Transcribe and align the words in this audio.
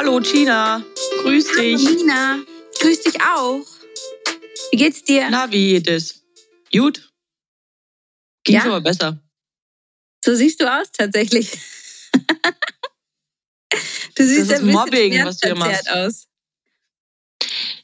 Hallo 0.00 0.18
Tina, 0.18 0.82
grüß 1.20 1.44
dich. 1.58 1.86
Hallo 1.86 1.94
Nina, 1.94 2.42
grüß 2.80 3.02
dich 3.02 3.20
auch. 3.20 3.66
Wie 4.70 4.78
geht's 4.78 5.04
dir? 5.04 5.28
Na, 5.28 5.52
wie 5.52 5.72
geht 5.72 5.88
es? 5.88 6.24
Gut? 6.72 7.12
Ging 8.42 8.54
Ja? 8.54 8.62
schon 8.62 8.70
mal 8.70 8.80
besser. 8.80 9.22
So 10.24 10.34
siehst 10.34 10.58
du 10.58 10.72
aus 10.72 10.90
tatsächlich. 10.90 11.52
du 14.14 14.26
siehst 14.26 14.50
ist 14.50 14.52
ein 14.52 14.68
Mobbing, 14.68 15.22
was 15.22 15.36
du 15.36 15.48
hier 15.48 15.56
machst. 15.56 15.90
aus. 15.90 16.28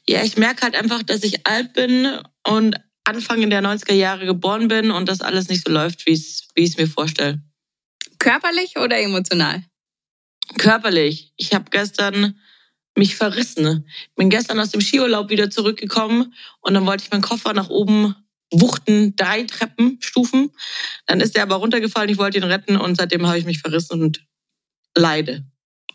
Ja, 0.07 0.23
ich 0.23 0.37
merke 0.37 0.63
halt 0.63 0.73
einfach, 0.73 1.03
dass 1.03 1.21
ich 1.21 1.45
alt 1.45 1.73
bin 1.73 2.19
und 2.47 2.77
Anfang 3.03 3.47
der 3.47 3.61
90er 3.61 3.93
Jahre 3.93 4.25
geboren 4.25 4.67
bin 4.69 4.89
und 4.89 5.07
das 5.07 5.21
alles 5.21 5.49
nicht 5.49 5.67
so 5.67 5.71
läuft, 5.71 6.07
wie 6.07 6.13
ich 6.13 6.47
es 6.55 6.77
mir 6.77 6.87
vorstelle. 6.87 7.43
Körperlich 8.17 8.75
oder 8.77 8.97
emotional? 8.97 9.63
Körperlich. 10.57 11.33
Ich 11.37 11.53
habe 11.53 11.69
gestern 11.69 12.39
mich 12.95 13.15
verrissen. 13.15 13.87
Bin 14.15 14.29
gestern 14.29 14.59
aus 14.59 14.71
dem 14.71 14.81
Skiurlaub 14.81 15.29
wieder 15.29 15.49
zurückgekommen 15.49 16.33
und 16.61 16.73
dann 16.73 16.85
wollte 16.85 17.03
ich 17.03 17.11
meinen 17.11 17.21
Koffer 17.21 17.53
nach 17.53 17.69
oben 17.69 18.15
wuchten, 18.51 19.15
drei 19.15 19.43
Treppenstufen. 19.43 20.51
Dann 21.05 21.21
ist 21.21 21.35
der 21.35 21.43
aber 21.43 21.55
runtergefallen, 21.55 22.09
ich 22.09 22.17
wollte 22.17 22.37
ihn 22.37 22.43
retten 22.43 22.77
und 22.77 22.95
seitdem 22.95 23.27
habe 23.27 23.37
ich 23.37 23.45
mich 23.45 23.59
verrissen 23.59 24.01
und 24.01 24.25
leide. 24.95 25.45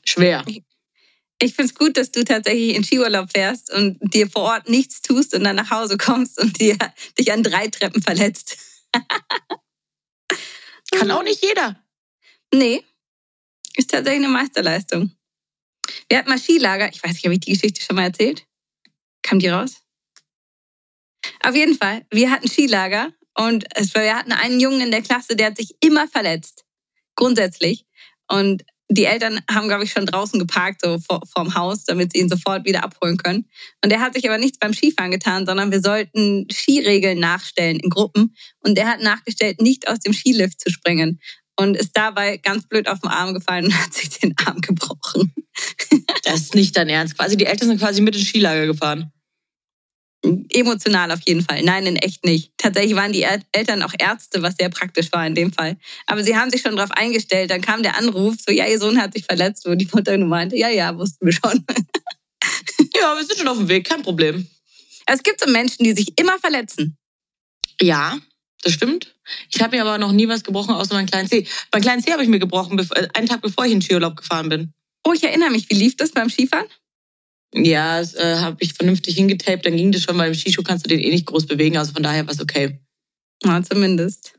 Schwer. 0.04 0.44
Ich 1.40 1.54
finde 1.54 1.72
es 1.72 1.74
gut, 1.74 1.96
dass 1.96 2.12
du 2.12 2.24
tatsächlich 2.24 2.76
in 2.76 2.84
Skiurlaub 2.84 3.30
fährst 3.32 3.72
und 3.72 3.98
dir 4.14 4.30
vor 4.30 4.42
Ort 4.42 4.68
nichts 4.68 5.02
tust 5.02 5.34
und 5.34 5.42
dann 5.44 5.56
nach 5.56 5.70
Hause 5.70 5.96
kommst 5.96 6.40
und 6.40 6.60
dir, 6.60 6.76
dich 7.18 7.32
an 7.32 7.42
drei 7.42 7.68
Treppen 7.68 8.02
verletzt. 8.02 8.58
Kann 10.92 11.10
auch 11.10 11.24
nicht 11.24 11.42
jeder. 11.42 11.82
Nee, 12.54 12.84
ist 13.76 13.90
tatsächlich 13.90 14.24
eine 14.24 14.32
Meisterleistung. 14.32 15.12
Wir 16.08 16.18
hatten 16.18 16.28
mal 16.28 16.38
Skilager. 16.38 16.88
Ich 16.92 17.02
weiß 17.02 17.12
nicht, 17.12 17.24
habe 17.24 17.34
ich 17.34 17.40
die 17.40 17.52
Geschichte 17.52 17.82
schon 17.82 17.96
mal 17.96 18.04
erzählt? 18.04 18.46
Kam 19.22 19.38
die 19.38 19.48
raus? 19.48 19.82
Auf 21.42 21.54
jeden 21.54 21.76
Fall, 21.76 22.04
wir 22.10 22.30
hatten 22.30 22.48
Skilager 22.48 23.12
und 23.34 23.64
es 23.76 23.94
wir 23.94 24.16
hatten 24.16 24.32
einen 24.32 24.60
Jungen 24.60 24.80
in 24.80 24.90
der 24.90 25.02
Klasse, 25.02 25.36
der 25.36 25.46
hat 25.46 25.56
sich 25.56 25.74
immer 25.80 26.08
verletzt. 26.08 26.64
Grundsätzlich. 27.14 27.86
Und 28.28 28.64
die 28.88 29.04
Eltern 29.04 29.40
haben, 29.50 29.68
glaube 29.68 29.84
ich, 29.84 29.92
schon 29.92 30.06
draußen 30.06 30.38
geparkt, 30.38 30.82
so 30.82 30.98
vor, 30.98 31.22
vorm 31.32 31.54
Haus, 31.54 31.84
damit 31.84 32.12
sie 32.12 32.20
ihn 32.20 32.28
sofort 32.28 32.66
wieder 32.66 32.84
abholen 32.84 33.16
können. 33.16 33.48
Und 33.82 33.90
der 33.90 34.00
hat 34.00 34.14
sich 34.14 34.28
aber 34.28 34.38
nichts 34.38 34.58
beim 34.58 34.74
Skifahren 34.74 35.10
getan, 35.10 35.46
sondern 35.46 35.70
wir 35.70 35.80
sollten 35.80 36.46
Skiregeln 36.50 37.18
nachstellen 37.18 37.80
in 37.80 37.88
Gruppen. 37.88 38.34
Und 38.60 38.76
der 38.76 38.88
hat 38.88 39.00
nachgestellt, 39.00 39.62
nicht 39.62 39.88
aus 39.88 40.00
dem 40.00 40.12
Skilift 40.12 40.60
zu 40.60 40.70
springen 40.70 41.20
und 41.56 41.76
ist 41.76 41.92
dabei 41.94 42.38
ganz 42.38 42.66
blöd 42.66 42.88
auf 42.88 43.00
den 43.00 43.10
Arm 43.10 43.34
gefallen 43.34 43.66
und 43.66 43.78
hat 43.84 43.94
sich 43.94 44.10
den 44.10 44.34
Arm 44.44 44.60
gebrochen. 44.60 45.32
Das 46.24 46.40
ist 46.40 46.54
nicht 46.54 46.76
dein 46.76 46.88
Ernst. 46.88 47.16
Quasi 47.16 47.36
die 47.36 47.46
Eltern 47.46 47.68
sind 47.68 47.78
quasi 47.78 48.00
mit 48.00 48.16
ins 48.16 48.26
Skilager 48.26 48.66
gefahren. 48.66 49.12
Emotional 50.50 51.10
auf 51.10 51.20
jeden 51.26 51.42
Fall. 51.42 51.62
Nein, 51.62 51.84
in 51.84 51.96
echt 51.96 52.24
nicht. 52.24 52.52
Tatsächlich 52.56 52.94
waren 52.94 53.12
die 53.12 53.22
El- 53.24 53.42
Eltern 53.50 53.82
auch 53.82 53.92
Ärzte, 53.98 54.40
was 54.40 54.54
sehr 54.56 54.68
praktisch 54.68 55.10
war 55.10 55.26
in 55.26 55.34
dem 55.34 55.52
Fall. 55.52 55.76
Aber 56.06 56.22
sie 56.22 56.36
haben 56.36 56.48
sich 56.50 56.62
schon 56.62 56.76
darauf 56.76 56.92
eingestellt. 56.92 57.50
Dann 57.50 57.60
kam 57.60 57.82
der 57.82 57.96
Anruf, 57.96 58.36
so, 58.46 58.52
ja, 58.52 58.66
ihr 58.66 58.78
Sohn 58.78 59.00
hat 59.02 59.14
sich 59.14 59.24
verletzt, 59.24 59.66
wo 59.66 59.74
die 59.74 59.88
Mutter 59.92 60.16
nur 60.16 60.28
meinte, 60.28 60.56
ja, 60.56 60.68
ja, 60.68 60.96
wussten 60.96 61.26
wir 61.26 61.32
schon. 61.32 61.64
Ja, 62.94 63.16
wir 63.16 63.24
sind 63.24 63.38
schon 63.38 63.48
auf 63.48 63.56
dem 63.56 63.68
Weg, 63.68 63.86
kein 63.88 64.02
Problem. 64.02 64.46
Es 65.06 65.22
gibt 65.22 65.40
so 65.40 65.50
Menschen, 65.50 65.84
die 65.84 65.92
sich 65.92 66.12
immer 66.20 66.38
verletzen. 66.38 66.96
Ja, 67.80 68.18
das 68.62 68.72
stimmt. 68.72 69.14
Ich 69.50 69.60
habe 69.60 69.76
mir 69.76 69.82
aber 69.82 69.98
noch 69.98 70.12
nie 70.12 70.28
was 70.28 70.44
gebrochen, 70.44 70.74
außer 70.74 70.94
meinen 70.94 71.06
kleinen 71.06 71.28
Zeh. 71.28 71.46
Meinen 71.72 71.82
kleinen 71.82 72.02
Zeh 72.02 72.12
habe 72.12 72.22
ich 72.22 72.28
mir 72.28 72.38
gebrochen, 72.38 72.78
äh, 72.78 73.08
einen 73.14 73.28
Tag 73.28 73.42
bevor 73.42 73.64
ich 73.64 73.72
in 73.72 73.78
den 73.78 73.82
Skiurlaub 73.82 74.16
gefahren 74.16 74.48
bin. 74.48 74.72
Oh, 75.04 75.12
ich 75.12 75.22
erinnere 75.22 75.50
mich, 75.50 75.68
wie 75.68 75.74
lief 75.74 75.96
das 75.96 76.12
beim 76.12 76.30
Skifahren? 76.30 76.66
Ja, 77.54 77.98
das 77.98 78.14
äh, 78.14 78.36
habe 78.38 78.56
ich 78.60 78.72
vernünftig 78.72 79.16
hingetaped, 79.16 79.66
dann 79.66 79.76
ging 79.76 79.92
das 79.92 80.04
schon, 80.04 80.16
weil 80.16 80.28
im 80.28 80.34
Skischuh 80.34 80.62
kannst 80.62 80.86
du 80.86 80.88
den 80.88 81.00
eh 81.00 81.10
nicht 81.10 81.26
groß 81.26 81.46
bewegen, 81.46 81.76
also 81.76 81.92
von 81.92 82.02
daher 82.02 82.26
war 82.26 82.32
es 82.32 82.40
okay. 82.40 82.80
Ja, 83.44 83.62
zumindest. 83.62 84.34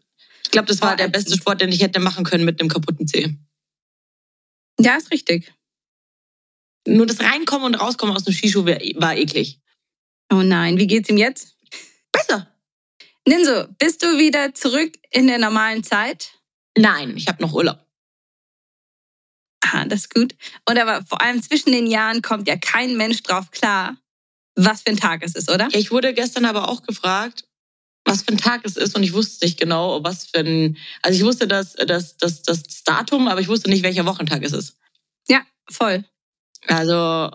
Ich 0.46 0.52
glaube, 0.52 0.68
das 0.68 0.82
war 0.82 0.94
Oh, 0.94 0.98
der 0.98 1.10
beste 1.10 1.36
Sport, 1.36 1.62
den 1.62 1.72
ich 1.72 1.82
hätte 1.82 2.00
machen 2.00 2.24
können 2.24 2.46
mit 2.46 2.60
einem 2.60 2.70
kaputten 2.70 3.08
Zeh. 3.08 3.38
Ja, 4.80 4.96
ist 4.96 5.12
richtig. 5.12 5.54
Nur 6.88 7.06
das 7.06 7.22
Reinkommen 7.22 7.68
und 7.68 7.76
Rauskommen 7.76 8.16
aus 8.16 8.24
dem 8.24 8.34
Skischuh 8.34 8.66
war 8.66 9.16
eklig. 9.16 9.60
Oh 10.32 10.42
nein, 10.42 10.78
wie 10.78 10.88
geht's 10.88 11.10
ihm 11.10 11.18
jetzt? 11.18 11.56
Besser. 12.12 12.53
Ninso, 13.28 13.68
bist 13.80 14.04
du 14.04 14.18
wieder 14.18 14.54
zurück 14.54 14.94
in 15.12 15.28
der 15.28 15.40
normalen 15.40 15.84
Zeit? 15.84 16.32
Nein, 16.78 17.16
ich 17.16 17.28
habe 17.28 17.42
noch 17.42 17.54
Urlaub. 17.54 17.80
Ah, 19.62 19.86
das 19.86 20.02
ist 20.02 20.14
gut. 20.14 20.36
Und 20.68 20.78
aber 20.78 21.06
vor 21.06 21.22
allem 21.22 21.42
zwischen 21.42 21.72
den 21.72 21.88
Jahren 21.88 22.22
kommt 22.22 22.48
ja 22.48 22.58
kein 22.58 22.98
Mensch 22.98 23.24
drauf 23.24 23.50
klar, 23.52 23.98
was 24.56 24.82
für 24.82 24.90
ein 24.90 24.98
Tag 24.98 25.24
es 25.24 25.36
ist, 25.36 25.50
oder? 25.50 25.70
Ich 25.72 25.92
wurde 25.92 26.14
gestern 26.14 26.46
aber 26.46 26.68
auch 26.68 26.84
gefragt, 26.84 27.48
was 28.06 28.24
für 28.24 28.34
ein 28.34 28.38
Tag 28.38 28.62
es 28.66 28.76
ist 28.76 28.96
und 28.96 29.04
ich 29.04 29.14
wusste 29.14 29.46
nicht 29.46 29.58
genau, 29.58 30.04
was 30.04 30.26
für 30.26 30.40
ein. 30.40 30.78
Also 31.02 31.18
ich 31.18 31.24
wusste 31.24 31.48
das, 31.48 31.74
das, 31.74 32.18
das, 32.18 32.44
das 32.44 32.84
Datum, 32.84 33.28
aber 33.30 33.40
ich 33.40 33.48
wusste 33.48 33.70
nicht, 33.70 33.84
welcher 33.84 34.06
Wochentag 34.06 34.44
es 34.44 34.52
ist. 34.52 34.78
Ja, 35.30 35.42
voll. 35.70 36.04
Also 36.68 37.32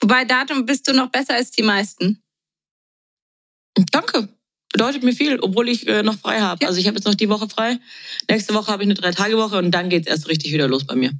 Wobei 0.00 0.26
Datum 0.26 0.66
bist 0.66 0.86
du 0.86 0.92
noch 0.92 1.10
besser 1.10 1.34
als 1.34 1.50
die 1.50 1.62
meisten. 1.62 2.22
danke. 3.90 4.28
Bedeutet 4.74 5.04
mir 5.04 5.12
viel, 5.12 5.38
obwohl 5.38 5.68
ich 5.68 5.86
äh, 5.86 6.02
noch 6.02 6.18
frei 6.18 6.40
habe. 6.40 6.58
Ja. 6.62 6.66
Also 6.66 6.80
ich 6.80 6.88
habe 6.88 6.96
jetzt 6.96 7.04
noch 7.04 7.14
die 7.14 7.28
Woche 7.28 7.48
frei. 7.48 7.78
Nächste 8.28 8.54
Woche 8.54 8.72
habe 8.72 8.82
ich 8.82 8.88
eine 8.88 8.94
Drei-Tage-Woche 8.94 9.56
und 9.56 9.70
dann 9.70 9.88
geht's 9.88 10.08
erst 10.08 10.28
richtig 10.28 10.52
wieder 10.52 10.66
los 10.66 10.84
bei 10.84 10.96
mir. 10.96 11.12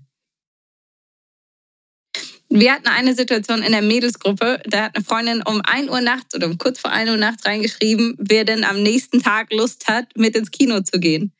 Wir 2.48 2.72
hatten 2.72 2.88
eine 2.88 3.14
Situation 3.14 3.62
in 3.62 3.70
der 3.70 3.82
Mädelsgruppe, 3.82 4.60
da 4.66 4.86
hat 4.86 4.96
eine 4.96 5.04
Freundin 5.04 5.40
um 5.46 5.60
1 5.64 5.88
Uhr 5.88 6.00
nachts 6.00 6.34
oder 6.34 6.48
um 6.48 6.58
kurz 6.58 6.80
vor 6.80 6.90
1 6.90 7.08
Uhr 7.08 7.16
nachts 7.16 7.46
reingeschrieben, 7.46 8.16
wer 8.18 8.44
denn 8.44 8.64
am 8.64 8.82
nächsten 8.82 9.22
Tag 9.22 9.52
Lust 9.52 9.86
hat, 9.86 10.08
mit 10.16 10.34
ins 10.34 10.50
Kino 10.50 10.80
zu 10.80 10.98
gehen. 10.98 11.32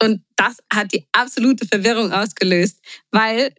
Und 0.00 0.22
das 0.36 0.58
hat 0.72 0.92
die 0.92 1.08
absolute 1.10 1.66
Verwirrung 1.66 2.12
ausgelöst, 2.12 2.78
weil 3.10 3.52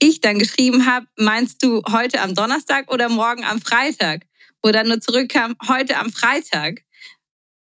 ich 0.00 0.20
dann 0.20 0.40
geschrieben 0.40 0.84
habe, 0.84 1.06
meinst 1.16 1.62
du 1.62 1.80
heute 1.88 2.22
am 2.22 2.34
Donnerstag 2.34 2.92
oder 2.92 3.08
morgen 3.08 3.44
am 3.44 3.60
Freitag? 3.60 4.26
Wo 4.64 4.72
dann 4.72 4.88
nur 4.88 5.00
zurückkam, 5.00 5.54
heute 5.68 5.96
am 5.98 6.10
Freitag. 6.10 6.82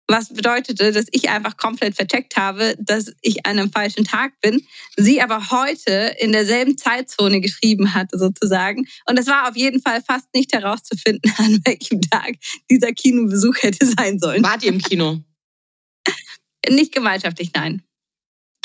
Was 0.06 0.28
bedeutete, 0.28 0.92
dass 0.92 1.06
ich 1.12 1.30
einfach 1.30 1.56
komplett 1.56 1.96
vercheckt 1.96 2.36
habe, 2.36 2.76
dass 2.78 3.12
ich 3.22 3.46
an 3.46 3.58
einem 3.58 3.72
falschen 3.72 4.04
Tag 4.04 4.38
bin. 4.42 4.62
Sie 4.96 5.22
aber 5.22 5.50
heute 5.50 6.14
in 6.18 6.32
derselben 6.32 6.76
Zeitzone 6.76 7.40
geschrieben 7.40 7.94
hatte, 7.94 8.18
sozusagen. 8.18 8.86
Und 9.06 9.18
es 9.18 9.26
war 9.26 9.48
auf 9.48 9.56
jeden 9.56 9.80
Fall 9.80 10.02
fast 10.02 10.26
nicht 10.34 10.52
herauszufinden, 10.52 11.32
an 11.38 11.60
welchem 11.64 12.02
Tag 12.02 12.34
dieser 12.70 12.92
Kinobesuch 12.92 13.56
hätte 13.62 13.86
sein 13.86 14.18
sollen. 14.18 14.42
Wart 14.42 14.62
ihr 14.62 14.72
im 14.72 14.80
Kino? 14.80 15.20
Nicht 16.68 16.92
gemeinschaftlich, 16.92 17.50
nein. 17.54 17.82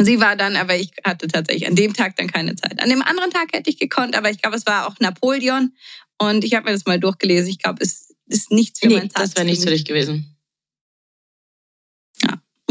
Sie 0.02 0.20
war 0.20 0.36
dann, 0.38 0.56
aber 0.56 0.78
ich 0.78 0.92
hatte 1.04 1.28
tatsächlich 1.28 1.68
an 1.68 1.76
dem 1.76 1.94
Tag 1.94 2.16
dann 2.16 2.28
keine 2.28 2.56
Zeit. 2.56 2.82
An 2.82 2.90
dem 2.90 3.02
anderen 3.02 3.32
Tag 3.32 3.50
hätte 3.54 3.70
ich 3.70 3.78
gekonnt, 3.78 4.16
aber 4.16 4.30
ich 4.30 4.42
glaube, 4.42 4.56
es 4.56 4.66
war 4.66 4.88
auch 4.88 4.96
Napoleon. 5.00 5.74
Und 6.18 6.44
ich 6.44 6.54
habe 6.54 6.66
mir 6.66 6.74
das 6.74 6.86
mal 6.86 7.00
durchgelesen. 7.00 7.50
Ich 7.50 7.60
glaube, 7.60 7.84
es 7.84 8.14
ist 8.28 8.52
nichts 8.52 8.80
für 8.80 8.88
Nee, 8.88 8.98
mein 8.98 9.10
das 9.10 9.36
wäre 9.36 9.46
nichts 9.46 9.64
für 9.64 9.72
dich 9.72 9.86
gewesen. 9.86 10.38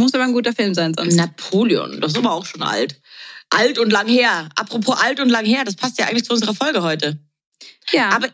Muss 0.09 0.15
aber 0.15 0.25
ein 0.25 0.33
guter 0.33 0.55
Film 0.55 0.73
sein 0.73 0.95
sonst. 0.97 1.17
Napoleon, 1.17 2.01
das 2.01 2.13
ist 2.13 2.17
aber 2.17 2.33
auch 2.33 2.47
schon 2.47 2.63
alt. 2.63 2.99
Alt 3.51 3.79
und 3.79 3.91
lang 3.91 4.09
her. 4.09 4.49
Apropos 4.57 4.99
alt 4.99 5.21
und 5.21 5.29
lang 5.29 5.45
her, 5.45 5.67
das 5.67 5.77
passt 5.77 5.99
ja 5.99 6.07
eigentlich 6.07 6.25
zu 6.25 6.33
unserer 6.33 6.55
Folge 6.55 6.83
heute. 6.83 7.19
ja, 7.93 8.09
Aber 8.09 8.29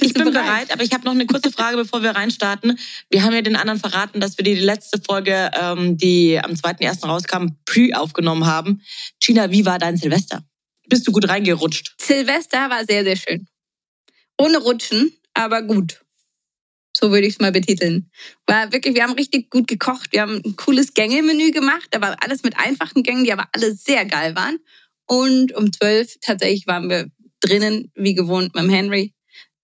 ich 0.00 0.12
bin 0.12 0.30
bereit? 0.30 0.70
aber 0.70 0.82
ich 0.82 0.92
habe 0.92 1.06
noch 1.06 1.12
eine 1.12 1.24
kurze 1.24 1.50
Frage, 1.50 1.78
bevor 1.78 2.02
wir 2.02 2.10
reinstarten. 2.10 2.78
Wir 3.08 3.22
haben 3.22 3.32
ja 3.32 3.40
den 3.40 3.56
anderen 3.56 3.80
verraten, 3.80 4.20
dass 4.20 4.36
wir 4.36 4.44
die 4.44 4.54
letzte 4.54 5.00
Folge, 5.00 5.50
ähm, 5.58 5.96
die 5.96 6.38
am 6.38 6.52
2.1. 6.52 7.06
rauskam, 7.06 7.56
pre 7.64 7.92
aufgenommen 7.94 8.44
haben. 8.44 8.82
Gina, 9.18 9.50
wie 9.50 9.64
war 9.64 9.78
dein 9.78 9.96
Silvester? 9.96 10.44
Bist 10.90 11.08
du 11.08 11.12
gut 11.12 11.26
reingerutscht? 11.26 11.94
Silvester 12.02 12.68
war 12.68 12.84
sehr, 12.84 13.02
sehr 13.04 13.16
schön. 13.16 13.48
Ohne 14.36 14.58
Rutschen, 14.58 15.16
aber 15.32 15.62
gut. 15.62 16.03
So 16.96 17.10
würde 17.10 17.26
ich 17.26 17.34
es 17.34 17.40
mal 17.40 17.52
betiteln. 17.52 18.10
War 18.46 18.72
wirklich, 18.72 18.94
wir 18.94 19.02
haben 19.02 19.14
richtig 19.14 19.50
gut 19.50 19.66
gekocht. 19.66 20.12
Wir 20.12 20.22
haben 20.22 20.40
ein 20.44 20.56
cooles 20.56 20.94
Gängemenü 20.94 21.50
gemacht. 21.50 21.88
Da 21.90 22.00
war 22.00 22.16
alles 22.22 22.44
mit 22.44 22.56
einfachen 22.56 23.02
Gängen, 23.02 23.24
die 23.24 23.32
aber 23.32 23.48
alle 23.52 23.74
sehr 23.74 24.04
geil 24.04 24.36
waren. 24.36 24.58
Und 25.06 25.54
um 25.54 25.72
zwölf 25.72 26.16
tatsächlich 26.20 26.66
waren 26.66 26.88
wir 26.88 27.10
drinnen, 27.40 27.90
wie 27.94 28.14
gewohnt, 28.14 28.54
mit 28.54 28.64
dem 28.64 28.70
Henry. 28.70 29.12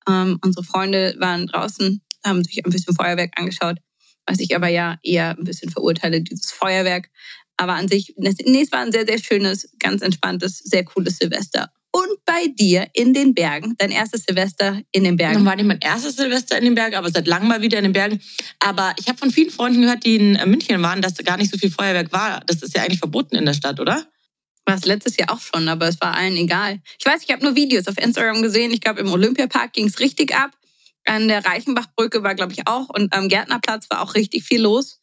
Ähm, 0.08 0.38
unsere 0.44 0.64
Freunde 0.64 1.14
waren 1.18 1.46
draußen, 1.46 2.02
haben 2.24 2.44
sich 2.44 2.64
ein 2.64 2.70
bisschen 2.70 2.94
Feuerwerk 2.94 3.32
angeschaut, 3.36 3.78
was 4.26 4.40
ich 4.40 4.54
aber 4.54 4.68
ja 4.68 4.98
eher 5.02 5.30
ein 5.38 5.44
bisschen 5.44 5.70
verurteile, 5.70 6.20
dieses 6.20 6.50
Feuerwerk. 6.52 7.10
Aber 7.56 7.74
an 7.74 7.88
sich, 7.88 8.14
nee, 8.16 8.62
es 8.62 8.72
war 8.72 8.80
ein 8.80 8.92
sehr, 8.92 9.06
sehr 9.06 9.18
schönes, 9.18 9.70
ganz 9.78 10.02
entspanntes, 10.02 10.58
sehr 10.58 10.84
cooles 10.84 11.18
Silvester. 11.18 11.70
Und 12.10 12.24
bei 12.24 12.48
dir 12.48 12.88
in 12.92 13.14
den 13.14 13.34
Bergen, 13.34 13.76
dein 13.78 13.92
erstes 13.92 14.24
Silvester 14.24 14.80
in 14.90 15.04
den 15.04 15.16
Bergen. 15.16 15.34
Dann 15.34 15.44
war 15.44 15.54
nicht 15.54 15.66
mein 15.66 15.78
erstes 15.78 16.16
Silvester 16.16 16.58
in 16.58 16.64
den 16.64 16.74
Bergen, 16.74 16.96
aber 16.96 17.08
seit 17.08 17.28
langem 17.28 17.46
mal 17.46 17.62
wieder 17.62 17.78
in 17.78 17.84
den 17.84 17.92
Bergen. 17.92 18.20
Aber 18.58 18.94
ich 18.98 19.06
habe 19.06 19.16
von 19.16 19.30
vielen 19.30 19.50
Freunden 19.50 19.82
gehört, 19.82 20.04
die 20.04 20.16
in 20.16 20.50
München 20.50 20.82
waren, 20.82 21.02
dass 21.02 21.14
gar 21.18 21.36
nicht 21.36 21.52
so 21.52 21.58
viel 21.58 21.70
Feuerwerk 21.70 22.12
war. 22.12 22.40
Das 22.46 22.62
ist 22.62 22.74
ja 22.74 22.82
eigentlich 22.82 22.98
verboten 22.98 23.36
in 23.36 23.46
der 23.46 23.54
Stadt, 23.54 23.78
oder? 23.78 24.06
War 24.64 24.74
es 24.74 24.84
letztes 24.86 25.16
Jahr 25.18 25.30
auch 25.30 25.40
schon, 25.40 25.68
aber 25.68 25.86
es 25.86 26.00
war 26.00 26.16
allen 26.16 26.36
egal. 26.36 26.80
Ich 26.98 27.06
weiß, 27.06 27.22
ich 27.22 27.30
habe 27.30 27.44
nur 27.44 27.54
Videos 27.54 27.86
auf 27.86 27.96
Instagram 27.96 28.42
gesehen. 28.42 28.72
Ich 28.72 28.80
glaube, 28.80 29.00
im 29.00 29.12
Olympiapark 29.12 29.72
ging 29.72 29.86
es 29.86 30.00
richtig 30.00 30.34
ab. 30.34 30.50
An 31.04 31.28
der 31.28 31.44
Reichenbachbrücke 31.44 32.24
war, 32.24 32.34
glaube 32.34 32.52
ich, 32.52 32.66
auch. 32.66 32.88
Und 32.88 33.12
am 33.14 33.28
Gärtnerplatz 33.28 33.88
war 33.88 34.02
auch 34.02 34.16
richtig 34.16 34.42
viel 34.42 34.62
los. 34.62 34.99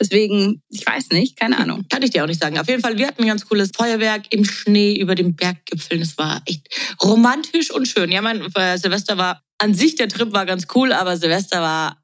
Deswegen, 0.00 0.62
ich 0.68 0.86
weiß 0.86 1.10
nicht, 1.10 1.36
keine 1.36 1.58
Ahnung. 1.58 1.84
Kann 1.88 2.02
ich 2.02 2.10
dir 2.10 2.22
auch 2.22 2.28
nicht 2.28 2.40
sagen. 2.40 2.58
Auf 2.58 2.68
jeden 2.68 2.82
Fall, 2.82 2.98
wir 2.98 3.06
hatten 3.06 3.22
ein 3.22 3.28
ganz 3.28 3.46
cooles 3.46 3.70
Feuerwerk 3.74 4.26
im 4.30 4.44
Schnee 4.44 4.94
über 4.94 5.14
den 5.14 5.34
Berggipfeln. 5.34 6.02
Es 6.02 6.16
war 6.18 6.42
echt 6.46 6.68
romantisch 7.02 7.70
und 7.70 7.88
schön. 7.88 8.12
Ja, 8.12 8.22
mein 8.22 8.42
äh, 8.54 8.78
Silvester 8.78 9.18
war, 9.18 9.42
an 9.58 9.74
sich 9.74 9.96
der 9.96 10.08
Trip 10.08 10.32
war 10.32 10.46
ganz 10.46 10.66
cool, 10.74 10.92
aber 10.92 11.16
Silvester 11.16 11.60
war 11.60 12.02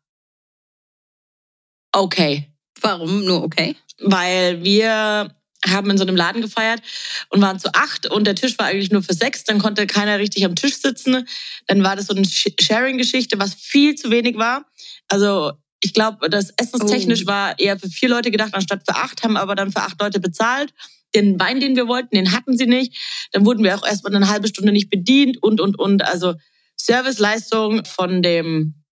okay. 1.92 2.50
Warum 2.80 3.24
nur 3.24 3.44
okay? 3.44 3.76
Weil 4.00 4.64
wir 4.64 5.34
haben 5.66 5.90
in 5.90 5.96
so 5.96 6.04
einem 6.04 6.16
Laden 6.16 6.42
gefeiert 6.42 6.82
und 7.30 7.40
waren 7.40 7.58
zu 7.58 7.72
acht 7.74 8.06
und 8.06 8.26
der 8.26 8.34
Tisch 8.34 8.58
war 8.58 8.66
eigentlich 8.66 8.90
nur 8.90 9.02
für 9.02 9.14
sechs. 9.14 9.44
Dann 9.44 9.58
konnte 9.58 9.86
keiner 9.86 10.18
richtig 10.18 10.44
am 10.44 10.56
Tisch 10.56 10.76
sitzen. 10.76 11.26
Dann 11.66 11.82
war 11.82 11.96
das 11.96 12.06
so 12.06 12.14
eine 12.14 12.26
Sharing-Geschichte, 12.26 13.38
was 13.38 13.54
viel 13.54 13.94
zu 13.94 14.10
wenig 14.10 14.36
war. 14.36 14.66
Also 15.08 15.52
ich 15.80 15.92
glaube, 15.92 16.30
das 16.30 16.52
essenstechnisch 16.56 17.24
oh. 17.24 17.26
war 17.26 17.58
eher 17.58 17.78
für 17.78 17.88
vier 17.88 18.08
Leute 18.08 18.30
gedacht, 18.30 18.54
anstatt 18.54 18.82
für 18.86 18.96
acht, 18.96 19.22
haben 19.22 19.36
aber 19.36 19.54
dann 19.54 19.72
für 19.72 19.80
acht 19.80 20.00
Leute 20.00 20.20
bezahlt. 20.20 20.72
Den 21.14 21.38
Wein, 21.38 21.60
den 21.60 21.76
wir 21.76 21.86
wollten, 21.86 22.16
den 22.16 22.32
hatten 22.32 22.56
sie 22.56 22.66
nicht. 22.66 23.28
Dann 23.32 23.44
wurden 23.46 23.62
wir 23.62 23.76
auch 23.76 23.86
erst 23.86 24.02
mal 24.04 24.14
eine 24.14 24.28
halbe 24.28 24.48
Stunde 24.48 24.72
nicht 24.72 24.90
bedient 24.90 25.42
und, 25.42 25.60
und, 25.60 25.78
und. 25.78 26.02
Also 26.02 26.34
Serviceleistung 26.76 27.84
von 27.84 28.22
dem, 28.22 28.82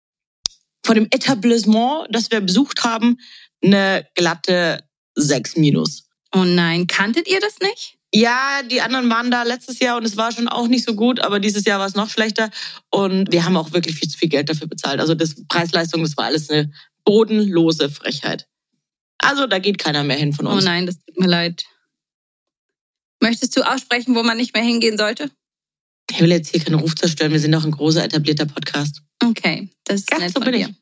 von 0.85 0.95
dem 0.95 1.07
Etablissement, 1.11 2.07
das 2.11 2.31
wir 2.31 2.41
besucht 2.41 2.85
haben, 2.85 3.19
eine 3.63 4.07
glatte 4.15 4.85
sechs 5.15 5.57
minus. 5.57 6.09
Oh 6.35 6.45
nein, 6.45 6.87
kanntet 6.87 7.29
ihr 7.29 7.41
das 7.41 7.59
nicht? 7.61 7.99
Ja, 8.15 8.63
die 8.63 8.83
anderen 8.83 9.09
waren 9.09 9.31
da 9.31 9.43
letztes 9.43 9.79
Jahr 9.79 9.97
und 9.97 10.05
es 10.05 10.19
war 10.19 10.33
schon 10.33 10.47
auch 10.47 10.69
nicht 10.69 10.85
so 10.85 10.95
gut, 10.95 11.21
aber 11.21 11.41
dieses 11.41 11.65
Jahr 11.65 11.79
war 11.79 11.87
es 11.87 11.95
noch 11.95 12.11
schlechter 12.11 12.51
und 12.91 13.33
wir 13.33 13.45
haben 13.45 13.57
auch 13.57 13.73
wirklich 13.73 13.97
viel 13.97 14.09
zu 14.09 14.19
viel 14.19 14.29
Geld 14.29 14.51
dafür 14.51 14.67
bezahlt. 14.67 15.01
Also 15.01 15.15
das 15.15 15.35
Preisleistung, 15.49 16.03
das 16.03 16.17
war 16.19 16.27
alles 16.27 16.51
eine 16.51 16.71
bodenlose 17.05 17.89
Frechheit. 17.89 18.47
Also 19.17 19.47
da 19.47 19.59
geht 19.59 19.79
keiner 19.79 20.05
mehr 20.05 20.19
hin 20.19 20.35
von 20.35 20.47
uns. 20.47 20.63
Oh 20.63 20.65
nein, 20.65 20.85
das 20.85 20.97
tut 20.99 21.19
mir 21.19 21.27
leid. 21.27 21.65
Möchtest 23.23 23.57
du 23.57 23.63
aussprechen, 23.63 24.15
wo 24.15 24.23
man 24.23 24.37
nicht 24.37 24.55
mehr 24.55 24.65
hingehen 24.65 24.99
sollte? 24.99 25.31
Ich 26.11 26.21
will 26.21 26.31
jetzt 26.31 26.51
hier 26.51 26.61
keinen 26.61 26.81
Ruf 26.81 26.95
zerstören. 26.95 27.33
Wir 27.33 27.41
sind 27.41 27.53
doch 27.53 27.65
ein 27.65 27.71
großer 27.71 28.05
etablierter 28.05 28.45
Podcast. 28.45 29.01
Okay, 29.25 29.71
das 29.85 30.01
ist 30.01 30.11
ja, 30.11 30.19
nett 30.19 30.35
so 30.35 30.41
bin 30.41 30.53
dir. 30.53 30.75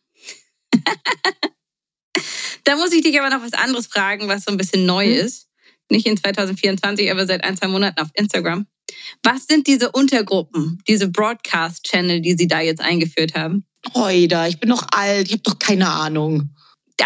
ich. 0.72 0.80
da 2.64 2.76
muss 2.76 2.92
ich 2.92 3.02
dich 3.02 3.20
aber 3.20 3.30
noch 3.30 3.44
was 3.44 3.52
anderes 3.52 3.86
fragen, 3.86 4.26
was 4.26 4.44
so 4.44 4.50
ein 4.50 4.56
bisschen 4.56 4.84
neu 4.84 5.04
hm? 5.04 5.26
ist 5.26 5.50
nicht 5.90 6.06
in 6.06 6.16
2024, 6.16 7.10
aber 7.10 7.26
seit 7.26 7.44
ein, 7.44 7.56
zwei 7.56 7.69
Monaten 7.69 8.00
auf 8.00 8.08
Instagram. 8.14 8.66
Was 9.22 9.46
sind 9.46 9.66
diese 9.66 9.92
Untergruppen, 9.92 10.82
diese 10.88 11.08
Broadcast-Channel, 11.08 12.20
die 12.20 12.34
Sie 12.37 12.48
da 12.48 12.60
jetzt 12.60 12.81
eingeführt 12.81 13.34
haben? 13.34 13.64
Oida, 13.94 14.46
ich 14.48 14.60
bin 14.60 14.69
noch 14.69 14.87
alt, 14.92 15.26
ich 15.26 15.32
habe 15.32 15.42
doch 15.42 15.58
keine 15.58 15.88
Ahnung. 15.88 16.50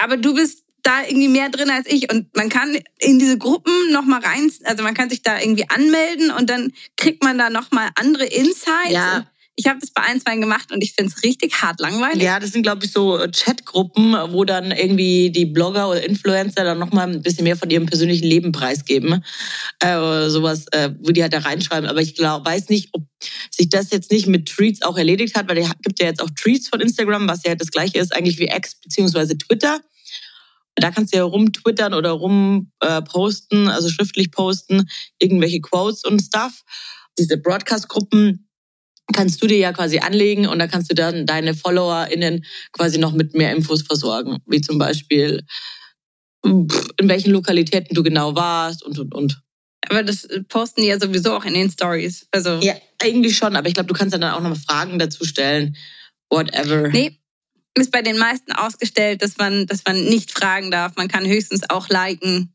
Aber 0.02 0.16
du 0.16 0.34
bist 0.34 0.64
da 0.82 1.02
irgendwie 1.02 1.28
mehr 1.28 1.48
drin 1.48 1.70
als 1.70 1.86
ich 1.86 2.12
und 2.12 2.36
man 2.36 2.48
kann 2.48 2.76
in 2.98 3.18
diese 3.18 3.38
Gruppen 3.38 3.72
noch 3.90 4.04
mal 4.04 4.20
rein, 4.20 4.50
also 4.64 4.82
man 4.82 4.94
kann 4.94 5.08
sich 5.08 5.22
da 5.22 5.40
irgendwie 5.40 5.68
anmelden 5.70 6.30
und 6.30 6.50
dann 6.50 6.72
kriegt 6.96 7.24
man 7.24 7.38
da 7.38 7.48
noch 7.48 7.70
mal 7.70 7.88
andere 7.94 8.26
Insights. 8.26 8.90
Ja. 8.90 9.26
Ich 9.56 9.68
habe 9.68 9.78
das 9.78 9.90
bei 9.92 10.02
ein, 10.02 10.20
zwei 10.20 10.36
gemacht 10.36 10.72
und 10.72 10.82
ich 10.82 10.94
finde 10.94 11.12
es 11.14 11.22
richtig 11.22 11.62
hart 11.62 11.78
langweilig. 11.78 12.22
Ja, 12.22 12.40
das 12.40 12.50
sind, 12.50 12.62
glaube 12.62 12.84
ich, 12.84 12.92
so 12.92 13.18
Chatgruppen, 13.30 14.14
wo 14.32 14.44
dann 14.44 14.72
irgendwie 14.72 15.30
die 15.30 15.46
Blogger 15.46 15.90
oder 15.90 16.04
Influencer 16.04 16.64
dann 16.64 16.80
nochmal 16.80 17.08
ein 17.08 17.22
bisschen 17.22 17.44
mehr 17.44 17.56
von 17.56 17.70
ihrem 17.70 17.86
persönlichen 17.86 18.26
Leben 18.26 18.50
preisgeben. 18.50 19.24
Äh, 19.78 20.28
sowas, 20.28 20.66
äh, 20.72 20.90
wo 21.00 21.12
die 21.12 21.22
halt 21.22 21.32
da 21.32 21.38
reinschreiben. 21.38 21.88
Aber 21.88 22.00
ich 22.00 22.16
glaube, 22.16 22.44
weiß 22.44 22.68
nicht, 22.68 22.88
ob 22.92 23.06
sich 23.50 23.68
das 23.68 23.90
jetzt 23.90 24.10
nicht 24.10 24.26
mit 24.26 24.46
Tweets 24.46 24.82
auch 24.82 24.96
erledigt 24.96 25.36
hat, 25.36 25.48
weil 25.48 25.58
es 25.58 25.70
gibt 25.82 26.00
ja 26.00 26.06
jetzt 26.06 26.20
auch 26.20 26.30
Tweets 26.30 26.68
von 26.68 26.80
Instagram, 26.80 27.28
was 27.28 27.44
ja 27.44 27.54
das 27.54 27.70
gleiche 27.70 27.98
ist 27.98 28.14
eigentlich 28.14 28.38
wie 28.38 28.48
X 28.48 28.80
beziehungsweise 28.80 29.38
Twitter. 29.38 29.80
Da 30.76 30.90
kannst 30.90 31.14
du 31.14 31.18
ja 31.18 31.24
rumtwittern 31.24 31.94
oder 31.94 32.10
rumposten, 32.10 33.66
äh, 33.68 33.70
also 33.70 33.88
schriftlich 33.88 34.32
posten, 34.32 34.88
irgendwelche 35.20 35.60
Quotes 35.60 36.04
und 36.04 36.20
Stuff. 36.20 36.62
Diese 37.16 37.36
Broadcast-Gruppen, 37.36 38.48
kannst 39.12 39.42
du 39.42 39.46
dir 39.46 39.58
ja 39.58 39.72
quasi 39.72 39.98
anlegen 39.98 40.46
und 40.46 40.58
da 40.58 40.66
kannst 40.66 40.90
du 40.90 40.94
dann 40.94 41.26
deine 41.26 41.54
FollowerInnen 41.54 42.44
quasi 42.72 42.98
noch 42.98 43.12
mit 43.12 43.34
mehr 43.34 43.54
Infos 43.54 43.82
versorgen, 43.82 44.38
wie 44.46 44.60
zum 44.60 44.78
Beispiel 44.78 45.44
in 46.44 46.68
welchen 47.02 47.32
Lokalitäten 47.32 47.94
du 47.94 48.02
genau 48.02 48.34
warst 48.34 48.82
und 48.82 48.98
und 48.98 49.14
und. 49.14 49.40
Aber 49.88 50.02
das 50.02 50.26
posten 50.48 50.82
die 50.82 50.88
ja 50.88 50.98
sowieso 50.98 51.34
auch 51.34 51.44
in 51.44 51.54
den 51.54 51.70
Stories. 51.70 52.26
Also 52.30 52.60
ja, 52.60 52.74
eigentlich 53.02 53.36
schon, 53.36 53.56
aber 53.56 53.68
ich 53.68 53.74
glaube, 53.74 53.88
du 53.88 53.94
kannst 53.94 54.14
dann 54.14 54.24
auch 54.24 54.40
noch 54.40 54.50
mal 54.50 54.56
Fragen 54.56 54.98
dazu 54.98 55.24
stellen. 55.24 55.76
Whatever. 56.30 56.88
Nee, 56.88 57.18
ist 57.74 57.90
bei 57.90 58.02
den 58.02 58.18
meisten 58.18 58.52
ausgestellt, 58.52 59.22
dass 59.22 59.36
man, 59.36 59.66
dass 59.66 59.82
man 59.86 60.02
nicht 60.04 60.30
fragen 60.30 60.70
darf. 60.70 60.96
Man 60.96 61.08
kann 61.08 61.26
höchstens 61.26 61.68
auch 61.68 61.88
liken 61.88 62.53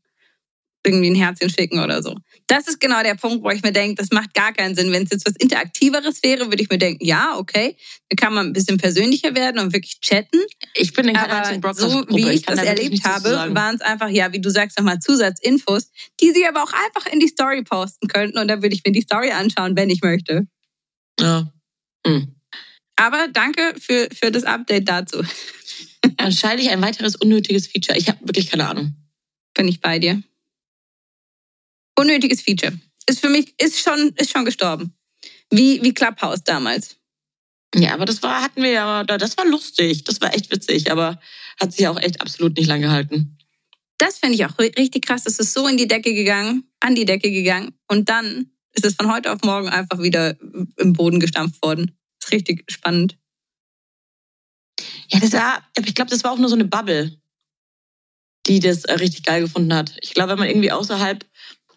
irgendwie 0.84 1.10
ein 1.10 1.14
Herzchen 1.14 1.50
schicken 1.50 1.80
oder 1.80 2.02
so. 2.02 2.16
Das 2.46 2.66
ist 2.66 2.80
genau 2.80 3.02
der 3.02 3.14
Punkt, 3.14 3.44
wo 3.44 3.50
ich 3.50 3.62
mir 3.62 3.72
denke, 3.72 3.96
das 3.96 4.10
macht 4.10 4.34
gar 4.34 4.52
keinen 4.52 4.74
Sinn. 4.74 4.90
Wenn 4.92 5.04
es 5.04 5.10
jetzt 5.10 5.26
was 5.26 5.36
Interaktiveres 5.36 6.22
wäre, 6.22 6.46
würde 6.46 6.62
ich 6.62 6.70
mir 6.70 6.78
denken, 6.78 7.04
ja, 7.04 7.36
okay, 7.36 7.76
dann 8.08 8.16
kann 8.16 8.34
man 8.34 8.46
ein 8.46 8.52
bisschen 8.52 8.78
persönlicher 8.78 9.34
werden 9.34 9.60
und 9.60 9.72
wirklich 9.72 10.00
chatten. 10.00 10.40
Ich 10.74 10.92
bin 10.92 11.08
in 11.08 11.14
keiner 11.14 11.46
Aber 11.48 11.74
so 11.74 12.04
wie 12.08 12.28
ich, 12.28 12.40
ich 12.40 12.42
das 12.42 12.58
erlebt 12.58 13.04
habe, 13.04 13.54
waren 13.54 13.76
es 13.76 13.80
einfach, 13.82 14.08
ja, 14.08 14.32
wie 14.32 14.40
du 14.40 14.50
sagst, 14.50 14.78
nochmal 14.78 14.98
Zusatzinfos, 14.98 15.90
die 16.20 16.32
sie 16.32 16.46
aber 16.46 16.62
auch 16.62 16.72
einfach 16.72 17.12
in 17.12 17.20
die 17.20 17.28
Story 17.28 17.62
posten 17.62 18.08
könnten 18.08 18.38
und 18.38 18.48
dann 18.48 18.62
würde 18.62 18.74
ich 18.74 18.82
mir 18.84 18.92
die 18.92 19.02
Story 19.02 19.30
anschauen, 19.30 19.76
wenn 19.76 19.90
ich 19.90 20.00
möchte. 20.02 20.46
Ja. 21.20 21.52
Hm. 22.06 22.34
Aber 22.96 23.28
danke 23.32 23.74
für, 23.78 24.08
für 24.12 24.30
das 24.30 24.44
Update 24.44 24.88
dazu. 24.88 25.22
Wahrscheinlich 26.18 26.70
ein 26.70 26.82
weiteres 26.82 27.16
unnötiges 27.16 27.66
Feature. 27.66 27.98
Ich 27.98 28.08
habe 28.08 28.18
wirklich 28.22 28.50
keine 28.50 28.68
Ahnung. 28.68 28.94
Bin 29.54 29.68
ich 29.68 29.80
bei 29.80 29.98
dir. 29.98 30.22
Unnötiges 32.00 32.40
Feature. 32.40 32.72
Ist 33.06 33.20
für 33.20 33.28
mich, 33.28 33.54
ist 33.58 33.78
schon, 33.78 34.12
ist 34.16 34.30
schon 34.30 34.46
gestorben. 34.46 34.94
Wie, 35.50 35.82
wie 35.82 35.92
Clubhouse 35.92 36.42
damals. 36.42 36.96
Ja, 37.74 37.92
aber 37.92 38.06
das 38.06 38.22
war, 38.22 38.42
hatten 38.42 38.62
wir 38.62 38.70
ja, 38.70 39.04
das 39.04 39.36
war 39.36 39.46
lustig. 39.46 40.04
Das 40.04 40.20
war 40.20 40.34
echt 40.34 40.50
witzig, 40.50 40.90
aber 40.90 41.20
hat 41.60 41.72
sich 41.72 41.86
auch 41.88 42.00
echt 42.00 42.20
absolut 42.22 42.56
nicht 42.56 42.68
lang 42.68 42.80
gehalten. 42.80 43.36
Das 43.98 44.18
finde 44.18 44.36
ich 44.36 44.46
auch 44.46 44.58
richtig 44.58 45.04
krass. 45.04 45.24
Das 45.24 45.38
ist 45.38 45.52
so 45.52 45.66
in 45.66 45.76
die 45.76 45.86
Decke 45.86 46.14
gegangen, 46.14 46.64
an 46.80 46.94
die 46.94 47.04
Decke 47.04 47.30
gegangen. 47.30 47.74
Und 47.86 48.08
dann 48.08 48.50
ist 48.72 48.86
es 48.86 48.94
von 48.94 49.12
heute 49.12 49.30
auf 49.30 49.42
morgen 49.44 49.68
einfach 49.68 50.00
wieder 50.00 50.36
im 50.76 50.94
Boden 50.94 51.20
gestampft 51.20 51.62
worden. 51.62 51.98
Das 52.18 52.28
ist 52.28 52.32
richtig 52.32 52.64
spannend. 52.70 53.18
Ja, 55.08 55.20
das 55.20 55.32
war, 55.32 55.62
ich 55.76 55.94
glaube, 55.94 56.10
das 56.10 56.24
war 56.24 56.32
auch 56.32 56.38
nur 56.38 56.48
so 56.48 56.54
eine 56.54 56.64
Bubble, 56.64 57.20
die 58.46 58.60
das 58.60 58.84
äh, 58.84 58.94
richtig 58.94 59.24
geil 59.24 59.42
gefunden 59.42 59.74
hat. 59.74 59.96
Ich 60.00 60.14
glaube, 60.14 60.30
wenn 60.30 60.38
man 60.38 60.48
irgendwie 60.48 60.72
außerhalb 60.72 61.26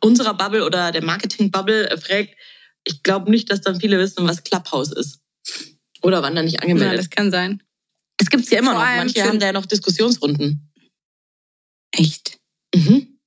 unserer 0.03 0.33
Bubble 0.33 0.65
oder 0.65 0.91
der 0.91 1.03
Marketing-Bubble 1.03 1.89
äh, 1.89 1.97
fragt, 1.97 2.35
ich 2.85 3.01
glaube 3.03 3.31
nicht, 3.31 3.49
dass 3.49 3.61
dann 3.61 3.79
viele 3.79 3.97
wissen, 3.97 4.27
was 4.27 4.43
Clubhouse 4.43 4.91
ist. 4.91 5.21
Oder 6.01 6.21
wann 6.21 6.35
da 6.35 6.43
nicht 6.43 6.61
angemeldet. 6.61 6.91
Ja, 6.91 6.97
das 6.97 7.09
kann 7.09 7.31
sein. 7.31 7.63
Es 8.19 8.29
gibt 8.29 8.43
es 8.43 8.49
ja 8.49 8.59
immer 8.59 8.73
Vor 8.73 8.81
noch. 8.81 8.95
Manche 8.95 9.23
haben 9.23 9.39
da 9.39 9.47
ja 9.47 9.53
noch 9.53 9.65
Diskussionsrunden. 9.65 10.69
Echt? 11.91 12.37
Mhm. 12.75 13.19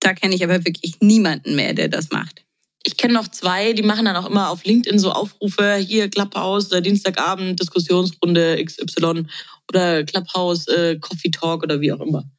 Da 0.00 0.12
kenne 0.12 0.34
ich 0.34 0.44
aber 0.44 0.64
wirklich 0.64 1.00
niemanden 1.00 1.56
mehr, 1.56 1.72
der 1.72 1.88
das 1.88 2.10
macht. 2.10 2.44
Ich 2.82 2.98
kenne 2.98 3.14
noch 3.14 3.28
zwei, 3.28 3.72
die 3.72 3.82
machen 3.82 4.04
dann 4.04 4.16
auch 4.16 4.28
immer 4.28 4.50
auf 4.50 4.64
LinkedIn 4.64 4.98
so 4.98 5.10
Aufrufe, 5.10 5.76
hier 5.76 6.10
Clubhouse, 6.10 6.70
äh, 6.72 6.82
Dienstagabend, 6.82 7.58
Diskussionsrunde 7.58 8.62
XY 8.62 9.26
oder 9.70 10.04
Clubhouse, 10.04 10.68
äh, 10.68 10.98
Coffee 10.98 11.30
Talk 11.30 11.62
oder 11.62 11.80
wie 11.80 11.92
auch 11.92 12.00
immer. 12.00 12.30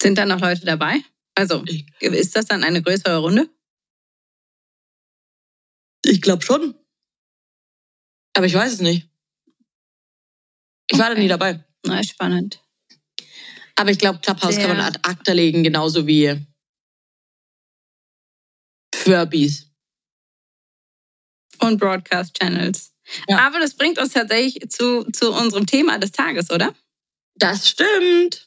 Sind 0.00 0.16
da 0.16 0.24
noch 0.24 0.40
Leute 0.40 0.64
dabei? 0.64 1.02
Also, 1.36 1.62
ist 2.00 2.34
das 2.34 2.46
dann 2.46 2.64
eine 2.64 2.82
größere 2.82 3.18
Runde? 3.18 3.48
Ich 6.04 6.22
glaube 6.22 6.44
schon. 6.44 6.74
Aber 8.34 8.46
ich 8.46 8.54
weiß 8.54 8.74
es 8.74 8.80
nicht. 8.80 9.08
Ich 10.88 10.94
okay. 10.94 11.02
war 11.02 11.10
da 11.10 11.20
nie 11.20 11.28
dabei. 11.28 11.64
Na, 11.84 12.02
spannend. 12.02 12.62
Aber 13.74 13.90
ich 13.90 13.98
glaube, 13.98 14.20
Clubhouse 14.20 14.54
Sehr. 14.54 14.66
kann 14.66 14.76
man 14.76 14.86
ad 14.86 14.98
acta 15.02 15.32
legen, 15.32 15.62
genauso 15.62 16.06
wie 16.06 16.46
Furbies. 18.94 19.70
Und 21.60 21.78
Broadcast 21.78 22.34
Channels. 22.34 22.94
Ja. 23.28 23.46
Aber 23.46 23.60
das 23.60 23.74
bringt 23.74 23.98
uns 23.98 24.12
tatsächlich 24.12 24.70
zu, 24.70 25.04
zu 25.12 25.32
unserem 25.32 25.66
Thema 25.66 25.98
des 25.98 26.12
Tages, 26.12 26.50
oder? 26.50 26.74
Das 27.34 27.68
stimmt. 27.68 28.45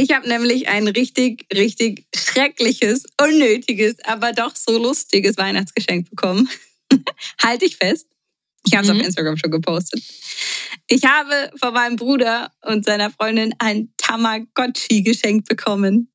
Ich 0.00 0.12
habe 0.14 0.28
nämlich 0.28 0.68
ein 0.68 0.86
richtig, 0.86 1.44
richtig 1.52 2.06
schreckliches, 2.14 3.02
unnötiges, 3.20 3.96
aber 4.04 4.32
doch 4.32 4.54
so 4.54 4.78
lustiges 4.78 5.36
Weihnachtsgeschenk 5.36 6.08
bekommen. 6.08 6.48
Halte 7.42 7.64
ich 7.64 7.76
fest. 7.78 8.06
Ich 8.64 8.74
habe 8.74 8.86
es 8.86 8.92
Mhm. 8.92 9.00
auf 9.00 9.06
Instagram 9.06 9.36
schon 9.36 9.50
gepostet. 9.50 10.00
Ich 10.86 11.04
habe 11.04 11.50
von 11.60 11.74
meinem 11.74 11.96
Bruder 11.96 12.52
und 12.62 12.84
seiner 12.84 13.10
Freundin 13.10 13.54
ein 13.58 13.92
Tamagotchi 13.96 15.02
geschenkt 15.02 15.48
bekommen. 15.48 16.12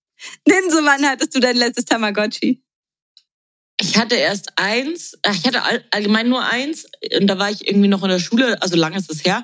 Ninso, 0.47 0.77
wann 0.85 1.05
hattest 1.05 1.35
du 1.35 1.41
dein 1.41 1.57
letztes 1.57 1.83
Tamagotchi? 1.85 2.63
Ich 3.81 3.97
hatte 3.97 4.15
erst 4.15 4.49
eins, 4.57 5.17
ich 5.29 5.45
hatte 5.45 5.61
all- 5.63 5.83
allgemein 5.91 6.29
nur 6.29 6.43
eins 6.45 6.85
und 7.19 7.27
da 7.27 7.37
war 7.37 7.51
ich 7.51 7.67
irgendwie 7.67 7.89
noch 7.89 8.03
in 8.03 8.09
der 8.09 8.19
Schule, 8.19 8.61
also 8.61 8.77
lange 8.77 8.97
ist 8.97 9.11
es 9.11 9.25
her. 9.25 9.43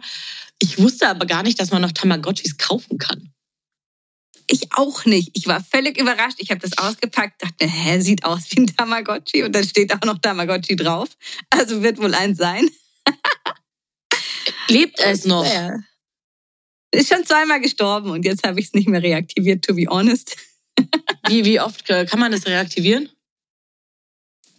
Ich 0.62 0.78
wusste 0.80 1.10
aber 1.10 1.26
gar 1.26 1.44
nicht, 1.44 1.60
dass 1.60 1.72
man 1.72 1.82
noch 1.82 1.92
Tamagotchis 1.92 2.58
kaufen 2.58 2.98
kann. 2.98 3.34
Ich 4.52 4.74
auch 4.74 5.06
nicht. 5.06 5.30
Ich 5.34 5.46
war 5.46 5.64
völlig 5.64 6.00
überrascht. 6.00 6.38
Ich 6.40 6.50
habe 6.50 6.60
das 6.60 6.76
ausgepackt, 6.78 7.44
dachte, 7.44 7.68
hä, 7.68 8.00
sieht 8.00 8.26
aus 8.26 8.50
wie 8.50 8.62
ein 8.62 8.68
Tamagotchi 8.68 9.44
und 9.44 9.54
dann 9.54 9.64
steht 9.64 9.94
auch 9.94 10.02
noch 10.02 10.18
Tamagotchi 10.18 10.76
drauf. 10.76 11.10
Also 11.52 11.84
wird 11.84 12.00
wohl 12.00 12.16
eins 12.16 12.40
sein. 12.40 12.68
Lebt 14.68 15.00
es 15.00 15.26
noch? 15.26 15.46
Ja. 15.46 15.78
Ist 16.92 17.10
schon 17.10 17.24
zweimal 17.26 17.62
gestorben 17.62 18.10
und 18.10 18.26
jetzt 18.26 18.46
habe 18.46 18.60
ich 18.60 18.68
es 18.68 18.74
nicht 18.74 18.90
mehr 18.90 19.04
reaktiviert, 19.04 19.64
to 19.64 19.76
be 19.76 19.86
honest. 19.88 20.36
Wie, 21.28 21.46
wie 21.46 21.60
oft 21.60 21.88
äh, 21.92 22.06
kann 22.06 22.20
man 22.20 22.32
das 22.32 22.48
reaktivieren? 22.48 23.10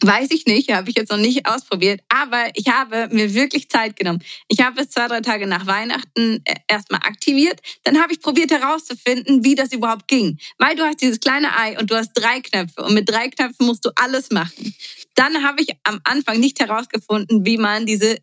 Weiß 0.02 0.28
ich 0.30 0.46
nicht, 0.46 0.72
habe 0.72 0.88
ich 0.88 0.96
jetzt 0.96 1.10
noch 1.10 1.18
nicht 1.18 1.46
ausprobiert, 1.46 2.00
aber 2.08 2.50
ich 2.54 2.68
habe 2.68 3.08
mir 3.12 3.34
wirklich 3.34 3.68
Zeit 3.68 3.96
genommen. 3.96 4.22
Ich 4.48 4.60
habe 4.60 4.80
es 4.80 4.90
zwei, 4.90 5.08
drei 5.08 5.20
Tage 5.20 5.46
nach 5.46 5.66
Weihnachten 5.66 6.40
äh, 6.44 6.54
erstmal 6.68 7.00
aktiviert. 7.02 7.60
Dann 7.84 8.00
habe 8.00 8.14
ich 8.14 8.22
probiert 8.22 8.50
herauszufinden, 8.50 9.44
wie 9.44 9.54
das 9.54 9.72
überhaupt 9.72 10.08
ging. 10.08 10.38
Weil 10.56 10.74
du 10.74 10.84
hast 10.84 11.02
dieses 11.02 11.20
kleine 11.20 11.56
Ei 11.58 11.78
und 11.78 11.90
du 11.90 11.96
hast 11.96 12.12
drei 12.14 12.40
Knöpfe 12.40 12.82
und 12.82 12.94
mit 12.94 13.10
drei 13.10 13.28
Knöpfen 13.28 13.66
musst 13.66 13.84
du 13.84 13.90
alles 13.96 14.30
machen. 14.30 14.74
Dann 15.16 15.42
habe 15.42 15.60
ich 15.60 15.68
am 15.84 16.00
Anfang 16.04 16.40
nicht 16.40 16.60
herausgefunden, 16.60 17.44
wie 17.44 17.58
man 17.58 17.84
diese 17.84 18.16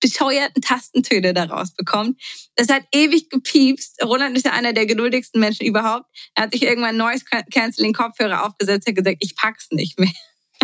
bescheuerten 0.00 0.60
Tastentöne 0.60 1.32
daraus 1.32 1.72
bekommt. 1.74 2.20
Das 2.56 2.68
hat 2.68 2.82
ewig 2.92 3.30
gepiepst. 3.30 4.02
Roland 4.02 4.36
ist 4.36 4.44
ja 4.44 4.52
einer 4.52 4.72
der 4.72 4.84
geduldigsten 4.84 5.40
Menschen 5.40 5.64
überhaupt. 5.64 6.06
Er 6.34 6.44
hat 6.44 6.52
sich 6.52 6.64
irgendwann 6.64 6.96
Noise 6.96 7.24
Canceling 7.52 7.94
Kopfhörer 7.94 8.44
aufgesetzt, 8.44 8.86
hat 8.86 8.96
gesagt, 8.96 9.18
ich 9.20 9.36
pack's 9.36 9.68
nicht 9.70 9.98
mehr. 9.98 10.12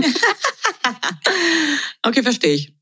Okay, 2.02 2.22
verstehe 2.22 2.54
ich. 2.54 2.72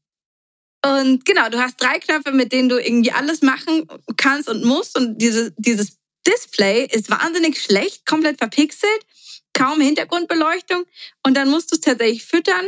Und 0.85 1.25
genau, 1.25 1.49
du 1.49 1.59
hast 1.59 1.81
drei 1.81 1.99
Knöpfe, 1.99 2.33
mit 2.33 2.53
denen 2.53 2.69
du 2.69 2.79
irgendwie 2.79 3.13
alles 3.13 3.43
machen 3.43 3.87
kannst 4.17 4.49
und 4.49 4.65
musst. 4.65 4.97
Und 4.97 5.19
diese, 5.19 5.53
dieses 5.59 5.99
Display 6.27 6.87
ist 6.87 7.11
wahnsinnig 7.11 7.61
schlecht, 7.61 8.07
komplett 8.07 8.39
verpixelt, 8.39 9.07
kaum 9.53 9.81
Hintergrundbeleuchtung. 9.81 10.85
Und 11.25 11.37
dann 11.37 11.51
musst 11.51 11.73
du 11.73 11.77
es 11.77 11.81
tatsächlich 11.81 12.25
füttern, 12.25 12.67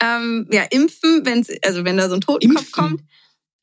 ähm, 0.00 0.48
ja, 0.50 0.62
impfen, 0.64 1.24
wenn's, 1.24 1.48
also 1.62 1.84
wenn 1.84 1.96
da 1.96 2.08
so 2.08 2.14
ein 2.14 2.20
Totenkopf 2.20 2.66
Impfen? 2.66 2.72
kommt. 2.72 3.02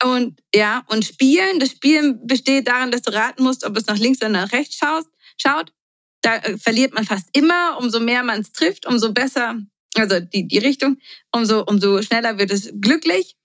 Und 0.02 0.40
ja, 0.54 0.84
und 0.88 1.04
spielen. 1.04 1.60
Das 1.60 1.70
Spielen 1.70 2.26
besteht 2.26 2.66
darin, 2.66 2.90
dass 2.90 3.02
du 3.02 3.12
raten 3.12 3.42
musst, 3.42 3.64
ob 3.64 3.76
es 3.76 3.86
nach 3.86 3.98
links 3.98 4.20
oder 4.20 4.30
nach 4.30 4.52
rechts 4.52 4.76
schaust, 4.76 5.08
schaut. 5.36 5.72
Da 6.22 6.36
äh, 6.36 6.58
verliert 6.58 6.92
man 6.92 7.04
fast 7.04 7.28
immer. 7.32 7.78
Umso 7.78 8.00
mehr 8.00 8.22
man 8.22 8.40
es 8.40 8.52
trifft, 8.52 8.86
umso 8.86 9.12
besser, 9.12 9.60
also 9.96 10.20
die, 10.20 10.46
die 10.46 10.58
Richtung, 10.58 10.98
umso, 11.32 11.64
umso 11.64 12.02
schneller 12.02 12.38
wird 12.38 12.50
es 12.50 12.72
glücklich. 12.80 13.36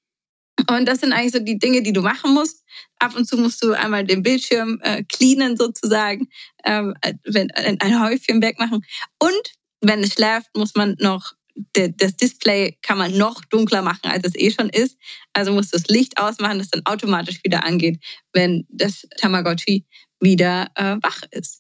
Und 0.70 0.88
das 0.88 1.02
sind 1.02 1.14
eigentlich 1.14 1.34
so 1.34 1.40
die 1.40 1.60
Dinge, 1.60 1.84
die 1.84 1.94
du 1.94 2.02
machen 2.02 2.34
musst. 2.34 2.64
Ab 3.00 3.16
und 3.16 3.26
zu 3.26 3.38
musst 3.38 3.64
du 3.64 3.74
einmal 3.74 4.06
den 4.06 4.24
Bildschirm 4.24 4.80
äh, 4.82 5.04
cleanen 5.04 5.56
sozusagen, 5.56 6.28
ähm, 6.66 6.96
wenn, 7.26 7.52
ein 7.52 8.02
Häufchen 8.02 8.42
wegmachen. 8.42 8.84
Und 9.20 9.54
wenn 9.82 10.04
es 10.04 10.14
schläft, 10.14 10.56
muss 10.56 10.74
man 10.76 10.96
noch 11.00 11.34
das 11.74 12.16
Display 12.16 12.78
kann 12.82 12.98
man 12.98 13.18
noch 13.18 13.44
dunkler 13.46 13.82
machen, 13.82 14.06
als 14.06 14.24
es 14.26 14.36
eh 14.36 14.52
schon 14.52 14.70
ist. 14.70 14.98
Also 15.34 15.52
musst 15.52 15.74
du 15.74 15.78
das 15.78 15.88
Licht 15.88 16.18
ausmachen, 16.20 16.60
das 16.60 16.70
dann 16.70 16.86
automatisch 16.86 17.40
wieder 17.44 17.64
angeht, 17.64 18.00
wenn 18.34 18.66
das 18.70 19.08
Tamagotchi 19.18 19.86
wieder 20.20 20.70
äh, 20.76 20.98
wach 21.02 21.24
ist. 21.32 21.57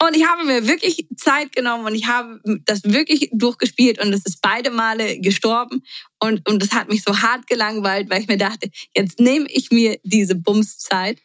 Und 0.00 0.16
ich 0.16 0.24
habe 0.26 0.44
mir 0.44 0.68
wirklich 0.68 1.08
Zeit 1.16 1.52
genommen 1.52 1.84
und 1.84 1.94
ich 1.94 2.06
habe 2.06 2.40
das 2.64 2.84
wirklich 2.84 3.30
durchgespielt 3.32 4.00
und 4.00 4.12
es 4.12 4.24
ist 4.24 4.40
beide 4.40 4.70
Male 4.70 5.18
gestorben 5.18 5.82
und, 6.20 6.48
und 6.48 6.62
das 6.62 6.70
hat 6.70 6.88
mich 6.88 7.02
so 7.02 7.20
hart 7.20 7.48
gelangweilt, 7.48 8.08
weil 8.08 8.20
ich 8.20 8.28
mir 8.28 8.38
dachte, 8.38 8.70
jetzt 8.96 9.18
nehme 9.18 9.46
ich 9.50 9.72
mir 9.72 9.98
diese 10.04 10.36
Bumszeit 10.36 11.18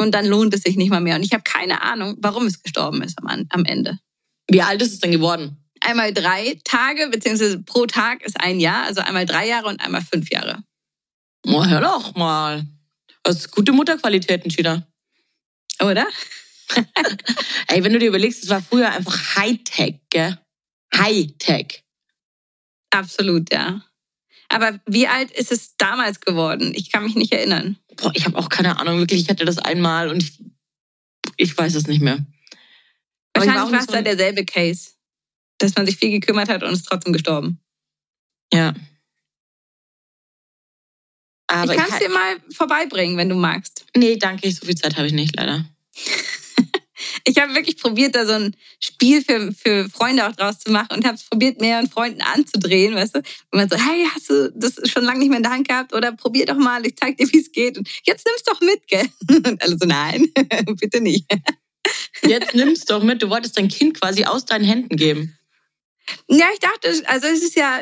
und 0.00 0.12
dann 0.12 0.26
lohnt 0.26 0.54
es 0.54 0.62
sich 0.62 0.76
nicht 0.76 0.90
mal 0.90 1.00
mehr. 1.00 1.16
Und 1.16 1.22
ich 1.22 1.32
habe 1.32 1.44
keine 1.44 1.82
Ahnung, 1.82 2.16
warum 2.18 2.46
es 2.46 2.62
gestorben 2.62 3.02
ist 3.02 3.16
am, 3.22 3.46
am 3.48 3.64
Ende. 3.64 3.98
Wie 4.48 4.62
alt 4.62 4.82
ist 4.82 4.92
es 4.92 5.00
denn 5.00 5.12
geworden? 5.12 5.56
Einmal 5.80 6.12
drei 6.12 6.58
Tage, 6.64 7.08
beziehungsweise 7.10 7.62
pro 7.62 7.86
Tag 7.86 8.24
ist 8.24 8.40
ein 8.40 8.58
Jahr, 8.58 8.84
also 8.84 9.02
einmal 9.02 9.26
drei 9.26 9.46
Jahre 9.46 9.68
und 9.68 9.80
einmal 9.80 10.02
fünf 10.02 10.30
Jahre. 10.30 10.62
Oh, 11.46 11.64
hör 11.64 11.80
doch 11.80 12.16
mal. 12.16 12.66
Das 13.22 13.36
ist 13.36 13.50
gute 13.52 13.72
Mutterqualitäten, 13.72 14.50
China. 14.50 14.86
Oder? 15.80 16.06
Ey, 17.68 17.82
wenn 17.84 17.92
du 17.92 17.98
dir 17.98 18.08
überlegst, 18.08 18.42
es 18.44 18.50
war 18.50 18.62
früher 18.62 18.90
einfach 18.92 19.36
Hightech, 19.36 20.00
gell? 20.10 20.38
Hightech. 20.94 21.84
Absolut, 22.90 23.52
ja. 23.52 23.82
Aber 24.48 24.80
wie 24.86 25.06
alt 25.08 25.30
ist 25.32 25.50
es 25.52 25.76
damals 25.76 26.20
geworden? 26.20 26.72
Ich 26.74 26.92
kann 26.92 27.04
mich 27.04 27.16
nicht 27.16 27.32
erinnern. 27.32 27.78
Boah, 27.96 28.12
ich 28.14 28.24
habe 28.24 28.38
auch 28.38 28.48
keine 28.48 28.78
Ahnung, 28.78 28.98
wirklich. 28.98 29.20
Ich 29.22 29.28
hatte 29.28 29.44
das 29.44 29.58
einmal 29.58 30.08
und 30.08 30.22
ich, 30.22 30.38
ich 31.36 31.56
weiß 31.56 31.74
es 31.74 31.86
nicht 31.86 32.00
mehr. 32.00 32.24
Aber 33.34 33.46
Wahrscheinlich 33.46 33.72
war 33.72 33.80
es 33.80 33.86
so- 33.86 34.02
derselbe 34.02 34.44
Case. 34.44 34.90
Dass 35.58 35.74
man 35.74 35.86
sich 35.86 35.96
viel 35.96 36.10
gekümmert 36.10 36.48
hat 36.48 36.62
und 36.62 36.72
ist 36.72 36.84
trotzdem 36.84 37.12
gestorben. 37.12 37.60
Ja. 38.52 38.74
Aber 41.48 41.72
ich 41.74 41.78
kann 41.80 41.90
es 41.90 41.98
dir 41.98 42.08
mal 42.10 42.36
vorbeibringen, 42.52 43.16
wenn 43.16 43.28
du 43.28 43.36
magst. 43.36 43.86
nee, 43.96 44.16
danke, 44.16 44.50
so 44.50 44.66
viel 44.66 44.74
Zeit 44.74 44.96
habe 44.96 45.06
ich 45.06 45.12
nicht, 45.12 45.34
leider. 45.36 45.64
Ich 47.28 47.38
habe 47.38 47.54
wirklich 47.56 47.76
probiert, 47.78 48.14
da 48.14 48.24
so 48.24 48.34
ein 48.34 48.56
Spiel 48.78 49.20
für, 49.20 49.52
für 49.52 49.88
Freunde 49.90 50.28
auch 50.28 50.36
draus 50.36 50.60
zu 50.60 50.70
machen 50.70 50.96
und 50.96 51.04
habe 51.04 51.16
es 51.16 51.24
probiert, 51.24 51.60
mehreren 51.60 51.90
Freunden 51.90 52.22
anzudrehen, 52.22 52.94
weißt 52.94 53.16
du? 53.16 53.18
Und 53.18 53.26
man 53.50 53.68
so, 53.68 53.76
hey, 53.76 54.06
hast 54.14 54.30
du 54.30 54.52
das 54.54 54.74
schon 54.88 55.02
lange 55.02 55.18
nicht 55.18 55.30
mehr 55.30 55.38
in 55.38 55.42
der 55.42 55.50
Hand 55.50 55.66
gehabt? 55.66 55.92
Oder 55.92 56.12
probier 56.12 56.46
doch 56.46 56.56
mal, 56.56 56.86
ich 56.86 56.94
zeig 56.94 57.16
dir, 57.16 57.26
wie 57.32 57.38
es 57.40 57.50
geht. 57.50 57.78
Und 57.78 57.88
jetzt 58.04 58.24
nimm's 58.26 58.44
doch 58.44 58.60
mit, 58.60 58.86
gell? 58.86 59.08
Und 59.28 59.60
alle 59.60 59.76
so, 59.76 59.86
nein, 59.86 60.32
bitte 60.80 61.00
nicht. 61.00 61.26
Jetzt 62.22 62.54
nimm's 62.54 62.84
doch 62.84 63.02
mit. 63.02 63.20
Du 63.20 63.28
wolltest 63.28 63.58
dein 63.58 63.68
Kind 63.68 64.00
quasi 64.00 64.24
aus 64.24 64.44
deinen 64.44 64.64
Händen 64.64 64.96
geben. 64.96 65.36
Ja, 66.28 66.46
ich 66.52 66.60
dachte, 66.60 67.02
also 67.08 67.26
es 67.26 67.42
ist 67.42 67.56
ja 67.56 67.80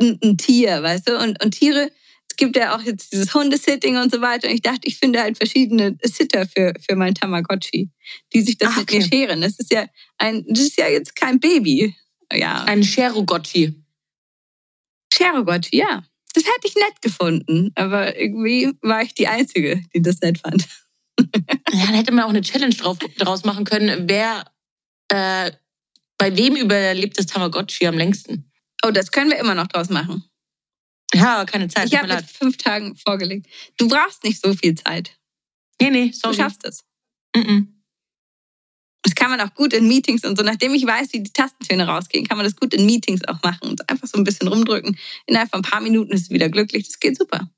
ein, 0.00 0.18
ein 0.20 0.36
Tier, 0.36 0.82
weißt 0.82 1.08
du? 1.08 1.16
Und, 1.16 1.40
und 1.42 1.52
Tiere, 1.52 1.92
gibt 2.40 2.56
ja 2.56 2.74
auch 2.74 2.82
jetzt 2.82 3.12
dieses 3.12 3.32
Hundesitting 3.34 3.98
und 3.98 4.10
so 4.12 4.20
weiter. 4.20 4.48
Und 4.48 4.54
ich 4.54 4.62
dachte, 4.62 4.80
ich 4.84 4.98
finde 4.98 5.20
halt 5.20 5.36
verschiedene 5.36 5.96
Sitter 6.02 6.48
für, 6.48 6.72
für 6.80 6.96
mein 6.96 7.14
Tamagotchi, 7.14 7.90
die 8.32 8.40
sich 8.40 8.58
das 8.58 8.70
Ah, 8.74 8.80
mit 8.80 8.90
mir 8.90 8.98
okay. 8.98 9.08
scheren. 9.08 9.40
Das 9.42 9.58
ist 9.58 9.72
ja 9.72 9.86
ein, 10.18 10.44
das 10.48 10.60
ist 10.60 10.76
ja 10.76 10.88
jetzt 10.88 11.14
kein 11.14 11.38
Baby. 11.38 11.94
Ja. 12.32 12.64
Ein 12.64 12.82
Cherogotchi. 12.82 13.74
Cherogotchi, 15.12 15.76
ja. 15.76 16.02
Das 16.34 16.44
hätte 16.44 16.66
ich 16.66 16.74
nett 16.74 17.02
gefunden. 17.02 17.72
Aber 17.74 18.18
irgendwie 18.18 18.72
war 18.80 19.02
ich 19.02 19.14
die 19.14 19.28
Einzige, 19.28 19.82
die 19.94 20.00
das 20.02 20.20
nett 20.20 20.38
fand. 20.38 20.66
Ja, 21.72 21.86
dann 21.86 21.94
hätte 21.94 22.12
man 22.12 22.24
auch 22.24 22.30
eine 22.30 22.40
Challenge 22.40 22.74
drauf, 22.74 22.98
draus 23.18 23.44
machen 23.44 23.64
können, 23.64 24.08
wer 24.08 24.50
äh, 25.08 25.52
bei 26.16 26.36
wem 26.36 26.56
überlebt 26.56 27.18
das 27.18 27.26
Tamagotchi 27.26 27.86
am 27.86 27.98
längsten. 27.98 28.50
Oh, 28.84 28.90
das 28.90 29.10
können 29.10 29.30
wir 29.30 29.38
immer 29.38 29.54
noch 29.54 29.66
draus 29.66 29.90
machen. 29.90 30.24
Ja, 31.14 31.36
aber 31.36 31.46
keine 31.46 31.68
Zeit. 31.68 31.86
Ich 31.86 31.96
habe 31.98 32.14
mit 32.14 32.24
fünf 32.24 32.56
Tagen 32.56 32.96
vorgelegt. 32.96 33.46
Du 33.76 33.88
brauchst 33.88 34.22
nicht 34.24 34.40
so 34.40 34.54
viel 34.54 34.74
Zeit. 34.76 35.16
Nee, 35.80 35.90
nee, 35.90 36.06
Du 36.10 36.12
sorry. 36.16 36.36
schaffst 36.36 36.64
es. 36.64 36.84
Mhm. 37.34 37.82
Das 39.02 39.14
kann 39.14 39.30
man 39.30 39.40
auch 39.40 39.54
gut 39.54 39.72
in 39.72 39.88
Meetings 39.88 40.24
und 40.24 40.36
so. 40.36 40.44
Nachdem 40.44 40.74
ich 40.74 40.84
weiß, 40.84 41.12
wie 41.12 41.20
die 41.22 41.32
Tastentöne 41.32 41.86
rausgehen, 41.86 42.26
kann 42.28 42.36
man 42.36 42.44
das 42.44 42.54
gut 42.54 42.74
in 42.74 42.84
Meetings 42.86 43.24
auch 43.26 43.42
machen 43.42 43.68
und 43.70 43.88
einfach 43.88 44.06
so 44.06 44.18
ein 44.18 44.24
bisschen 44.24 44.46
rumdrücken. 44.48 44.98
Innerhalb 45.26 45.50
von 45.50 45.60
ein 45.60 45.68
paar 45.70 45.80
Minuten 45.80 46.12
ist 46.12 46.24
es 46.24 46.30
wieder 46.30 46.48
glücklich. 46.50 46.86
Das 46.86 47.00
geht 47.00 47.16
super. 47.16 47.50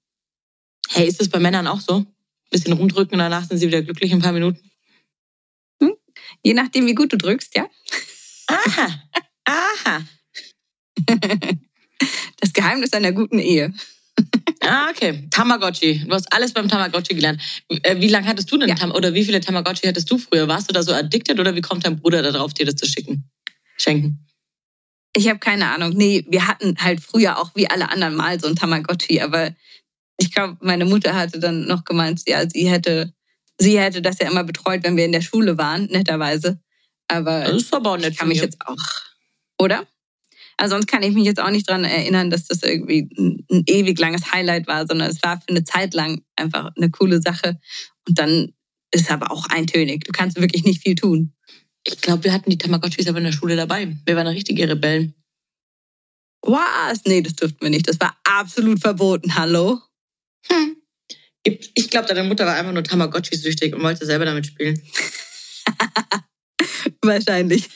Hey, 0.88 1.08
ist 1.08 1.20
das 1.20 1.28
bei 1.28 1.40
Männern 1.40 1.66
auch 1.66 1.80
so? 1.80 2.06
Bisschen 2.50 2.74
rumdrücken 2.74 3.14
und 3.14 3.18
danach 3.18 3.44
sind 3.48 3.58
sie 3.58 3.66
wieder 3.66 3.82
glücklich 3.82 4.12
in 4.12 4.18
ein 4.18 4.22
paar 4.22 4.32
Minuten. 4.32 4.60
Je 6.44 6.54
nachdem, 6.54 6.86
wie 6.86 6.94
gut 6.94 7.12
du 7.12 7.16
drückst, 7.18 7.56
ja. 7.56 7.68
Aha. 8.46 9.02
Aha. 9.44 10.02
Das 12.40 12.52
Geheimnis 12.52 12.92
einer 12.92 13.12
guten 13.12 13.38
Ehe. 13.38 13.72
Ah, 14.60 14.90
okay. 14.90 15.26
Tamagotchi. 15.30 16.04
Du 16.06 16.14
hast 16.14 16.32
alles 16.32 16.52
beim 16.52 16.68
Tamagotchi 16.68 17.14
gelernt. 17.14 17.40
Äh, 17.68 18.00
Wie 18.00 18.08
lange 18.08 18.26
hattest 18.26 18.50
du 18.50 18.58
denn 18.58 18.68
Ja. 18.68 18.94
Oder 18.94 19.14
wie 19.14 19.24
viele 19.24 19.40
Tamagotchi 19.40 19.86
hattest 19.86 20.10
du 20.10 20.18
früher? 20.18 20.46
Warst 20.48 20.68
du 20.68 20.72
da 20.74 20.82
so 20.82 20.92
addicted 20.92 21.40
oder 21.40 21.54
wie 21.54 21.60
kommt 21.60 21.84
dein 21.84 21.98
Bruder 21.98 22.22
darauf, 22.22 22.54
dir 22.54 22.66
das 22.66 22.76
zu 22.76 22.86
schicken? 22.86 23.28
Schenken. 23.76 24.26
Ich 25.14 25.28
habe 25.28 25.38
keine 25.38 25.70
Ahnung. 25.70 25.92
Nee, 25.94 26.24
wir 26.28 26.46
hatten 26.46 26.76
halt 26.78 27.00
früher 27.00 27.38
auch 27.38 27.50
wie 27.54 27.68
alle 27.68 27.90
anderen 27.90 28.14
mal 28.14 28.40
so 28.40 28.46
ein 28.46 28.56
Tamagotchi, 28.56 29.20
aber 29.20 29.54
ich 30.18 30.32
glaube, 30.32 30.56
meine 30.60 30.84
Mutter 30.84 31.14
hatte 31.14 31.38
dann 31.38 31.66
noch 31.66 31.84
gemeint, 31.84 32.22
ja, 32.26 32.48
sie 32.48 32.68
hätte, 32.68 33.12
sie 33.58 33.78
hätte 33.78 34.00
das 34.00 34.18
ja 34.20 34.30
immer 34.30 34.44
betreut, 34.44 34.84
wenn 34.84 34.96
wir 34.96 35.04
in 35.04 35.12
der 35.12 35.20
Schule 35.20 35.58
waren, 35.58 35.86
netterweise. 35.86 36.60
Aber 37.08 37.40
Das 37.44 37.56
ist 37.62 37.74
aber 37.74 37.92
auch 37.92 37.96
nett 37.98 38.12
ich 38.12 38.18
kann 38.18 38.28
mich 38.28 38.40
jetzt 38.40 38.58
auch, 38.64 38.76
oder? 39.58 39.86
Also 40.62 40.76
sonst 40.76 40.86
kann 40.86 41.02
ich 41.02 41.12
mich 41.12 41.24
jetzt 41.24 41.40
auch 41.40 41.50
nicht 41.50 41.68
dran 41.68 41.82
erinnern, 41.82 42.30
dass 42.30 42.44
das 42.44 42.62
irgendwie 42.62 43.08
ein, 43.18 43.44
ein 43.50 43.64
ewig 43.66 43.98
langes 43.98 44.30
Highlight 44.30 44.68
war, 44.68 44.86
sondern 44.86 45.10
es 45.10 45.20
war 45.20 45.40
für 45.40 45.48
eine 45.48 45.64
Zeit 45.64 45.92
lang 45.92 46.22
einfach 46.36 46.70
eine 46.76 46.88
coole 46.88 47.20
Sache. 47.20 47.58
Und 48.06 48.16
dann 48.16 48.52
ist 48.92 49.10
aber 49.10 49.32
auch 49.32 49.46
eintönig. 49.46 50.04
Du 50.04 50.12
kannst 50.12 50.40
wirklich 50.40 50.62
nicht 50.62 50.80
viel 50.84 50.94
tun. 50.94 51.32
Ich 51.82 52.00
glaube, 52.00 52.22
wir 52.22 52.32
hatten 52.32 52.48
die 52.48 52.58
Tamagotchis 52.58 53.08
aber 53.08 53.18
in 53.18 53.24
der 53.24 53.32
Schule 53.32 53.56
dabei. 53.56 53.96
Wir 54.06 54.14
waren 54.14 54.28
richtige 54.28 54.68
Rebellen. 54.68 55.14
Was? 56.42 57.04
Nee, 57.06 57.22
das 57.22 57.34
durften 57.34 57.60
wir 57.60 57.70
nicht. 57.70 57.88
Das 57.88 57.98
war 57.98 58.16
absolut 58.22 58.78
verboten. 58.78 59.34
Hallo? 59.34 59.80
Hm. 60.46 60.76
Ich 61.42 61.90
glaube, 61.90 62.06
deine 62.06 62.22
Mutter 62.22 62.46
war 62.46 62.54
einfach 62.54 62.72
nur 62.72 62.84
Tamagotchi-süchtig 62.84 63.74
und 63.74 63.82
wollte 63.82 64.06
selber 64.06 64.26
damit 64.26 64.46
spielen. 64.46 64.80
Wahrscheinlich. 67.02 67.68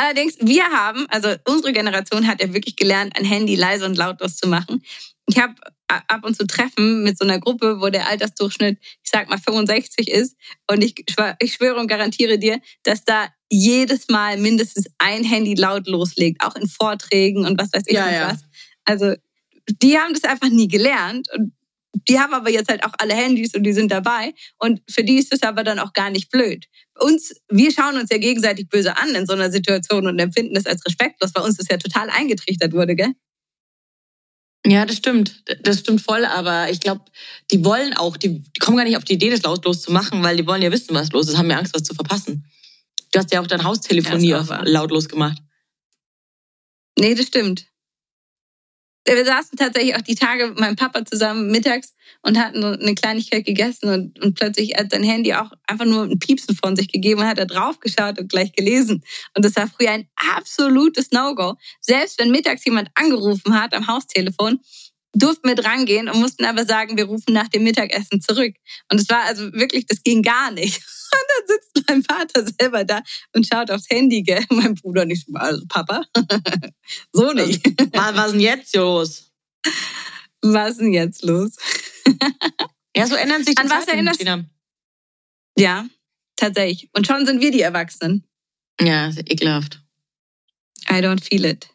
Allerdings, 0.00 0.38
wir 0.40 0.64
haben, 0.64 1.04
also 1.10 1.34
unsere 1.46 1.74
Generation 1.74 2.26
hat 2.26 2.40
ja 2.40 2.54
wirklich 2.54 2.76
gelernt, 2.76 3.14
ein 3.18 3.24
Handy 3.26 3.54
leise 3.54 3.84
und 3.84 3.98
lautlos 3.98 4.38
zu 4.38 4.48
machen. 4.48 4.82
Ich 5.26 5.38
habe 5.38 5.54
ab 5.88 6.24
und 6.24 6.34
zu 6.34 6.46
Treffen 6.46 7.02
mit 7.02 7.18
so 7.18 7.24
einer 7.26 7.38
Gruppe, 7.38 7.82
wo 7.82 7.90
der 7.90 8.08
Altersdurchschnitt, 8.08 8.78
ich 8.80 9.10
sag 9.10 9.28
mal, 9.28 9.36
65 9.36 10.08
ist. 10.08 10.38
Und 10.70 10.82
ich, 10.82 10.94
ich 11.38 11.52
schwöre 11.52 11.78
und 11.78 11.86
garantiere 11.86 12.38
dir, 12.38 12.60
dass 12.82 13.04
da 13.04 13.28
jedes 13.50 14.08
Mal 14.08 14.38
mindestens 14.38 14.86
ein 14.96 15.22
Handy 15.22 15.52
laut 15.52 15.86
loslegt, 15.86 16.42
auch 16.42 16.56
in 16.56 16.66
Vorträgen 16.66 17.44
und 17.44 17.60
was 17.60 17.70
weiß 17.70 17.82
ich 17.86 17.94
Ja, 17.94 18.10
ja. 18.10 18.30
was. 18.30 18.40
Also 18.86 19.12
die 19.68 19.98
haben 19.98 20.14
das 20.14 20.24
einfach 20.24 20.48
nie 20.48 20.68
gelernt. 20.68 21.28
Und 21.36 21.52
die 22.08 22.18
haben 22.18 22.34
aber 22.34 22.50
jetzt 22.50 22.70
halt 22.70 22.84
auch 22.84 22.92
alle 22.98 23.14
Handys 23.14 23.54
und 23.54 23.64
die 23.64 23.72
sind 23.72 23.90
dabei. 23.90 24.32
Und 24.58 24.80
für 24.88 25.04
die 25.04 25.18
ist 25.18 25.32
es 25.32 25.42
aber 25.42 25.64
dann 25.64 25.78
auch 25.78 25.92
gar 25.92 26.10
nicht 26.10 26.30
blöd. 26.30 26.66
Uns, 26.98 27.34
wir 27.48 27.72
schauen 27.72 27.96
uns 27.96 28.10
ja 28.10 28.18
gegenseitig 28.18 28.68
böse 28.68 28.96
an 28.96 29.14
in 29.14 29.26
so 29.26 29.32
einer 29.32 29.50
Situation 29.50 30.06
und 30.06 30.18
empfinden 30.18 30.54
das 30.54 30.66
als 30.66 30.84
respektlos, 30.86 31.30
weil 31.34 31.44
uns 31.44 31.56
das 31.56 31.66
ja 31.70 31.78
total 31.78 32.10
eingetrichtert 32.10 32.72
wurde, 32.72 32.94
gell? 32.94 33.12
Ja, 34.66 34.84
das 34.84 34.98
stimmt. 34.98 35.42
Das 35.62 35.80
stimmt 35.80 36.02
voll, 36.02 36.24
aber 36.24 36.70
ich 36.70 36.80
glaube, 36.80 37.04
die 37.50 37.64
wollen 37.64 37.94
auch, 37.94 38.16
die, 38.16 38.40
die 38.40 38.60
kommen 38.60 38.76
gar 38.76 38.84
nicht 38.84 38.96
auf 38.96 39.04
die 39.04 39.14
Idee, 39.14 39.30
das 39.30 39.42
lautlos 39.42 39.82
zu 39.82 39.90
machen, 39.90 40.22
weil 40.22 40.36
die 40.36 40.46
wollen 40.46 40.62
ja 40.62 40.70
wissen, 40.70 40.94
was 40.94 41.10
los 41.12 41.28
ist, 41.28 41.38
haben 41.38 41.50
ja 41.50 41.58
Angst, 41.58 41.74
was 41.74 41.82
zu 41.82 41.94
verpassen. 41.94 42.44
Du 43.12 43.18
hast 43.18 43.32
ja 43.32 43.40
auch 43.40 43.46
dein 43.46 43.64
Haustelefonie 43.64 44.28
Ja, 44.28 44.62
lautlos 44.64 45.08
gemacht. 45.08 45.38
Nee, 46.98 47.14
das 47.14 47.26
stimmt. 47.26 47.69
Wir 49.06 49.24
saßen 49.24 49.56
tatsächlich 49.56 49.96
auch 49.96 50.02
die 50.02 50.14
Tage 50.14 50.48
mit 50.48 50.60
meinem 50.60 50.76
Papa 50.76 51.04
zusammen 51.04 51.50
mittags 51.50 51.94
und 52.22 52.38
hatten 52.38 52.62
eine 52.62 52.94
Kleinigkeit 52.94 53.46
gegessen 53.46 53.88
und, 53.88 54.22
und 54.22 54.34
plötzlich 54.34 54.74
hat 54.76 54.90
sein 54.90 55.02
Handy 55.02 55.32
auch 55.32 55.50
einfach 55.66 55.86
nur 55.86 56.04
ein 56.04 56.18
Piepsen 56.18 56.54
von 56.54 56.76
sich 56.76 56.88
gegeben 56.88 57.20
und 57.20 57.26
hat 57.26 57.38
da 57.38 57.46
drauf 57.46 57.80
geschaut 57.80 58.18
und 58.18 58.30
gleich 58.30 58.52
gelesen. 58.52 59.02
Und 59.34 59.44
das 59.44 59.56
war 59.56 59.68
früher 59.68 59.90
ein 59.90 60.08
absolutes 60.36 61.10
No-Go. 61.12 61.54
Selbst 61.80 62.18
wenn 62.18 62.30
mittags 62.30 62.64
jemand 62.64 62.90
angerufen 62.94 63.58
hat 63.58 63.74
am 63.74 63.86
Haustelefon, 63.86 64.60
durften 65.14 65.48
wir 65.48 65.56
drangehen 65.56 66.08
und 66.08 66.20
mussten 66.20 66.44
aber 66.44 66.64
sagen, 66.64 66.96
wir 66.96 67.04
rufen 67.04 67.32
nach 67.32 67.48
dem 67.48 67.64
Mittagessen 67.64 68.20
zurück. 68.20 68.54
Und 68.90 69.00
es 69.00 69.08
war 69.08 69.24
also 69.24 69.52
wirklich, 69.52 69.86
das 69.86 70.02
ging 70.02 70.22
gar 70.22 70.50
nicht. 70.50 70.82
Und 71.12 71.26
dann 71.28 71.46
sitzt 71.56 71.84
mein 71.88 72.02
Vater 72.02 72.46
selber 72.58 72.84
da 72.84 73.02
und 73.34 73.46
schaut 73.46 73.70
aufs 73.70 73.88
Handy, 73.90 74.22
gell? 74.22 74.44
Mein 74.50 74.74
Bruder 74.74 75.04
nicht, 75.06 75.26
also 75.34 75.64
Papa, 75.68 76.02
so 77.12 77.32
nicht. 77.32 77.64
Was, 77.92 78.14
was 78.14 78.26
ist 78.26 78.32
denn 78.32 78.40
jetzt 78.40 78.74
los? 78.76 79.32
Was 80.42 80.70
ist 80.72 80.80
denn 80.80 80.92
jetzt 80.92 81.22
los? 81.24 81.56
Ja, 82.96 83.06
so 83.06 83.14
ändern 83.14 83.44
sich 83.44 83.54
die 83.54 83.62
An 83.62 83.70
was 83.70 83.86
Zeiten, 83.86 83.98
erinnerst- 83.98 84.18
Gina. 84.18 84.44
Ja, 85.58 85.86
tatsächlich. 86.36 86.88
Und 86.94 87.06
schon 87.06 87.26
sind 87.26 87.40
wir 87.40 87.50
die 87.50 87.60
Erwachsenen. 87.60 88.24
Ja, 88.80 89.08
ist 89.08 89.18
ekelhaft. 89.30 89.80
I 90.88 90.94
don't 90.94 91.22
feel 91.22 91.44
it. 91.44 91.68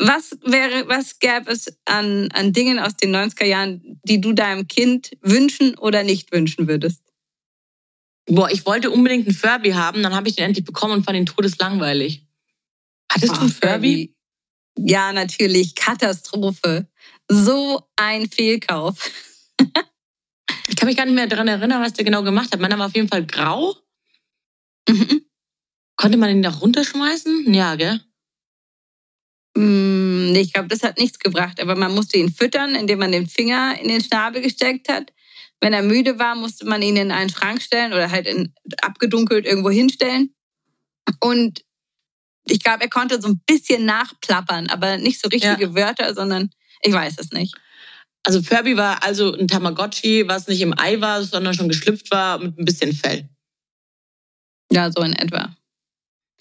Was 0.00 0.36
wäre, 0.44 0.86
was 0.88 1.18
gäbe 1.18 1.50
es 1.50 1.76
an, 1.86 2.28
an 2.32 2.52
Dingen 2.52 2.78
aus 2.78 2.96
den 2.96 3.14
90er 3.16 3.46
Jahren, 3.46 4.00
die 4.04 4.20
du 4.20 4.32
deinem 4.32 4.68
Kind 4.68 5.10
wünschen 5.22 5.76
oder 5.76 6.04
nicht 6.04 6.30
wünschen 6.30 6.68
würdest? 6.68 7.02
Boah, 8.28 8.50
ich 8.50 8.66
wollte 8.66 8.90
unbedingt 8.90 9.26
einen 9.26 9.34
Furby 9.36 9.70
haben, 9.70 10.02
dann 10.02 10.14
habe 10.14 10.28
ich 10.28 10.36
den 10.36 10.44
endlich 10.44 10.64
bekommen 10.64 10.92
und 10.94 11.04
fand 11.04 11.16
ihn 11.16 11.26
todeslangweilig. 11.26 12.26
Hattest 13.10 13.36
du 13.36 13.40
einen 13.40 13.50
Oh, 13.62 13.66
Furby? 13.66 14.14
Ja, 14.78 15.12
natürlich. 15.12 15.74
Katastrophe. 15.74 16.86
So 17.28 17.88
ein 17.96 18.28
Fehlkauf. 18.28 19.10
Ich 20.68 20.76
kann 20.76 20.86
mich 20.86 20.96
gar 20.96 21.06
nicht 21.06 21.14
mehr 21.14 21.26
daran 21.26 21.48
erinnern, 21.48 21.82
was 21.82 21.94
der 21.94 22.04
genau 22.04 22.22
gemacht 22.22 22.52
hat. 22.52 22.60
Meiner 22.60 22.78
war 22.78 22.86
auf 22.86 22.94
jeden 22.94 23.08
Fall 23.08 23.26
grau. 23.26 23.74
Mhm. 24.88 25.22
Konnte 25.96 26.18
man 26.18 26.30
ihn 26.30 26.42
da 26.42 26.50
runterschmeißen? 26.50 27.52
Ja, 27.52 27.74
gell? 27.74 28.00
Mm, 29.56 30.34
Ich 30.36 30.52
glaube, 30.52 30.68
das 30.68 30.82
hat 30.82 30.98
nichts 30.98 31.18
gebracht. 31.18 31.60
Aber 31.60 31.74
man 31.74 31.94
musste 31.94 32.18
ihn 32.18 32.30
füttern, 32.32 32.74
indem 32.74 32.98
man 33.00 33.12
den 33.12 33.26
Finger 33.26 33.78
in 33.80 33.88
den 33.88 34.02
Schnabel 34.02 34.42
gesteckt 34.42 34.88
hat. 34.88 35.12
Wenn 35.60 35.72
er 35.72 35.82
müde 35.82 36.18
war, 36.18 36.34
musste 36.34 36.66
man 36.66 36.82
ihn 36.82 36.96
in 36.96 37.10
einen 37.10 37.30
Schrank 37.30 37.62
stellen 37.62 37.92
oder 37.92 38.10
halt 38.10 38.26
in, 38.26 38.54
abgedunkelt 38.82 39.44
irgendwo 39.44 39.70
hinstellen. 39.70 40.34
Und 41.20 41.64
ich 42.46 42.62
glaube, 42.62 42.82
er 42.82 42.88
konnte 42.88 43.20
so 43.20 43.28
ein 43.28 43.40
bisschen 43.46 43.84
nachplappern, 43.84 44.68
aber 44.68 44.96
nicht 44.98 45.20
so 45.20 45.28
richtige 45.28 45.74
Wörter, 45.74 46.14
sondern 46.14 46.50
ich 46.82 46.92
weiß 46.92 47.16
es 47.18 47.30
nicht. 47.32 47.54
Also 48.22 48.42
Furby 48.42 48.76
war 48.76 49.02
also 49.02 49.32
ein 49.34 49.48
Tamagotchi, 49.48 50.28
was 50.28 50.48
nicht 50.48 50.60
im 50.60 50.78
Ei 50.78 51.00
war, 51.00 51.22
sondern 51.22 51.54
schon 51.54 51.68
geschlüpft 51.68 52.10
war 52.10 52.38
mit 52.38 52.58
ein 52.58 52.64
bisschen 52.64 52.92
Fell. 52.92 53.28
Ja, 54.70 54.90
so 54.92 55.02
in 55.02 55.14
etwa. 55.14 55.56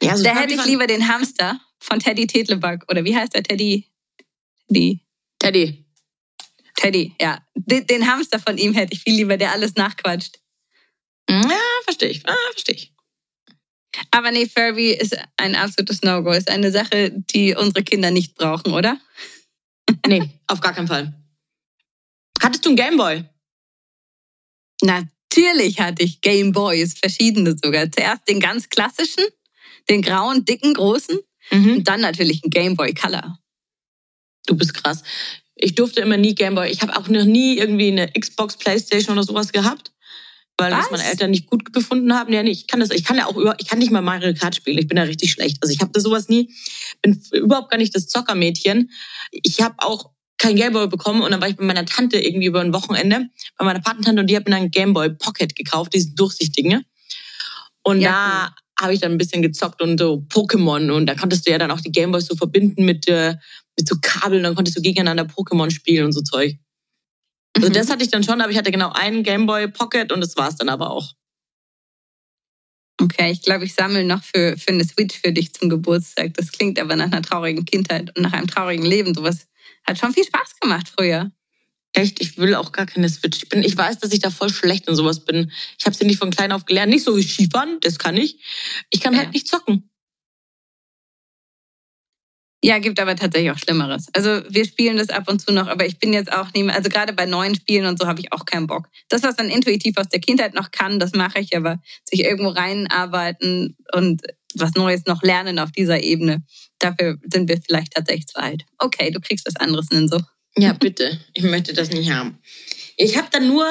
Ja, 0.02 0.12
also 0.12 0.24
da 0.24 0.32
Furby 0.32 0.42
hätte 0.42 0.54
ich 0.56 0.66
lieber 0.66 0.88
den 0.88 1.08
Hamster 1.08 1.60
von 1.80 2.00
Teddy 2.00 2.28
Tetlebug. 2.28 2.84
Oder 2.90 3.04
wie 3.06 3.16
heißt 3.16 3.34
der 3.34 3.44
Teddy? 3.44 3.88
Teddy. 4.68 5.02
Teddy. 5.40 5.87
Teddy, 6.78 7.13
ja. 7.20 7.46
Den, 7.56 7.86
den 7.88 8.08
Hamster 8.08 8.40
von 8.40 8.58
ihm 8.58 8.74
hätte 8.74 8.94
ich 8.94 9.02
viel 9.02 9.16
lieber, 9.16 9.36
der 9.36 9.52
alles 9.52 9.76
nachquatscht. 9.76 10.40
Ja, 11.30 11.58
verstehe 11.84 12.10
ich. 12.10 12.26
Ah, 12.26 12.36
verstehe 12.54 12.76
ich. 12.76 12.94
Aber 14.12 14.32
nee, 14.32 14.48
Furby 14.48 14.92
ist 14.92 15.18
ein 15.38 15.56
absolutes 15.56 16.04
No-Go. 16.04 16.32
Ist 16.32 16.50
eine 16.50 16.72
Sache, 16.72 17.12
die 17.12 17.56
unsere 17.56 17.84
Kinder 17.84 18.12
nicht 18.12 18.36
brauchen, 18.36 18.74
oder? 18.74 19.00
Nee, 20.06 20.30
auf 20.48 20.62
gar 20.62 20.74
keinen 20.74 20.88
Fall. 20.88 21.13
Hattest 22.42 22.63
du 22.63 22.70
einen 22.70 22.78
Gameboy? 22.78 23.26
Natürlich 24.82 25.80
hatte 25.80 26.04
ich 26.04 26.22
Gameboys, 26.22 26.94
verschiedene 26.98 27.58
sogar. 27.62 27.92
Zuerst 27.92 28.28
den 28.30 28.40
ganz 28.40 28.70
klassischen, 28.70 29.26
den 29.90 30.02
grauen, 30.02 30.46
dicken, 30.46 30.74
großen. 30.74 31.20
Mhm. 31.52 31.78
Und 31.78 31.88
dann 31.88 32.02
natürlich 32.02 32.42
einen 32.44 32.52
Gameboy 32.52 32.94
Color. 32.94 33.38
Du 34.46 34.56
bist 34.56 34.74
krass. 34.74 35.04
Ich 35.60 35.76
durfte 35.76 36.02
immer 36.02 36.17
nie 36.17 36.36
Gameboy. 36.36 36.70
Ich 36.70 36.82
habe 36.82 36.96
auch 36.96 37.08
noch 37.08 37.26
nie 37.26 37.58
irgendwie 37.58 37.91
eine 37.91 38.12
Xbox, 38.12 38.58
Playstation 38.58 39.17
oder 39.17 39.26
sowas 39.26 39.52
gehabt, 39.52 39.91
weil 40.58 40.72
das 40.72 40.86
Was? 40.86 40.91
meine 40.91 41.06
Eltern 41.06 41.32
nicht 41.32 41.48
gut 41.48 41.72
befunden 41.72 42.13
haben. 42.13 42.32
Ja, 42.32 42.43
nee, 42.43 42.52
ich 42.52 42.67
kann 42.67 42.80
das, 42.80 42.91
ich 42.91 43.04
kann 43.04 43.17
ja 43.17 43.26
auch 43.26 43.36
über, 43.36 43.56
ich 43.60 43.67
kann 43.67 43.80
nicht 43.80 43.91
mal 43.91 44.02
Mario 44.02 44.34
Kart 44.34 44.56
spielen. 44.56 44.78
Ich 44.78 44.88
bin 44.88 44.98
da 44.98 45.04
richtig 45.04 45.32
schlecht. 45.32 45.58
Also 45.62 45.74
ich 45.74 45.82
habe 45.82 45.91
da 45.91 46.00
sowas 46.00 46.30
nie. 46.30 46.54
Bin 47.02 47.22
überhaupt 47.32 47.72
gar 47.72 47.78
nicht 47.78 47.96
das 47.96 48.08
Zockermädchen. 48.08 48.91
Ich 49.32 49.62
habe 49.62 49.76
auch 49.80 50.12
kein 50.38 50.56
Gameboy 50.56 50.88
bekommen 50.88 51.22
und 51.22 51.32
dann 51.32 51.41
war 51.41 51.50
ich 51.50 51.56
bei 51.56 51.65
meiner 51.65 51.86
Tante 51.86 52.20
irgendwie 52.20 52.46
über 52.48 52.62
ein 52.62 52.74
Wochenende 52.74 53.28
bei 53.58 53.65
meiner 53.65 53.80
Patentante 53.80 54.22
und 54.22 54.30
die 54.30 54.36
hat 54.36 54.46
mir 54.46 54.52
dann 54.52 54.62
einen 54.62 54.72
Gameboy 54.72 55.10
Pocket 55.10 55.56
gekauft, 55.56 55.93
diesen 55.93 56.15
durchsichtigen. 56.15 56.72
ne? 56.72 56.86
Und 57.84 58.02
Ja, 58.02 58.54
da 58.78 58.84
habe 58.84 58.93
ich 58.93 59.00
dann 59.00 59.12
ein 59.13 59.17
bisschen 59.17 59.41
gezockt 59.41 59.82
und 59.82 59.98
so 59.98 60.24
Pokémon 60.30 60.91
und 60.91 61.08
da 61.08 61.15
konntest 61.15 61.48
du 61.48 61.52
ja 61.52 61.58
dann 61.58 61.72
auch 61.72 61.82
die 61.82 61.91
Gameboys 61.91 62.28
so 62.28 62.36
verbinden 62.36 62.86
mit 62.86 63.08
äh, 63.08 63.36
mit 63.78 63.88
so 63.88 63.96
Kabeln, 64.02 64.44
dann 64.44 64.56
konntest 64.56 64.78
du 64.78 64.82
gegeneinander 64.82 65.24
Pokémon 65.24 65.72
spielen 65.72 66.06
und 66.06 66.12
so 66.13 66.22
Zeug. 66.22 66.58
Also 67.56 67.70
Mhm. 67.70 67.74
das 67.74 67.90
hatte 67.90 68.04
ich 68.04 68.10
dann 68.12 68.24
schon, 68.24 68.42
aber 68.42 68.52
ich 68.52 68.58
hatte 68.58 68.72
genau 68.72 68.92
einen 68.92 69.24
Gameboy 69.24 69.68
Pocket 69.70 70.12
und 70.12 70.22
das 70.22 70.36
war's 70.38 70.56
dann 70.58 70.70
aber 70.70 70.92
auch. 70.92 71.13
Okay, 73.00 73.32
ich 73.32 73.44
glaube, 73.44 73.66
ich 73.66 73.76
sammle 73.76 74.04
noch 74.04 74.24
für, 74.24 74.58
für 74.58 74.70
eine 74.72 74.84
Switch 74.84 75.20
für 75.20 75.32
dich 75.32 75.54
zum 75.54 75.70
Geburtstag. 75.70 76.34
Das 76.34 76.52
klingt 76.52 76.80
aber 76.80 76.96
nach 76.96 77.06
einer 77.06 77.22
traurigen 77.22 77.63
Kindheit 77.66 78.16
und 78.18 78.24
nach 78.24 78.34
einem 78.34 78.48
traurigen 78.48 78.86
Leben. 78.86 79.13
Sowas 79.13 79.48
hat 79.86 80.00
schon 80.00 80.13
viel 80.13 80.26
Spaß 80.26 80.60
gemacht 80.60 80.92
früher. 80.98 81.32
Echt, 81.94 82.20
ich 82.22 82.38
will 82.38 82.56
auch 82.56 82.72
gar 82.72 82.86
keine 82.88 83.08
Switch. 83.10 83.44
Ich, 83.44 83.50
bin, 83.50 83.63
ich 83.63 83.78
weiß, 83.78 84.00
dass 84.00 84.12
ich 84.13 84.20
da 84.20 84.30
voll 84.32 84.50
schlecht 84.52 84.88
in 84.88 84.96
sowas 84.96 85.26
bin. 85.26 85.52
Ich 85.80 85.86
habe 85.86 85.96
sie 85.96 86.06
nicht 86.06 86.18
von 86.20 86.32
klein 86.32 86.52
auf 86.52 86.66
gelernt. 86.66 86.92
Nicht 86.92 87.04
so 87.06 87.16
wie 87.16 87.24
Skifahren, 87.24 87.78
das 87.82 88.00
kann 88.00 88.18
ich. 88.18 88.40
Ich 88.90 89.00
kann 89.00 89.13
Ja. 89.13 89.20
halt 89.20 89.34
nicht 89.34 89.48
zocken. 89.48 89.90
Ja, 92.63 92.80
gibt 92.80 93.00
aber 93.00 93.15
tatsächlich 93.15 93.52
auch 93.52 93.58
Schlimmeres. 93.58 94.08
Also 94.13 94.41
wir 94.50 94.65
spielen 94.65 94.98
das 94.98 95.10
ab 95.10 95.30
und 95.30 95.39
zu 95.39 95.54
noch, 95.54 95.67
aber 95.67 95.86
ich 95.86 96.00
bin 96.00 96.12
jetzt 96.12 96.32
auch 96.32 96.52
nicht 96.54 96.65
mehr, 96.65 96.76
also 96.76 96.89
gerade 96.89 97.13
bei 97.13 97.28
neuen 97.28 97.54
Spielen 97.54 97.86
und 97.86 98.00
so 98.00 98.08
habe 98.08 98.20
ich 98.20 98.34
auch 98.34 98.46
keinen 98.46 98.65
Bock. 98.65 98.88
Das, 99.10 99.22
was 99.22 99.38
man 99.38 99.50
intuitiv 99.50 99.96
aus 99.98 100.10
der 100.10 100.20
Kindheit 100.20 100.56
noch 100.56 100.72
kann, 100.72 101.00
das 101.00 101.13
mache 101.13 101.39
ich, 101.39 101.56
aber 101.56 101.80
sich 102.04 102.22
irgendwo 102.22 102.50
reinarbeiten 102.50 103.78
und 103.93 104.22
was 104.56 104.74
Neues 104.74 105.06
noch 105.06 105.22
lernen 105.22 105.60
auf 105.60 105.72
dieser 105.72 106.02
Ebene. 106.02 106.43
Dafür 106.80 107.17
sind 107.32 107.48
wir 107.48 107.62
vielleicht 107.62 107.93
tatsächlich 107.93 108.28
zu 108.28 108.39
alt. 108.39 108.63
Okay, 108.80 109.12
du 109.12 109.20
kriegst 109.20 109.46
was 109.46 109.56
anderes 109.58 109.88
in 109.91 110.08
so. 110.08 110.20
Ja, 110.58 110.74
bitte. 110.74 111.20
Ich 111.34 111.43
möchte 111.43 111.74
das 111.74 111.91
nicht 111.91 112.10
haben. 112.10 112.39
Ich 112.96 113.17
habe 113.17 113.28
dann 113.32 113.48
nur 113.48 113.67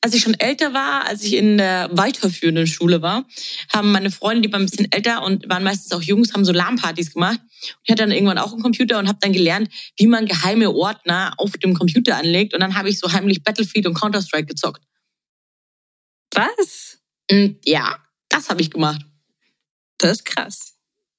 als 0.00 0.14
ich 0.14 0.22
schon 0.22 0.34
älter 0.34 0.74
war, 0.74 1.06
als 1.06 1.22
ich 1.24 1.34
in 1.34 1.58
der 1.58 1.88
weiterführenden 1.90 2.66
Schule 2.66 3.02
war, 3.02 3.26
haben 3.72 3.90
meine 3.90 4.10
Freunde, 4.10 4.42
die 4.42 4.52
waren 4.52 4.62
ein 4.62 4.66
bisschen 4.66 4.92
älter 4.92 5.24
und 5.24 5.48
waren 5.48 5.64
meistens 5.64 5.90
auch 5.92 6.02
Jungs, 6.02 6.34
haben 6.34 6.44
so 6.44 6.52
LAN-Partys 6.52 7.14
gemacht. 7.14 7.40
Ich 7.60 7.90
hatte 7.90 8.02
dann 8.02 8.12
irgendwann 8.12 8.38
auch 8.38 8.52
einen 8.52 8.62
Computer 8.62 8.98
und 8.98 9.08
habe 9.08 9.18
dann 9.20 9.32
gelernt, 9.32 9.72
wie 9.96 10.06
man 10.06 10.26
geheime 10.26 10.70
Ordner 10.70 11.34
auf 11.38 11.52
dem 11.52 11.74
Computer 11.74 12.16
anlegt. 12.16 12.54
Und 12.54 12.60
dann 12.60 12.74
habe 12.76 12.88
ich 12.88 12.98
so 12.98 13.12
heimlich 13.12 13.42
Battlefield 13.42 13.86
und 13.86 13.94
Counter-Strike 13.94 14.46
gezockt. 14.46 14.82
Was? 16.34 16.98
Und 17.30 17.58
ja, 17.64 17.98
das 18.28 18.48
habe 18.50 18.60
ich 18.60 18.70
gemacht. 18.70 19.02
Das 19.98 20.12
ist 20.12 20.24
krass. 20.24 20.74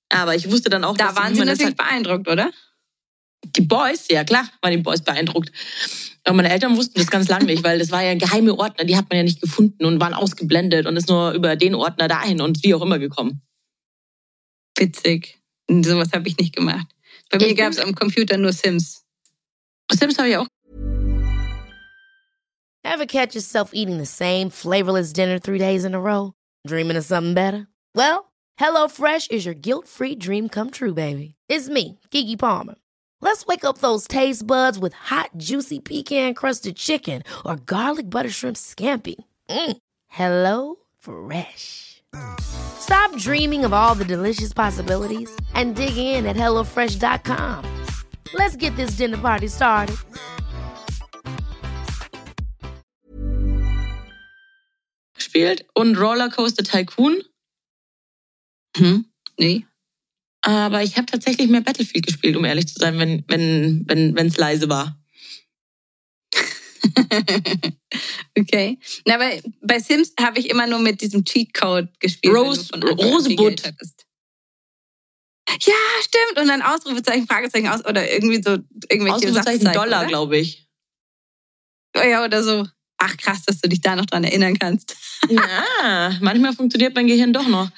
Aber 0.10 0.36
ich 0.36 0.49
wusste 0.49 0.69
dann 0.69 0.84
auch, 0.84 0.97
da 0.97 1.15
waren 1.15 1.36
sie 1.36 1.41
natürlich 1.41 1.65
halt 1.65 1.78
beeindruckt, 1.78 2.28
oder? 2.28 2.52
Die 3.43 3.62
Boys, 3.62 4.08
ja 4.10 4.23
klar, 4.23 4.49
waren 4.62 4.71
die 4.71 4.82
Boys 4.82 5.02
beeindruckt. 5.02 5.52
Aber 6.23 6.36
meine 6.36 6.49
Eltern 6.49 6.75
wussten 6.75 6.99
das 6.99 7.10
ganz 7.10 7.28
lange 7.30 7.45
nicht, 7.45 7.63
weil 7.63 7.80
das 7.80 7.91
war 7.91 8.04
ja 8.04 8.15
geheime 8.15 8.58
Ordner, 8.58 8.86
die 8.86 8.97
hat 8.97 9.10
man 9.10 9.17
ja 9.17 9.23
nicht 9.23 9.41
gefunden 9.41 9.86
und 9.86 9.99
waren 9.99 10.13
ausgeblendet 10.13 10.86
und 10.86 10.97
ist 10.97 11.10
nur 11.10 11.32
über 11.32 11.56
den 11.56 11.75
Ordner 11.75 12.08
dahin 12.08 12.41
und 12.41 12.63
wie 12.63 12.73
auch 12.73 12.82
immer 12.82 12.99
gekommen. 12.99 13.41
Witzig. 14.78 15.38
Sowas 15.69 16.10
habe 16.13 16.27
ich 16.27 16.38
nicht 16.38 16.55
gemacht. 16.55 16.88
Bei 17.29 17.38
mir 17.38 17.53
gab 17.53 17.71
es 17.71 17.79
am 17.79 17.93
Computer 17.93 18.38
nur 18.38 18.51
Sims. 18.53 19.05
Sims 19.91 20.17
habe 20.17 20.29
ich 20.29 20.38
auch. 20.38 20.47
Ever 22.84 23.05
catch 23.05 23.36
yourself 23.36 23.71
eating 23.73 23.97
the 23.97 24.05
same 24.05 24.49
flavorless 24.49 25.13
dinner 25.13 25.38
three 25.38 25.60
days 25.60 25.86
in 25.86 25.93
a 25.93 25.99
row? 25.99 26.34
Dreaming 26.65 26.97
of 26.97 27.05
something 27.05 27.34
better? 27.36 27.67
Well, 27.93 28.32
HelloFresh 28.60 29.32
is 29.32 29.45
your 29.45 29.53
guilt-free 29.53 30.15
dream 30.15 30.49
come 30.49 30.71
true, 30.71 30.93
baby. 30.93 31.36
It's 31.47 31.69
me, 31.69 31.99
Kiki 32.10 32.36
Palmer. 32.36 32.75
Let's 33.21 33.45
wake 33.45 33.65
up 33.65 33.79
those 33.79 34.08
taste 34.08 34.47
buds 34.47 34.79
with 34.79 34.93
hot, 34.93 35.32
juicy 35.38 35.79
pecan 35.79 36.34
crusted 36.34 36.77
chicken 36.77 37.23
or 37.45 37.58
garlic 37.58 38.10
butter 38.10 38.29
shrimp 38.29 38.55
scampi. 38.55 39.15
Mm. 39.49 39.77
Hello 40.08 40.75
Fresh. 40.97 41.88
Stop 42.39 43.15
dreaming 43.17 43.65
of 43.65 43.74
all 43.74 43.95
the 43.95 44.06
delicious 44.06 44.54
possibilities 44.54 45.30
and 45.54 45.76
dig 45.76 45.95
in 45.98 46.26
at 46.26 46.36
HelloFresh.com. 46.36 47.63
Let's 48.34 48.56
get 48.56 48.76
this 48.76 48.91
dinner 48.91 49.17
party 49.17 49.48
started. 49.48 49.95
Gespielt 55.15 55.65
und 55.76 55.98
Rollercoaster 55.98 56.63
Tycoon. 56.63 57.22
Hm, 58.78 59.06
nee. 59.38 59.65
Aber 60.41 60.84
ich 60.84 60.98
habe 60.98 61.06
tatsächlich 61.06 61.50
mehr 61.50 61.62
Battlefield 61.62 62.08
gespielt, 62.08 62.38
um 62.38 62.45
ehrlich 62.45 62.67
zu 62.67 62.80
sein, 62.80 62.98
wenn 62.98 63.24
wenn 63.28 63.84
wenn 63.88 64.15
wenn, 64.15 64.30
leise 64.30 64.69
war. 64.69 64.98
okay. 68.38 68.79
Na, 69.05 69.15
aber 69.15 69.31
bei 69.62 69.79
Sims 69.79 70.13
habe 70.19 70.39
ich 70.39 70.49
immer 70.49 70.67
nur 70.67 70.79
mit 70.79 71.01
diesem 71.01 71.23
Cheatcode 71.23 71.88
gespielt. 71.99 72.35
Rose, 72.35 72.69
Rosebud. 72.73 73.62
Ja, 75.62 75.73
stimmt. 76.01 76.39
Und 76.39 76.47
dann 76.47 76.62
Ausrufezeichen, 76.62 77.27
Fragezeichen 77.27 77.67
aus 77.67 77.85
oder 77.85 78.12
irgendwie 78.12 78.41
so 78.43 78.57
irgendwelche 78.89 79.15
Ausrufezeichen 79.15 79.71
Dollar, 79.73 80.05
glaube 80.05 80.38
ich. 80.38 80.67
Oh 81.97 82.01
ja, 82.01 82.23
oder 82.23 82.43
so. 82.43 82.67
Ach 82.97 83.17
krass, 83.17 83.43
dass 83.45 83.62
du 83.62 83.69
dich 83.69 83.81
da 83.81 83.95
noch 83.95 84.05
dran 84.05 84.23
erinnern 84.23 84.57
kannst. 84.59 84.95
ja, 85.29 86.17
manchmal 86.21 86.53
funktioniert 86.53 86.93
mein 86.95 87.07
Gehirn 87.07 87.33
doch 87.33 87.47
noch. 87.47 87.69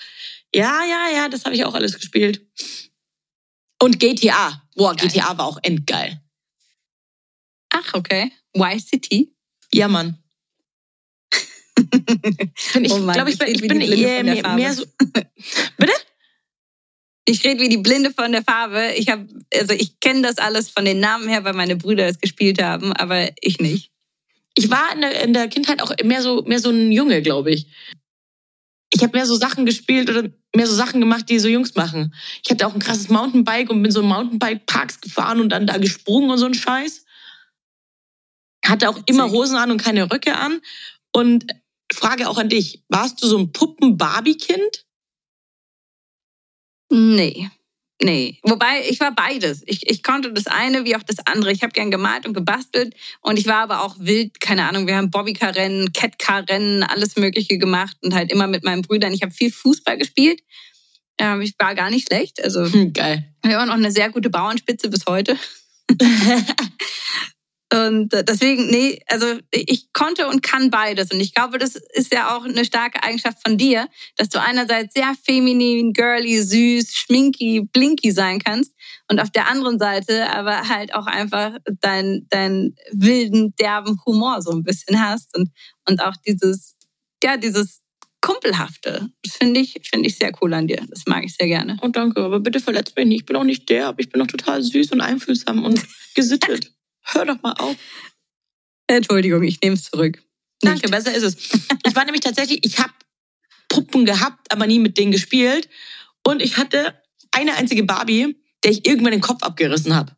Ja, 0.53 0.83
ja, 0.83 1.15
ja, 1.15 1.29
das 1.29 1.45
habe 1.45 1.55
ich 1.55 1.63
auch 1.63 1.73
alles 1.73 1.95
gespielt. 1.95 2.45
Und 3.81 3.99
GTA. 3.99 4.61
Boah, 4.75 4.95
Geil. 4.95 5.07
GTA 5.07 5.37
war 5.37 5.45
auch 5.45 5.59
endgeil. 5.61 6.21
Ach, 7.69 7.93
okay. 7.93 8.31
Y-City? 8.55 9.33
Ja, 9.73 9.87
Mann. 9.87 10.17
ich 11.77 12.91
oh 12.91 13.11
glaube, 13.11 13.31
ich 13.31 13.37
bin, 13.37 13.47
ich 13.47 13.61
bin 13.61 13.81
eher 13.81 14.23
mehr, 14.23 14.55
mehr 14.55 14.73
so. 14.73 14.85
Bitte? 15.77 15.93
Ich 17.25 17.43
rede 17.43 17.61
wie 17.61 17.69
die 17.69 17.77
Blinde 17.77 18.11
von 18.11 18.31
der 18.31 18.43
Farbe. 18.43 18.93
Ich 18.95 19.09
habe, 19.09 19.27
also 19.53 19.73
ich 19.73 19.99
kenne 19.99 20.21
das 20.21 20.37
alles 20.37 20.69
von 20.69 20.85
den 20.85 20.99
Namen 20.99 21.29
her, 21.29 21.43
weil 21.43 21.53
meine 21.53 21.75
Brüder 21.75 22.07
es 22.07 22.19
gespielt 22.19 22.61
haben, 22.61 22.93
aber 22.93 23.29
ich 23.41 23.59
nicht. 23.59 23.91
Ich 24.55 24.69
war 24.69 24.93
in 24.93 25.01
der, 25.01 25.23
in 25.23 25.33
der 25.33 25.47
Kindheit 25.47 25.81
auch 25.81 25.93
mehr 26.03 26.21
so, 26.21 26.43
mehr 26.43 26.59
so 26.59 26.71
ein 26.71 26.91
Junge, 26.91 27.21
glaube 27.21 27.51
ich 27.51 27.67
ich 28.93 29.01
habe 29.01 29.17
mehr 29.17 29.25
so 29.25 29.35
Sachen 29.35 29.65
gespielt 29.65 30.09
oder 30.09 30.29
mehr 30.55 30.67
so 30.67 30.75
Sachen 30.75 30.99
gemacht, 30.99 31.29
die 31.29 31.39
so 31.39 31.47
Jungs 31.47 31.75
machen. 31.75 32.13
Ich 32.43 32.51
hatte 32.51 32.67
auch 32.67 32.73
ein 32.73 32.79
krasses 32.79 33.09
Mountainbike 33.09 33.69
und 33.69 33.81
bin 33.81 33.91
so 33.91 34.03
Mountainbike-Parks 34.03 35.01
gefahren 35.01 35.39
und 35.39 35.49
dann 35.49 35.65
da 35.65 35.77
gesprungen 35.77 36.29
und 36.29 36.37
so 36.37 36.45
ein 36.45 36.53
Scheiß. 36.53 37.05
Hatte 38.65 38.89
auch 38.89 38.99
immer 39.05 39.31
Hosen 39.31 39.57
an 39.57 39.71
und 39.71 39.81
keine 39.81 40.11
Röcke 40.11 40.35
an. 40.35 40.61
Und 41.11 41.45
Frage 41.91 42.29
auch 42.29 42.37
an 42.37 42.49
dich, 42.49 42.83
warst 42.89 43.21
du 43.21 43.27
so 43.27 43.37
ein 43.37 43.51
Puppen-Barbie-Kind? 43.51 44.85
Nee. 46.89 47.49
Nee, 48.03 48.39
wobei 48.41 48.89
ich 48.89 48.99
war 48.99 49.13
beides. 49.13 49.61
Ich, 49.67 49.87
ich 49.87 50.01
konnte 50.01 50.33
das 50.33 50.47
eine 50.47 50.85
wie 50.85 50.95
auch 50.95 51.03
das 51.03 51.19
andere. 51.27 51.51
Ich 51.51 51.61
habe 51.61 51.71
gern 51.71 51.91
gemalt 51.91 52.25
und 52.25 52.33
gebastelt 52.33 52.95
und 53.21 53.37
ich 53.37 53.45
war 53.45 53.57
aber 53.57 53.83
auch 53.83 53.95
wild, 53.99 54.41
keine 54.41 54.67
Ahnung, 54.67 54.87
wir 54.87 54.95
haben 54.95 55.11
Bobbycar-Rennen, 55.11 55.93
Catcar-Rennen, 55.93 56.81
alles 56.81 57.15
Mögliche 57.15 57.59
gemacht 57.59 57.95
und 58.01 58.15
halt 58.15 58.31
immer 58.31 58.47
mit 58.47 58.63
meinen 58.63 58.81
Brüdern. 58.81 59.13
Ich 59.13 59.21
habe 59.21 59.31
viel 59.31 59.51
Fußball 59.51 59.99
gespielt. 59.99 60.41
Ähm, 61.19 61.41
ich 61.41 61.53
war 61.59 61.75
gar 61.75 61.91
nicht 61.91 62.07
schlecht. 62.07 62.43
Also 62.43 62.67
geil. 62.93 63.31
Wir 63.43 63.57
waren 63.57 63.69
auch 63.69 63.75
eine 63.75 63.91
sehr 63.91 64.09
gute 64.09 64.31
Bauernspitze 64.31 64.89
bis 64.89 65.05
heute. 65.05 65.37
Und 67.73 68.13
äh, 68.13 68.23
deswegen, 68.23 68.67
nee, 68.69 69.01
also 69.07 69.25
ich 69.49 69.93
konnte 69.93 70.27
und 70.27 70.43
kann 70.43 70.69
beides. 70.69 71.11
Und 71.11 71.21
ich 71.21 71.33
glaube, 71.33 71.57
das 71.57 71.75
ist 71.75 72.13
ja 72.13 72.35
auch 72.35 72.43
eine 72.43 72.65
starke 72.65 73.01
Eigenschaft 73.01 73.37
von 73.45 73.57
dir, 73.57 73.87
dass 74.17 74.27
du 74.27 74.41
einerseits 74.41 74.93
sehr 74.93 75.13
feminin, 75.25 75.93
girly, 75.93 76.41
süß, 76.41 76.93
schminky, 76.93 77.61
blinky 77.61 78.11
sein 78.11 78.39
kannst 78.39 78.73
und 79.09 79.21
auf 79.21 79.29
der 79.29 79.47
anderen 79.47 79.79
Seite 79.79 80.29
aber 80.29 80.67
halt 80.67 80.93
auch 80.93 81.05
einfach 81.05 81.57
deinen 81.79 82.27
dein 82.29 82.75
wilden, 82.91 83.55
derben 83.55 83.97
Humor 84.05 84.41
so 84.41 84.51
ein 84.51 84.63
bisschen 84.63 85.01
hast 85.01 85.35
und, 85.37 85.49
und 85.87 86.01
auch 86.01 86.15
dieses, 86.27 86.75
ja, 87.23 87.37
dieses 87.37 87.81
Kumpelhafte. 88.19 89.09
Das 89.23 89.35
finde 89.35 89.61
ich, 89.61 89.79
finde 89.89 90.07
ich 90.07 90.17
sehr 90.17 90.31
cool 90.41 90.53
an 90.53 90.67
dir. 90.67 90.85
Das 90.89 91.05
mag 91.07 91.23
ich 91.23 91.35
sehr 91.35 91.47
gerne. 91.47 91.77
Oh, 91.81 91.87
danke. 91.87 92.21
Aber 92.21 92.39
bitte 92.39 92.59
verletzt 92.59 92.95
mich 92.95 93.07
nicht. 93.07 93.21
Ich 93.21 93.25
bin 93.25 93.35
auch 93.35 93.43
nicht 93.43 93.69
der, 93.69 93.87
aber 93.87 93.99
ich 93.99 94.09
bin 94.09 94.21
auch 94.21 94.27
total 94.27 94.61
süß 94.61 94.91
und 94.91 95.01
einfühlsam 95.01 95.63
und 95.63 95.81
gesittet. 96.15 96.73
Hör 97.03 97.25
doch 97.25 97.41
mal 97.41 97.53
auf. 97.53 97.75
Entschuldigung, 98.87 99.43
ich 99.43 99.59
nehme 99.61 99.75
es 99.75 99.85
zurück. 99.85 100.21
Danke, 100.61 100.81
Nicht. 100.81 100.91
besser 100.91 101.13
ist 101.13 101.23
es. 101.23 101.35
Ich 101.85 101.95
war 101.95 102.05
nämlich 102.05 102.21
tatsächlich, 102.21 102.59
ich 102.63 102.79
habe 102.79 102.93
Puppen 103.69 104.05
gehabt, 104.05 104.51
aber 104.51 104.67
nie 104.67 104.79
mit 104.79 104.97
denen 104.97 105.11
gespielt. 105.11 105.69
Und 106.25 106.41
ich 106.41 106.57
hatte 106.57 107.01
eine 107.31 107.55
einzige 107.55 107.83
Barbie, 107.83 108.35
der 108.63 108.71
ich 108.71 108.85
irgendwann 108.85 109.13
den 109.13 109.21
Kopf 109.21 109.43
abgerissen 109.43 109.95
habe. 109.95 110.15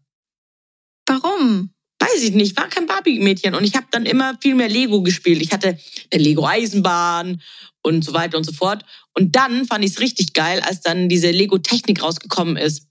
Warum? 1.07 1.73
Weiß 1.99 2.21
ich 2.23 2.33
nicht, 2.33 2.57
war 2.57 2.67
kein 2.67 2.85
Barbie-Mädchen. 2.87 3.55
Und 3.55 3.63
ich 3.63 3.75
habe 3.75 3.87
dann 3.91 4.05
immer 4.05 4.37
viel 4.41 4.55
mehr 4.55 4.67
Lego 4.67 5.01
gespielt. 5.03 5.41
Ich 5.41 5.53
hatte 5.53 5.79
eine 6.11 6.23
Lego-Eisenbahn 6.23 7.41
und 7.81 8.03
so 8.03 8.13
weiter 8.13 8.37
und 8.37 8.43
so 8.43 8.51
fort. 8.51 8.83
Und 9.13 9.35
dann 9.35 9.65
fand 9.65 9.85
ich 9.85 9.91
es 9.91 9.99
richtig 9.99 10.33
geil, 10.33 10.59
als 10.61 10.81
dann 10.81 11.07
diese 11.07 11.31
Lego-Technik 11.31 12.01
rausgekommen 12.01 12.57
ist. 12.57 12.87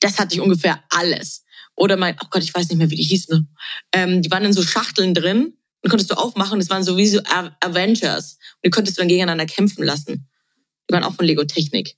Das 0.00 0.18
hatte 0.18 0.34
ich 0.34 0.40
ungefähr 0.40 0.84
alles. 0.90 1.44
Oder 1.78 1.96
mein, 1.96 2.16
oh 2.22 2.26
Gott, 2.30 2.42
ich 2.42 2.52
weiß 2.52 2.68
nicht 2.68 2.78
mehr, 2.78 2.90
wie 2.90 2.96
die 2.96 3.04
hießen. 3.04 3.38
Ne? 3.38 3.46
Ähm, 3.92 4.22
die 4.22 4.30
waren 4.30 4.44
in 4.44 4.52
so 4.52 4.62
Schachteln 4.62 5.14
drin 5.14 5.56
und 5.82 5.90
konntest 5.90 6.10
du 6.10 6.16
aufmachen. 6.16 6.58
Das 6.58 6.70
waren 6.70 6.82
so 6.82 6.96
wie 6.96 7.06
so 7.06 7.20
Avengers. 7.60 8.32
Und 8.32 8.66
die 8.66 8.70
konntest 8.70 8.98
du 8.98 9.02
dann 9.02 9.08
gegeneinander 9.08 9.46
kämpfen 9.46 9.84
lassen. 9.84 10.28
Die 10.88 10.92
waren 10.92 11.04
auch 11.04 11.14
von 11.14 11.24
Lego 11.24 11.44
Technik. 11.44 11.96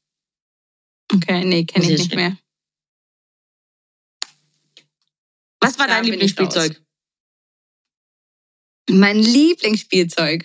Okay, 1.12 1.44
nee, 1.44 1.64
kenne 1.64 1.90
ich 1.90 1.98
nicht 1.98 2.14
mehr. 2.14 2.36
Was 5.60 5.78
war 5.78 5.88
da 5.88 5.94
dein 5.94 6.04
Lieblingsspielzeug? 6.04 6.80
Mein 8.90 9.18
Lieblingsspielzeug. 9.18 10.44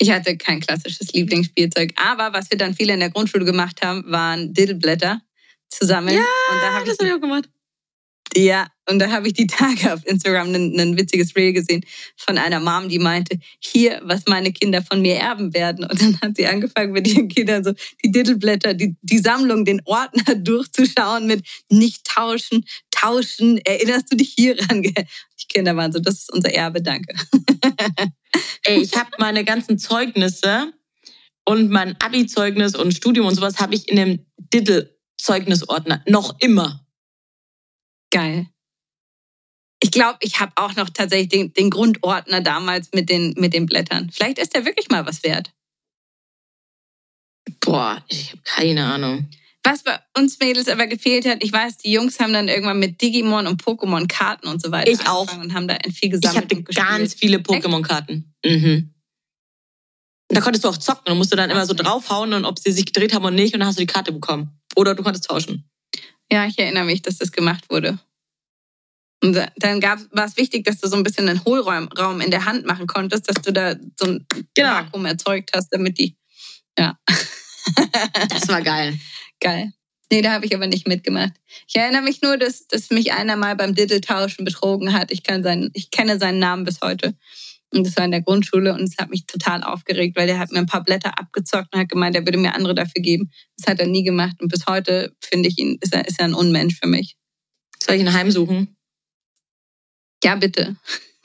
Ich 0.00 0.10
hatte 0.10 0.36
kein 0.36 0.60
klassisches 0.60 1.12
Lieblingsspielzeug, 1.12 1.92
aber 1.96 2.32
was 2.32 2.50
wir 2.50 2.56
dann 2.56 2.74
viele 2.74 2.94
in 2.94 3.00
der 3.00 3.10
Grundschule 3.10 3.44
gemacht 3.44 3.82
haben, 3.82 4.04
waren 4.10 4.54
Diddleblätter 4.54 5.20
zusammen. 5.68 6.14
Ja, 6.14 6.20
und 6.20 6.62
da 6.62 6.74
hab 6.74 6.84
das 6.84 6.98
habe 6.98 7.08
ich 7.08 7.14
auch 7.14 7.20
gemacht. 7.20 7.48
Ja, 8.36 8.66
und 8.88 8.98
da 8.98 9.10
habe 9.10 9.28
ich 9.28 9.34
die 9.34 9.46
Tage 9.48 9.92
auf 9.92 10.04
Instagram 10.06 10.54
ein, 10.54 10.78
ein 10.78 10.96
witziges 10.96 11.34
Reel 11.36 11.52
gesehen 11.52 11.84
von 12.16 12.38
einer 12.38 12.60
Mom, 12.60 12.88
die 12.88 12.98
meinte, 12.98 13.38
hier, 13.60 14.00
was 14.04 14.26
meine 14.26 14.52
Kinder 14.52 14.82
von 14.82 15.00
mir 15.00 15.16
erben 15.16 15.54
werden. 15.54 15.84
Und 15.84 16.00
dann 16.00 16.20
hat 16.20 16.36
sie 16.36 16.46
angefangen 16.46 16.92
mit 16.92 17.06
ihren 17.06 17.28
Kindern 17.28 17.64
so 17.64 17.72
die 18.04 18.10
Titelblätter, 18.10 18.74
die, 18.74 18.96
die 19.02 19.18
Sammlung, 19.18 19.64
den 19.64 19.80
Ordner 19.84 20.34
durchzuschauen 20.36 21.26
mit 21.26 21.46
nicht 21.70 22.04
tauschen, 22.04 22.64
tauschen, 22.90 23.58
erinnerst 23.58 24.12
du 24.12 24.16
dich 24.16 24.34
hieran? 24.36 24.82
Die 24.82 24.94
Kinder 25.48 25.76
waren 25.76 25.92
so, 25.92 26.00
das 26.00 26.20
ist 26.20 26.32
unser 26.32 26.52
Erbe, 26.52 26.82
danke. 26.82 27.14
Ey, 28.64 28.82
ich 28.82 28.94
habe 28.96 29.10
meine 29.18 29.44
ganzen 29.44 29.78
Zeugnisse 29.78 30.72
und 31.44 31.70
mein 31.70 31.96
Abi-Zeugnis 32.00 32.74
und 32.74 32.92
Studium 32.92 33.26
und 33.26 33.34
sowas 33.34 33.58
habe 33.58 33.74
ich 33.74 33.88
in 33.88 33.96
dem 33.96 34.26
Diddle-Zeugnisordner. 34.52 36.02
Noch 36.06 36.38
immer. 36.40 36.87
Geil. 38.10 38.46
Ich 39.80 39.92
glaube, 39.92 40.18
ich 40.22 40.40
habe 40.40 40.52
auch 40.56 40.74
noch 40.74 40.90
tatsächlich 40.90 41.28
den, 41.28 41.52
den 41.52 41.70
Grundordner 41.70 42.40
damals 42.40 42.90
mit 42.92 43.08
den, 43.08 43.34
mit 43.36 43.54
den 43.54 43.66
Blättern. 43.66 44.10
Vielleicht 44.12 44.38
ist 44.38 44.54
der 44.54 44.64
wirklich 44.64 44.88
mal 44.88 45.06
was 45.06 45.22
wert. 45.22 45.52
Boah, 47.60 48.02
ich 48.08 48.32
habe 48.32 48.42
keine 48.44 48.84
Ahnung. 48.84 49.28
Was 49.64 49.82
bei 49.82 49.98
uns 50.16 50.38
Mädels 50.40 50.68
aber 50.68 50.86
gefehlt 50.86 51.26
hat, 51.26 51.42
ich 51.44 51.52
weiß, 51.52 51.78
die 51.78 51.92
Jungs 51.92 52.18
haben 52.20 52.32
dann 52.32 52.48
irgendwann 52.48 52.78
mit 52.78 53.00
Digimon 53.02 53.46
und 53.46 53.62
Pokémon 53.62 54.06
Karten 54.08 54.48
und 54.48 54.62
so 54.62 54.70
weiter 54.70 54.90
Ich 54.90 55.00
auch. 55.06 55.20
angefangen 55.22 55.42
und 55.42 55.54
haben 55.54 55.68
da 55.68 55.76
viel 55.92 56.12
Ich 56.14 56.20
gesammelt 56.20 56.44
hatte 56.44 56.56
und 56.56 56.64
gespielt. 56.64 56.88
ganz 56.88 57.14
viele 57.14 57.38
Pokémon-Karten. 57.38 58.34
Mhm. 58.44 58.94
Da 60.28 60.40
konntest 60.40 60.64
du 60.64 60.68
auch 60.68 60.76
zocken 60.76 61.10
und 61.12 61.18
musst 61.18 61.32
du 61.32 61.36
dann 61.36 61.50
immer 61.50 61.66
so 61.66 61.74
draufhauen 61.74 62.32
und 62.34 62.44
ob 62.44 62.58
sie 62.58 62.70
sich 62.72 62.86
gedreht 62.86 63.14
haben 63.14 63.24
oder 63.24 63.34
nicht 63.34 63.54
und 63.54 63.60
dann 63.60 63.68
hast 63.68 63.78
du 63.78 63.82
die 63.82 63.86
Karte 63.86 64.12
bekommen. 64.12 64.58
Oder 64.76 64.94
du 64.94 65.02
konntest 65.02 65.24
tauschen. 65.26 65.68
Ja, 66.30 66.46
ich 66.46 66.58
erinnere 66.58 66.84
mich, 66.84 67.02
dass 67.02 67.18
das 67.18 67.32
gemacht 67.32 67.70
wurde. 67.70 67.98
Und 69.22 69.32
da- 69.34 69.50
dann 69.56 69.80
gab, 69.80 69.98
war 70.12 70.26
es 70.26 70.36
wichtig, 70.36 70.64
dass 70.64 70.78
du 70.78 70.88
so 70.88 70.96
ein 70.96 71.02
bisschen 71.02 71.28
einen 71.28 71.44
Hohlraum 71.44 71.88
Raum 71.88 72.20
in 72.20 72.30
der 72.30 72.44
Hand 72.44 72.66
machen 72.66 72.86
konntest, 72.86 73.28
dass 73.28 73.42
du 73.42 73.52
da 73.52 73.74
so 73.98 74.06
ein 74.06 74.26
Genau. 74.54 74.68
Vakuum 74.70 75.06
erzeugt 75.06 75.50
hast, 75.54 75.68
damit 75.70 75.98
die. 75.98 76.16
Ja. 76.78 76.98
Das 78.30 78.48
war 78.48 78.62
geil. 78.62 78.98
Geil. 79.40 79.72
Nee, 80.10 80.22
da 80.22 80.32
habe 80.32 80.46
ich 80.46 80.54
aber 80.54 80.66
nicht 80.66 80.88
mitgemacht. 80.88 81.32
Ich 81.66 81.76
erinnere 81.76 82.00
mich 82.00 82.22
nur, 82.22 82.38
dass, 82.38 82.66
dass 82.66 82.88
mich 82.88 83.12
einer 83.12 83.36
mal 83.36 83.56
beim 83.56 83.74
Diddle-Tauschen 83.74 84.46
betrogen 84.46 84.94
hat. 84.94 85.10
Ich, 85.10 85.22
kann 85.22 85.42
seinen, 85.42 85.70
ich 85.74 85.90
kenne 85.90 86.18
seinen 86.18 86.38
Namen 86.38 86.64
bis 86.64 86.80
heute. 86.82 87.14
Und 87.70 87.86
das 87.86 87.96
war 87.96 88.04
in 88.04 88.10
der 88.10 88.22
Grundschule 88.22 88.72
und 88.72 88.82
es 88.82 88.96
hat 88.98 89.10
mich 89.10 89.26
total 89.26 89.62
aufgeregt, 89.62 90.16
weil 90.16 90.26
der 90.26 90.38
hat 90.38 90.50
mir 90.50 90.58
ein 90.58 90.66
paar 90.66 90.82
Blätter 90.82 91.18
abgezockt 91.18 91.74
und 91.74 91.80
hat 91.80 91.88
gemeint, 91.88 92.16
er 92.16 92.24
würde 92.24 92.38
mir 92.38 92.54
andere 92.54 92.74
dafür 92.74 93.02
geben. 93.02 93.30
Das 93.56 93.70
hat 93.70 93.80
er 93.80 93.86
nie 93.86 94.04
gemacht 94.04 94.36
und 94.40 94.48
bis 94.48 94.66
heute 94.66 95.14
finde 95.22 95.48
ich 95.48 95.58
ihn, 95.58 95.78
ist 95.82 95.92
er, 95.92 96.06
ist 96.06 96.18
er 96.18 96.26
ein 96.26 96.34
Unmensch 96.34 96.78
für 96.80 96.88
mich. 96.88 97.16
Soll 97.82 97.96
ich 97.96 98.00
ihn 98.00 98.12
heimsuchen? 98.12 98.76
Ja, 100.24 100.34
bitte. 100.34 100.76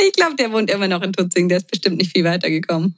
ich 0.00 0.12
glaube, 0.12 0.36
der 0.36 0.52
wohnt 0.52 0.70
immer 0.70 0.88
noch 0.88 1.02
in 1.02 1.12
Tutzing. 1.12 1.48
Der 1.48 1.58
ist 1.58 1.70
bestimmt 1.70 1.98
nicht 1.98 2.12
viel 2.12 2.24
weitergekommen. 2.24 2.96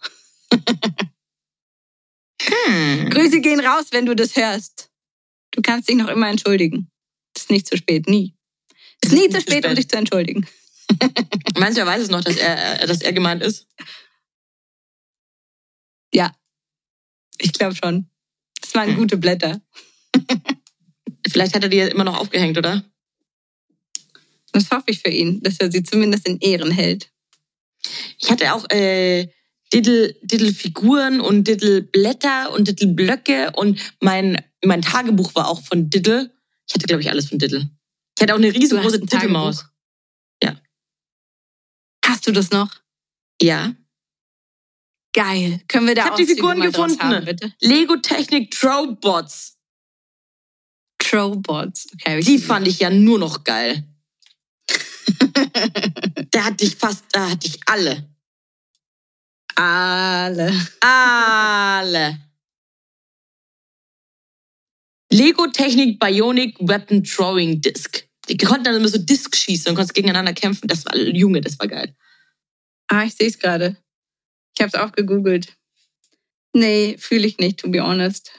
Hm. 2.42 3.10
Grüße 3.10 3.40
gehen 3.40 3.60
raus, 3.60 3.86
wenn 3.90 4.06
du 4.06 4.14
das 4.14 4.36
hörst. 4.36 4.90
Du 5.52 5.62
kannst 5.62 5.88
dich 5.88 5.96
noch 5.96 6.08
immer 6.08 6.28
entschuldigen. 6.28 6.90
Es 7.34 7.42
ist 7.42 7.50
nicht 7.50 7.66
zu 7.66 7.76
spät, 7.76 8.08
nie. 8.08 8.34
Es 9.00 9.12
ist 9.12 9.18
nie 9.18 9.28
zu 9.28 9.40
spät, 9.40 9.66
um 9.66 9.74
dich 9.74 9.88
zu 9.88 9.96
entschuldigen. 9.96 10.46
Meinst 11.58 11.76
du, 11.76 11.82
er 11.82 11.86
weiß 11.86 12.02
es 12.02 12.10
noch, 12.10 12.22
dass 12.22 12.36
er, 12.36 12.82
äh, 12.82 12.86
dass 12.86 13.00
er 13.02 13.12
gemeint 13.12 13.42
ist? 13.42 13.66
Ja, 16.12 16.34
ich 17.38 17.52
glaube 17.52 17.74
schon. 17.74 18.08
Das 18.60 18.74
waren 18.74 18.90
Hm. 18.90 18.96
gute 18.96 19.16
Blätter. 19.16 19.60
Vielleicht 21.28 21.54
hat 21.54 21.62
er 21.62 21.68
die 21.68 21.78
immer 21.78 22.04
noch 22.04 22.18
aufgehängt, 22.18 22.56
oder? 22.56 22.84
Das 24.52 24.70
hoffe 24.70 24.84
ich 24.88 25.00
für 25.00 25.10
ihn, 25.10 25.42
dass 25.42 25.58
er 25.60 25.70
sie 25.70 25.82
zumindest 25.82 26.26
in 26.26 26.38
Ehren 26.40 26.70
hält. 26.70 27.10
Ich 28.18 28.30
hatte 28.30 28.54
auch 28.54 28.68
äh, 28.70 29.28
Diddle, 29.72 30.14
Diddle-Figuren 30.22 31.20
und 31.20 31.46
Diddle-Blätter 31.46 32.52
und 32.52 32.68
Diddle-Blöcke 32.68 33.52
und 33.54 33.80
mein, 34.00 34.42
mein 34.64 34.82
Tagebuch 34.82 35.34
war 35.34 35.48
auch 35.48 35.62
von 35.62 35.90
Diddle. 35.90 36.32
Ich 36.66 36.74
hatte, 36.74 36.86
glaube 36.86 37.02
ich, 37.02 37.10
alles 37.10 37.28
von 37.28 37.38
Diddle. 37.38 37.68
Ich 38.16 38.22
hatte 38.22 38.32
auch 38.34 38.38
eine 38.38 38.54
riesengroße. 38.54 39.04
Tagebuch? 39.06 39.64
Hast 42.26 42.34
du 42.34 42.40
das 42.40 42.50
noch? 42.50 42.68
Ja. 43.40 43.72
Geil. 45.12 45.60
Können 45.68 45.86
wir 45.86 45.94
da 45.94 46.02
Ich 46.02 46.10
hab 46.10 46.16
die 46.16 46.26
Figuren 46.26 46.60
gefunden. 46.60 46.98
Haben, 46.98 47.24
bitte? 47.24 47.52
Lego 47.60 47.98
Technik 47.98 48.50
Trowbots. 48.50 49.56
Trowbots. 50.98 51.86
Okay, 51.94 52.18
Die 52.22 52.38
fand 52.38 52.66
ich 52.66 52.80
ja 52.80 52.90
nur 52.90 53.20
noch 53.20 53.44
geil. 53.44 53.84
Da 56.32 56.44
hatte 56.46 56.64
ich 56.64 56.74
fast, 56.74 57.04
da 57.12 57.30
hatte 57.30 57.46
ich 57.46 57.60
alle. 57.66 58.12
Alle. 59.54 60.52
Alle. 60.80 62.18
Lego 65.12 65.46
Technik 65.46 66.00
Bionic 66.00 66.58
Weapon 66.58 67.04
Throwing 67.04 67.60
Disc. 67.60 68.04
Die 68.28 68.36
konnten 68.36 68.64
dann 68.64 68.74
immer 68.74 68.88
so 68.88 68.98
Disc 68.98 69.36
schießen 69.36 69.70
und 69.70 69.76
konntest 69.76 69.94
gegeneinander 69.94 70.32
kämpfen. 70.32 70.66
Das 70.66 70.84
war, 70.84 70.96
Junge, 70.96 71.40
das 71.40 71.58
war 71.60 71.68
geil. 71.68 71.94
Ah, 72.88 73.04
ich 73.04 73.14
sehe 73.14 73.28
es 73.28 73.38
gerade. 73.38 73.76
Ich 74.54 74.62
habe 74.62 74.68
es 74.68 74.74
auch 74.74 74.92
gegoogelt. 74.92 75.56
Nee, 76.54 76.96
fühle 76.98 77.26
ich 77.26 77.38
nicht, 77.38 77.58
to 77.60 77.68
be 77.70 77.82
honest. 77.82 78.32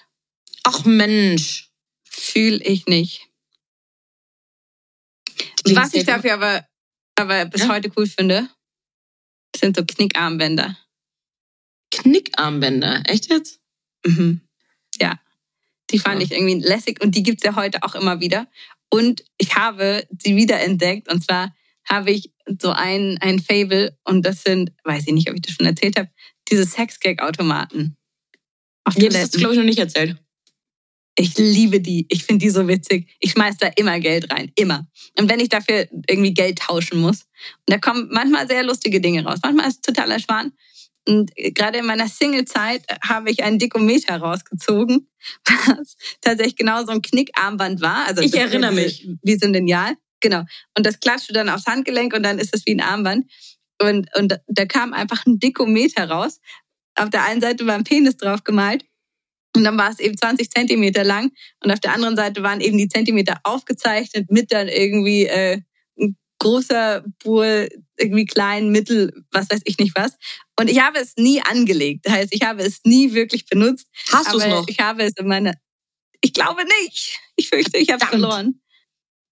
Ach 0.64 0.86
Mensch. 0.86 1.70
Fühle 2.10 2.64
ich 2.64 2.88
nicht. 2.88 3.28
Was 5.66 5.94
ich 5.94 6.06
dafür 6.06 6.34
aber, 6.34 6.66
aber 7.16 7.46
bis 7.46 7.62
Ja? 7.62 7.70
heute 7.70 7.92
cool 7.96 8.08
finde, 8.08 8.50
sind 9.56 9.76
so 9.78 9.86
Knickarmbänder. 9.86 10.78
Knickarmbänder. 11.92 13.04
Echt 13.06 13.30
jetzt? 13.30 13.60
Mhm. 14.06 14.42
Ja. 15.00 15.20
Die 15.92 16.00
fand 16.00 16.20
Ja. 16.22 16.26
ich 16.26 16.32
irgendwie 16.32 16.60
lässig 16.68 17.02
und 17.02 17.16
die 17.16 17.24
gibt's 17.24 17.44
ja 17.44 17.56
heute 17.56 17.84
auch 17.84 17.96
immer 17.96 18.20
wieder. 18.20 18.48
Und 18.90 19.24
ich 19.38 19.56
habe 19.56 20.08
sie 20.22 20.36
wiederentdeckt 20.36 21.10
und 21.12 21.24
zwar 21.24 21.56
habe 21.90 22.12
ich 22.12 22.32
so 22.62 22.72
ein, 22.72 23.18
ein 23.22 23.40
Fable 23.40 23.98
und 24.04 24.26
das 24.26 24.44
sind, 24.44 24.72
weiß 24.84 25.08
ich 25.08 25.14
nicht, 25.14 25.30
ob 25.30 25.36
ich 25.36 25.42
das 25.42 25.54
schon 25.56 25.66
erzählt 25.66 25.98
habe, 25.98 26.10
diese 26.50 26.66
Sexgag-Automaten. 26.66 27.98
Auf 28.84 28.96
Mir 28.98 29.06
hast 29.08 29.14
Toiletten. 29.14 29.32
du, 29.32 29.38
glaube 29.40 29.54
ich, 29.54 29.60
noch 29.60 29.66
nicht 29.66 29.80
erzählt. 29.80 30.18
Ich 31.20 31.36
liebe 31.38 31.82
die. 31.82 32.06
Ich 32.10 32.24
finde 32.26 32.46
die 32.46 32.52
so 32.52 32.68
witzig. 32.68 33.10
Ich 33.20 33.32
schmeiß 33.32 33.58
da 33.58 33.68
immer 33.76 34.00
Geld 34.00 34.32
rein. 34.32 34.52
Immer. 34.56 34.88
Und 35.18 35.30
wenn 35.30 35.40
ich 35.40 35.50
dafür 35.50 35.88
irgendwie 36.08 36.34
Geld 36.34 36.60
tauschen 36.60 37.00
muss. 37.02 37.22
Und 37.66 37.70
da 37.74 37.80
kommen 37.80 38.08
manchmal 38.12 38.48
sehr 38.48 38.64
lustige 38.64 39.02
Dinge 39.02 39.24
raus. 39.26 39.40
Manchmal 39.42 39.68
ist 39.68 39.76
es 39.78 39.82
totaler 39.82 40.20
Schwan. 40.20 40.54
Und 41.08 41.32
gerade 41.36 41.80
in 41.80 41.86
meiner 41.86 42.08
Single-Zeit 42.08 42.84
habe 43.02 43.32
ich 43.32 43.42
einen 43.44 43.58
Dikometer 43.60 44.18
rausgezogen, 44.18 45.10
was 45.46 45.96
tatsächlich 46.22 46.56
genau 46.58 46.84
so 46.86 46.92
ein 46.92 47.02
Knickarmband 47.02 47.82
war. 47.82 48.06
Also 48.08 48.22
Ich 48.22 48.32
das- 48.32 48.42
erinnere 48.42 48.74
mich. 48.74 49.08
Wie 49.24 49.36
so 49.38 49.48
ein 49.48 49.54
Lineal. 49.54 49.96
Genau. 50.20 50.44
Und 50.76 50.86
das 50.86 51.00
klatscht 51.00 51.30
du 51.30 51.34
dann 51.34 51.50
aufs 51.50 51.66
Handgelenk 51.66 52.14
und 52.14 52.24
dann 52.24 52.40
ist 52.40 52.54
es 52.54 52.66
wie 52.66 52.74
ein 52.74 52.82
Armband. 52.82 53.32
Und, 53.82 54.10
und 54.16 54.40
da 54.48 54.66
kam 54.66 54.94
einfach 54.94 55.26
ein 55.26 55.40
Dikometer 55.40 56.10
raus. 56.10 56.40
Auf 56.96 57.10
der 57.10 57.24
einen 57.24 57.42
Seite 57.42 57.68
war 57.68 57.76
ein 57.76 57.84
Penis 57.84 58.18
drauf 58.18 58.44
gemalt 58.44 58.84
und 59.56 59.64
dann 59.64 59.78
war 59.78 59.90
es 59.90 60.00
eben 60.00 60.18
20 60.18 60.50
Zentimeter 60.50 61.04
lang 61.04 61.32
und 61.64 61.72
auf 61.72 61.80
der 61.80 61.94
anderen 61.94 62.16
Seite 62.16 62.44
waren 62.44 62.62
eben 62.62 62.78
die 62.78 62.88
Zentimeter 62.88 63.40
aufgezeichnet 63.44 64.32
mit 64.32 64.52
dann 64.52 64.68
irgendwie 64.68 65.26
äh, 65.26 65.62
ein 66.00 66.18
großer 66.40 67.04
Bur, 67.24 67.68
irgendwie 67.98 68.26
klein, 68.26 68.70
mittel, 68.70 69.14
was 69.32 69.50
weiß 69.50 69.62
ich 69.66 69.78
nicht 69.80 69.96
was. 69.96 70.18
Und 70.60 70.70
ich 70.70 70.82
habe 70.82 71.00
es 71.00 71.16
nie 71.18 71.42
angelegt. 71.42 72.06
Das 72.06 72.14
heißt, 72.14 72.36
ich 72.36 72.44
habe 72.44 72.64
es 72.64 72.82
nie 72.84 73.14
wirklich 73.14 73.46
benutzt. 73.46 73.88
Hast 74.12 74.34
du 74.34 74.38
es 74.38 74.48
noch? 74.48 74.68
ich 74.68 74.80
habe 74.80 75.04
es 75.04 75.14
in 75.18 75.28
meiner... 75.28 75.54
Ich 76.22 76.34
glaube 76.34 76.64
nicht. 76.82 77.20
Ich 77.36 77.50
fürchte, 77.50 77.78
ich 77.78 77.90
habe 77.90 78.04
es 78.04 78.10
verloren. 78.10 78.62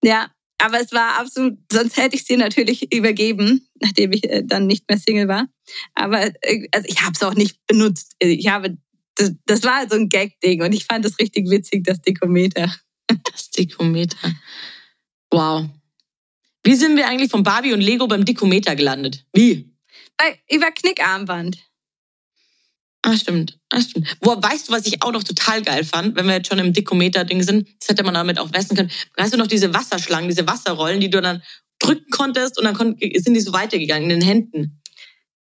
Ja, 0.04 0.32
aber 0.58 0.80
es 0.80 0.92
war 0.92 1.20
absolut, 1.20 1.58
sonst 1.72 1.98
hätte 1.98 2.16
ich 2.16 2.24
sie 2.24 2.38
natürlich 2.38 2.94
übergeben, 2.94 3.68
nachdem 3.80 4.14
ich 4.14 4.24
äh, 4.24 4.44
dann 4.44 4.68
nicht 4.68 4.88
mehr 4.90 4.98
Single 4.98 5.28
war. 5.28 5.48
Aber 5.94 6.32
äh, 6.42 6.68
also 6.72 6.88
ich 6.88 7.02
habe 7.02 7.14
es 7.14 7.24
auch 7.24 7.34
nicht 7.34 7.60
benutzt. 7.68 8.16
Ich 8.20 8.48
habe, 8.48 8.78
das, 9.16 9.34
das 9.46 9.64
war 9.64 9.88
so 9.90 9.96
ein 9.96 10.10
Gag-Ding 10.10 10.62
und 10.62 10.74
ich 10.74 10.86
fand 10.86 11.06
es 11.06 11.20
richtig 11.20 11.50
witzig, 11.50 11.84
das 11.84 12.02
Dikometer. 12.02 12.74
Das 13.32 13.52
Dikometer. 13.52 14.34
Wow. 15.30 15.70
Wie 16.64 16.74
sind 16.74 16.98
wir 16.98 17.08
eigentlich 17.08 17.30
von 17.30 17.44
Barbie 17.44 17.74
und 17.74 17.82
Lego 17.82 18.08
beim 18.08 18.26
Dikometer 18.26 18.76
gelandet? 18.76 19.24
Wie? 19.32 19.72
Weil, 20.18 20.40
über 20.50 20.72
Knickarmband. 20.72 21.60
Ah, 23.08 23.16
stimmt. 23.16 23.60
Ah, 23.70 23.80
stimmt. 23.80 24.18
Boah, 24.20 24.42
weißt 24.42 24.68
du, 24.68 24.72
was 24.72 24.88
ich 24.88 25.04
auch 25.04 25.12
noch 25.12 25.24
total 25.24 25.62
geil 25.62 25.84
fand, 25.84 26.16
wenn 26.16 26.26
wir 26.26 26.34
jetzt 26.38 26.48
schon 26.48 26.58
im 26.58 26.74
Dikometer-Ding 26.74 27.44
sind? 27.44 27.68
Das 27.80 27.90
hätte 27.90 28.04
man 28.04 28.16
damit 28.16 28.40
auch 28.40 28.50
messen 28.50 28.76
können. 28.76 28.90
Weißt 29.16 29.32
du 29.32 29.38
noch 29.38 29.46
diese 29.46 29.72
Wasserschlangen, 29.76 30.28
diese 30.28 30.48
Wasserrollen, 30.48 31.00
die 31.00 31.12
du 31.12 31.22
dann 31.22 31.44
drücken 31.78 32.10
konntest 32.10 32.58
und 32.58 32.64
dann 32.66 32.76
sind 32.76 33.34
die 33.36 33.42
so 33.42 33.54
weitergegangen 33.54 34.10
in 34.10 34.20
den 34.20 34.28
Händen. 34.28 34.82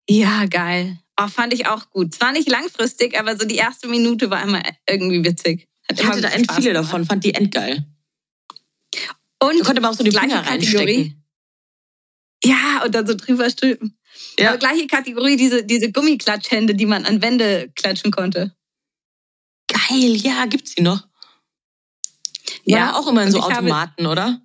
Ja, 0.09 0.45
geil. 0.47 0.99
Oh, 1.17 1.29
fand 1.29 1.53
ich 1.53 1.65
auch 1.67 1.89
gut. 1.91 2.13
Zwar 2.13 2.33
nicht 2.33 2.49
langfristig, 2.49 3.17
aber 3.17 3.37
so 3.37 3.45
die 3.45 3.55
erste 3.55 3.87
Minute 3.87 4.29
war 4.29 4.43
immer 4.43 4.61
irgendwie 4.89 5.23
witzig. 5.23 5.69
Hat 5.89 5.97
Ich 5.97 6.05
hatte 6.05 6.19
da 6.19 6.27
end 6.27 6.51
viele 6.51 6.73
gemacht. 6.73 6.87
davon, 6.87 7.05
fand 7.05 7.23
die 7.23 7.33
endgeil. 7.35 7.85
Und 9.39 9.59
Da 9.59 9.63
konnte 9.63 9.81
man 9.81 9.91
auch 9.91 9.97
so 9.97 10.03
die 10.03 10.11
Finger 10.11 10.45
reinstecken. 10.45 11.23
Ja, 12.43 12.83
und 12.83 12.93
dann 12.93 13.07
so 13.07 13.15
drüber 13.15 13.49
stülpen. 13.49 13.97
Ja. 14.39 14.49
Aber 14.49 14.57
gleiche 14.57 14.87
Kategorie, 14.87 15.35
diese, 15.37 15.63
diese 15.63 15.91
Gummiklatschhände, 15.91 16.75
die 16.75 16.85
man 16.85 17.05
an 17.05 17.21
Wände 17.21 17.71
klatschen 17.75 18.11
konnte. 18.11 18.55
Geil, 19.67 20.15
ja, 20.15 20.45
gibt's 20.45 20.75
die 20.75 20.81
noch? 20.81 21.07
Ja, 22.63 22.77
Ja, 22.77 22.93
auch 22.95 23.07
immer 23.07 23.23
in 23.23 23.31
so 23.31 23.41
habe- 23.43 23.53
Automaten, 23.55 24.05
oder? 24.05 24.41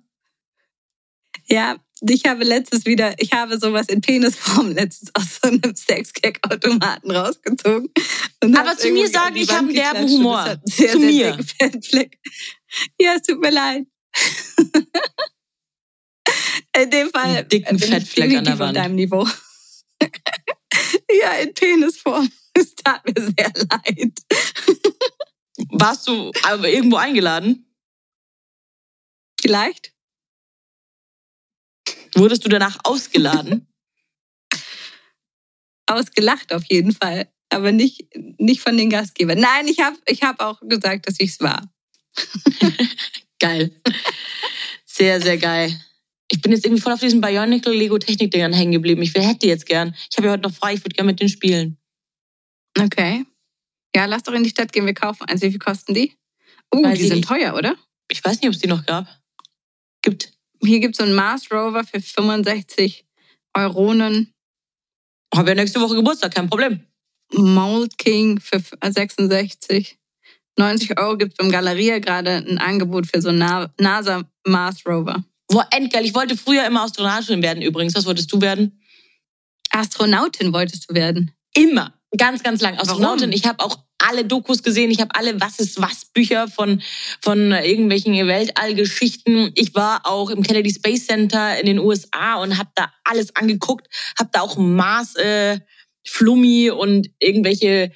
Ja, 1.47 1.77
Ich 2.03 2.25
habe 2.25 2.43
letztes 2.43 2.85
wieder, 2.85 3.13
ich 3.19 3.31
habe 3.33 3.59
sowas 3.59 3.87
in 3.87 4.01
Penisform 4.01 4.71
letztens 4.73 5.11
aus 5.13 5.39
so 5.41 5.49
einem 5.49 5.75
Sexcake-Automaten 5.75 7.11
rausgezogen. 7.11 7.89
Aber 8.55 8.75
zu 8.77 8.89
mir 8.89 9.07
sagen, 9.09 9.35
ich 9.35 9.49
habe 9.49 9.67
einen 9.67 9.73
derben 9.75 10.07
Humor. 10.09 10.59
Sehr, 10.65 10.91
zu 10.93 10.99
sehr 10.99 11.09
mir. 11.09 11.37
Ja, 12.99 13.13
es 13.15 13.21
tut 13.23 13.39
mir 13.39 13.51
leid. 13.51 13.85
in 16.77 16.89
dem 16.89 17.09
Fall. 17.11 17.37
Einen 17.37 17.49
dicken 17.49 17.79
Fettfleck 17.79 18.35
an 18.37 18.45
der 18.45 18.59
Wand. 18.59 18.77
deinem 18.77 18.95
Niveau. 18.95 19.27
ja, 21.21 21.33
in 21.37 21.53
Penisform. 21.53 22.31
Es 22.53 22.75
tat 22.75 23.01
mir 23.05 23.13
sehr 23.15 23.53
leid. 23.55 24.19
Warst 25.69 26.05
du 26.05 26.31
irgendwo 26.63 26.97
eingeladen? 26.97 27.65
Vielleicht. 29.39 29.93
Wurdest 32.13 32.43
du 32.43 32.49
danach 32.49 32.77
ausgeladen? 32.83 33.69
Ausgelacht 35.85 36.53
auf 36.53 36.65
jeden 36.65 36.91
Fall, 36.91 37.31
aber 37.47 37.71
nicht, 37.71 38.09
nicht 38.37 38.59
von 38.59 38.75
den 38.75 38.89
Gastgebern. 38.89 39.39
Nein, 39.39 39.69
ich 39.69 39.79
habe 39.79 39.97
ich 40.07 40.23
hab 40.23 40.41
auch 40.41 40.59
gesagt, 40.59 41.07
dass 41.07 41.17
ich 41.21 41.29
es 41.29 41.39
war. 41.39 41.73
geil. 43.39 43.81
Sehr, 44.85 45.21
sehr 45.21 45.37
geil. 45.37 45.73
Ich 46.31 46.41
bin 46.41 46.53
jetzt 46.53 46.65
irgendwie 46.65 46.81
voll 46.81 46.93
auf 46.93 47.01
diesen 47.01 47.19
Bionicle 47.19 47.73
Lego 47.73 47.97
Technik 47.97 48.31
Dingern 48.31 48.53
hängen 48.53 48.71
geblieben. 48.71 49.01
Ich 49.01 49.13
hätte 49.13 49.39
die 49.39 49.47
jetzt 49.47 49.65
gern. 49.65 49.93
Ich 50.09 50.15
habe 50.15 50.27
ja 50.27 50.33
heute 50.33 50.43
noch 50.43 50.53
frei. 50.53 50.73
Ich 50.73 50.79
würde 50.79 50.95
gerne 50.95 51.11
mit 51.11 51.19
denen 51.19 51.29
spielen. 51.29 51.77
Okay. 52.79 53.25
Ja, 53.93 54.05
lass 54.05 54.23
doch 54.23 54.33
in 54.33 54.43
die 54.43 54.49
Stadt 54.49 54.71
gehen. 54.71 54.85
Wir 54.85 54.93
kaufen 54.93 55.25
eins. 55.25 55.41
Wie 55.41 55.49
viel 55.49 55.59
kosten 55.59 55.93
die? 55.93 56.13
Oh, 56.73 56.77
uh, 56.77 56.93
die 56.93 57.05
sind 57.05 57.25
teuer, 57.25 57.53
oder? 57.53 57.75
Ich 58.09 58.23
weiß 58.23 58.39
nicht, 58.39 58.47
ob 58.47 58.53
es 58.53 58.61
die 58.61 58.67
noch 58.67 58.85
gab. 58.85 59.07
Gibt. 60.01 60.31
Hier 60.63 60.79
gibt 60.79 60.93
es 60.93 60.99
so 60.99 61.03
einen 61.03 61.15
Mars 61.15 61.51
Rover 61.51 61.83
für 61.83 61.99
65 61.99 63.05
Euronen. 63.53 64.33
Habe 65.35 65.49
ja 65.49 65.55
nächste 65.55 65.81
Woche 65.81 65.95
Geburtstag, 65.95 66.33
kein 66.33 66.49
Problem. 66.49 66.87
Mold 67.33 67.97
King 67.97 68.39
für 68.39 68.61
66. 68.81 69.97
90 70.57 70.97
Euro 70.97 71.17
gibt 71.17 71.33
es 71.33 71.45
im 71.45 71.51
Galeria 71.51 71.99
gerade 71.99 72.37
ein 72.47 72.57
Angebot 72.57 73.07
für 73.07 73.21
so 73.21 73.29
einen 73.29 73.69
NASA 73.77 74.23
Mars 74.45 74.85
Rover. 74.85 75.25
Boah, 75.51 75.67
endgeil. 75.71 76.05
Ich 76.05 76.15
wollte 76.15 76.37
früher 76.37 76.65
immer 76.65 76.83
Astronautin 76.83 77.41
werden 77.43 77.61
übrigens. 77.61 77.93
Was 77.95 78.05
wolltest 78.05 78.31
du 78.31 78.39
werden? 78.39 78.81
Astronautin 79.69 80.53
wolltest 80.53 80.89
du 80.89 80.93
werden. 80.95 81.31
Immer. 81.53 81.93
Ganz, 82.17 82.41
ganz 82.41 82.61
lang. 82.61 82.77
Astronautin. 82.77 83.29
Warum? 83.29 83.33
Ich 83.33 83.45
habe 83.45 83.63
auch 83.63 83.77
alle 83.97 84.23
Dokus 84.25 84.63
gesehen. 84.63 84.91
Ich 84.91 85.01
habe 85.01 85.13
alle 85.13 85.39
Was 85.39 85.59
ist 85.59 85.81
was 85.81 86.05
Bücher 86.05 86.47
von, 86.47 86.81
von 87.21 87.51
irgendwelchen 87.51 88.13
Weltallgeschichten. 88.27 89.51
Ich 89.55 89.75
war 89.75 90.01
auch 90.05 90.29
im 90.29 90.41
Kennedy 90.41 90.73
Space 90.73 91.07
Center 91.07 91.59
in 91.59 91.65
den 91.65 91.79
USA 91.79 92.35
und 92.35 92.57
habe 92.57 92.69
da 92.75 92.91
alles 93.03 93.35
angeguckt. 93.35 93.87
Habe 94.17 94.29
da 94.31 94.41
auch 94.41 94.57
Mars 94.57 95.15
äh, 95.15 95.59
Flummi 96.05 96.69
und 96.69 97.09
irgendwelche 97.19 97.91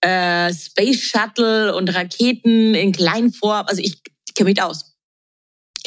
äh, 0.00 0.52
Space 0.54 1.00
Shuttle 1.00 1.74
und 1.74 1.94
Raketen 1.94 2.74
in 2.74 2.92
Kleinform. 2.92 3.66
Also 3.66 3.82
ich, 3.82 4.00
ich 4.26 4.34
kenne 4.34 4.50
mich 4.50 4.62
aus. 4.62 4.93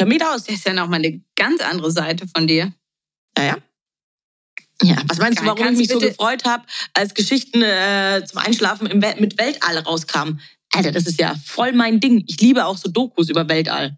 Mich 0.05 0.23
aus. 0.23 0.43
Das 0.43 0.55
ist 0.55 0.65
ja 0.65 0.73
nochmal 0.73 0.99
eine 0.99 1.21
ganz 1.35 1.61
andere 1.61 1.91
Seite 1.91 2.27
von 2.27 2.47
dir. 2.47 2.73
Naja. 3.37 3.57
Ja, 4.83 4.97
was 5.07 5.17
meinst 5.17 5.39
du, 5.39 5.45
warum 5.45 5.57
Kannst 5.57 5.81
ich 5.81 5.89
mich 5.89 5.89
so 5.89 5.99
gefreut 5.99 6.45
habe, 6.45 6.63
als 6.93 7.15
Geschichten 7.15 7.63
äh, 7.63 8.23
zum 8.27 8.37
Einschlafen 8.37 8.85
im 8.87 9.01
We 9.01 9.15
mit 9.19 9.39
Weltall 9.39 9.79
rauskamen? 9.79 10.39
Alter, 10.71 10.91
das 10.91 11.07
ist 11.07 11.19
ja 11.19 11.35
voll 11.45 11.73
mein 11.73 11.99
Ding. 11.99 12.23
Ich 12.27 12.39
liebe 12.39 12.65
auch 12.65 12.77
so 12.77 12.89
Dokus 12.89 13.29
über 13.29 13.49
Weltall. 13.49 13.97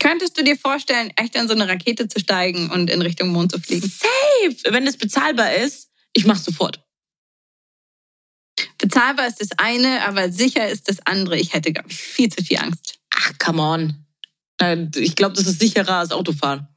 Könntest 0.00 0.38
du 0.38 0.44
dir 0.44 0.56
vorstellen, 0.56 1.12
echt 1.16 1.34
in 1.34 1.48
so 1.48 1.54
eine 1.54 1.68
Rakete 1.68 2.08
zu 2.08 2.18
steigen 2.18 2.70
und 2.70 2.88
in 2.88 3.02
Richtung 3.02 3.28
Mond 3.28 3.52
zu 3.52 3.60
fliegen? 3.60 3.86
Safe! 3.86 4.72
Wenn 4.72 4.86
es 4.86 4.96
bezahlbar 4.96 5.54
ist, 5.54 5.90
ich 6.14 6.24
mach's 6.24 6.44
sofort. 6.44 6.82
Bezahlbar 8.78 9.26
ist 9.26 9.40
das 9.40 9.50
eine, 9.58 10.06
aber 10.06 10.32
sicher 10.32 10.68
ist 10.68 10.88
das 10.88 11.06
andere. 11.06 11.38
Ich 11.38 11.52
hätte, 11.52 11.72
glaube 11.72 11.90
ich, 11.90 11.96
viel 11.96 12.30
zu 12.30 12.42
viel 12.42 12.58
Angst. 12.58 13.01
Ach, 13.14 13.32
come 13.38 13.62
on. 13.62 14.06
Ich 14.96 15.16
glaube, 15.16 15.34
das 15.34 15.46
ist 15.46 15.60
sicherer 15.60 15.96
als 15.96 16.12
Autofahren. 16.12 16.68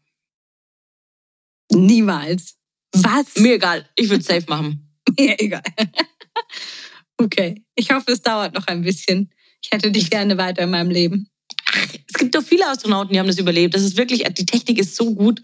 Niemals. 1.72 2.56
Was? 2.94 3.36
Mir 3.38 3.56
egal. 3.56 3.88
Ich 3.96 4.10
würde 4.10 4.24
safe 4.24 4.46
machen. 4.48 4.90
Mir 5.20 5.40
egal. 5.40 5.64
okay. 7.18 7.64
Ich 7.76 7.92
hoffe, 7.92 8.12
es 8.12 8.22
dauert 8.22 8.54
noch 8.54 8.68
ein 8.68 8.82
bisschen. 8.82 9.30
Ich 9.62 9.72
hätte 9.72 9.92
dich 9.92 10.10
gerne 10.10 10.38
weiter 10.38 10.64
in 10.64 10.70
meinem 10.70 10.90
Leben. 10.90 11.30
Ach, 11.66 11.88
es 12.08 12.14
gibt 12.14 12.36
doch 12.36 12.44
viele 12.44 12.68
Astronauten, 12.68 13.14
die 13.14 13.20
haben 13.20 13.28
das 13.28 13.40
überlebt. 13.40 13.74
Das 13.74 13.84
ist 13.84 13.98
wirklich, 13.98 14.24
die 14.24 14.46
Technik 14.46 14.80
ist 14.80 14.96
so 14.96 15.14
gut. 15.14 15.44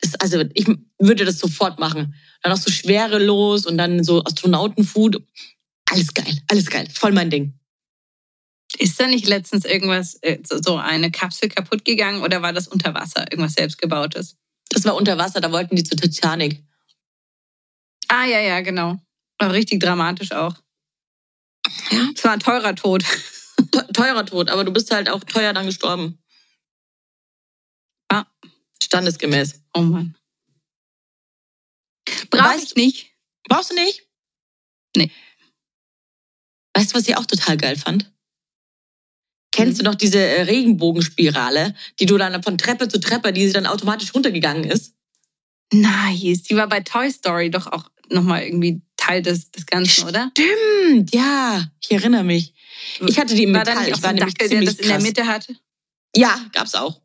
Das, 0.00 0.14
also 0.16 0.44
ich 0.54 0.66
würde 0.98 1.24
das 1.24 1.38
sofort 1.38 1.78
machen. 1.78 2.14
Dann 2.42 2.52
auch 2.52 2.58
so 2.58 2.70
schwerelos 2.70 3.66
und 3.66 3.78
dann 3.78 4.04
so 4.04 4.22
Astronautenfood. 4.22 5.22
Alles 5.90 6.12
geil, 6.12 6.38
alles 6.48 6.66
geil. 6.66 6.86
Voll 6.92 7.12
mein 7.12 7.30
Ding. 7.30 7.54
Ist 8.78 9.00
da 9.00 9.06
nicht 9.06 9.26
letztens 9.26 9.64
irgendwas, 9.64 10.16
äh, 10.22 10.38
so 10.44 10.76
eine 10.76 11.10
Kapsel 11.10 11.48
kaputt 11.48 11.84
gegangen 11.84 12.22
oder 12.22 12.42
war 12.42 12.52
das 12.52 12.68
unter 12.68 12.94
Wasser, 12.94 13.30
irgendwas 13.30 13.54
selbstgebautes? 13.54 14.36
Das 14.68 14.84
war 14.84 14.94
unter 14.96 15.16
Wasser, 15.16 15.40
da 15.40 15.50
wollten 15.50 15.76
die 15.76 15.84
zur 15.84 15.96
Titanic. 15.96 16.62
Ah, 18.08 18.24
ja, 18.26 18.40
ja, 18.40 18.60
genau. 18.60 18.98
War 19.38 19.52
richtig 19.52 19.80
dramatisch 19.80 20.32
auch. 20.32 20.54
Ja. 21.90 22.10
Es 22.14 22.24
war 22.24 22.32
ein 22.32 22.40
teurer 22.40 22.74
Tod. 22.74 23.04
teurer 23.94 24.26
Tod, 24.26 24.50
aber 24.50 24.64
du 24.64 24.72
bist 24.72 24.90
halt 24.90 25.08
auch 25.08 25.24
teuer 25.24 25.52
dann 25.52 25.66
gestorben. 25.66 26.22
Ah. 28.08 28.26
Standesgemäß. 28.82 29.62
Oh 29.74 29.80
Mann. 29.80 30.16
Brauch 32.30 32.54
ich 32.54 32.74
nicht. 32.76 33.12
Brauchst 33.48 33.70
du 33.70 33.74
nicht? 33.74 34.06
Nee. 34.96 35.10
Weißt 36.74 36.92
du, 36.92 36.98
was 36.98 37.08
ich 37.08 37.16
auch 37.16 37.26
total 37.26 37.56
geil 37.56 37.76
fand? 37.76 38.12
Kennst 39.52 39.80
du 39.80 39.84
noch 39.84 39.94
diese 39.94 40.18
äh, 40.18 40.42
Regenbogenspirale, 40.42 41.74
die 41.98 42.06
du 42.06 42.18
dann 42.18 42.42
von 42.42 42.58
Treppe 42.58 42.88
zu 42.88 43.00
Treppe, 43.00 43.32
die 43.32 43.46
sie 43.46 43.52
dann 43.52 43.66
automatisch 43.66 44.14
runtergegangen 44.14 44.64
ist? 44.64 44.94
Nice. 45.72 46.42
Die 46.42 46.56
war 46.56 46.68
bei 46.68 46.80
Toy 46.80 47.10
Story 47.10 47.50
doch 47.50 47.66
auch 47.66 47.90
nochmal 48.10 48.42
irgendwie 48.42 48.82
Teil 48.96 49.22
des, 49.22 49.50
des 49.50 49.66
Ganzen, 49.66 50.08
oder? 50.08 50.30
Stimmt, 50.36 51.14
ja. 51.14 51.64
Ich 51.80 51.90
erinnere 51.90 52.24
mich. 52.24 52.54
Ich 53.06 53.18
hatte 53.18 53.34
die 53.34 53.44
im 53.44 53.52
war 53.52 53.60
Metall. 53.60 53.74
Dann 53.74 53.84
nicht 53.84 53.96
ich 53.96 54.02
war 54.02 54.12
nämlich 54.12 54.34
Dackel, 54.34 54.48
der 54.50 54.64
das 54.64 54.74
in 54.74 54.88
der 54.88 55.00
Mitte 55.00 55.26
hatte? 55.26 55.56
Ja, 56.14 56.46
gab's 56.52 56.74
auch. 56.74 57.00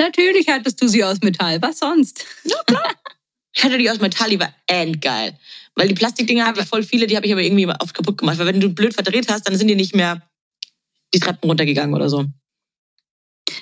Natürlich 0.00 0.48
hattest 0.48 0.80
du 0.82 0.88
sie 0.88 1.04
aus 1.04 1.20
Metall. 1.22 1.60
Was 1.62 1.78
sonst? 1.78 2.24
Ja, 2.44 2.56
klar. 2.66 2.94
ich 3.54 3.62
hatte 3.62 3.78
die 3.78 3.90
aus 3.90 4.00
Metall, 4.00 4.30
die 4.30 4.40
war 4.40 4.52
endgeil. 4.66 5.38
Weil 5.74 5.88
die 5.88 5.94
Plastikdinger 5.94 6.46
habe 6.46 6.60
ich 6.60 6.66
voll 6.66 6.82
viele, 6.82 7.06
die 7.06 7.16
habe 7.16 7.26
ich 7.26 7.32
aber 7.32 7.42
irgendwie 7.42 7.66
oft 7.66 7.94
kaputt 7.94 8.18
gemacht. 8.18 8.38
Weil 8.38 8.46
wenn 8.46 8.60
du 8.60 8.68
blöd 8.68 8.94
verdreht 8.94 9.30
hast, 9.30 9.46
dann 9.46 9.56
sind 9.56 9.68
die 9.68 9.74
nicht 9.74 9.94
mehr 9.94 10.22
die 11.14 11.20
Treppen 11.20 11.48
runtergegangen 11.48 11.94
oder 11.94 12.08
so. 12.08 12.26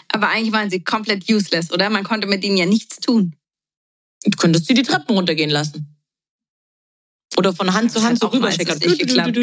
Aber 0.08 0.28
eigentlich 0.28 0.52
waren 0.52 0.70
sie 0.70 0.82
komplett 0.82 1.28
useless, 1.28 1.72
oder? 1.72 1.90
Man 1.90 2.04
konnte 2.04 2.26
mit 2.26 2.44
ihnen 2.44 2.56
ja 2.56 2.66
nichts 2.66 2.96
tun. 2.96 3.36
Du 4.24 4.36
könntest 4.36 4.66
sie 4.66 4.74
die 4.74 4.82
Treppen 4.82 5.14
runtergehen 5.14 5.50
lassen. 5.50 5.96
Oder 7.36 7.54
von 7.54 7.72
Hand 7.72 7.92
zu 7.92 8.02
Hand 8.02 8.18
so. 8.18 8.28
Nicht 8.30 8.98
geklappt. 8.98 9.38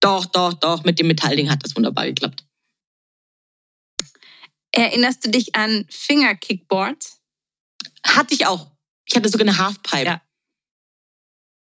Doch, 0.00 0.26
doch, 0.26 0.52
doch. 0.54 0.84
Mit 0.84 0.98
dem 0.98 1.06
Metallding 1.06 1.50
hat 1.50 1.64
das 1.64 1.74
wunderbar 1.74 2.06
geklappt. 2.06 2.46
Erinnerst 4.72 5.24
du 5.24 5.30
dich 5.30 5.54
an 5.54 5.86
Fingerkickboards? 5.88 7.20
Hatte 8.06 8.34
ich 8.34 8.46
auch. 8.46 8.70
Ich 9.06 9.16
hatte 9.16 9.28
sogar 9.28 9.46
eine 9.46 9.58
Halfpipe. 9.58 10.04
Ja. 10.04 10.22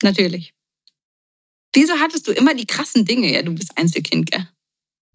Natürlich. 0.02 0.54
Wieso 1.74 1.94
hattest 1.94 2.26
du 2.26 2.32
immer 2.32 2.54
die 2.54 2.66
krassen 2.66 3.04
Dinge? 3.04 3.32
Ja, 3.32 3.42
du 3.42 3.54
bist 3.54 3.76
Einzelkind, 3.76 4.30
gell? 4.30 4.48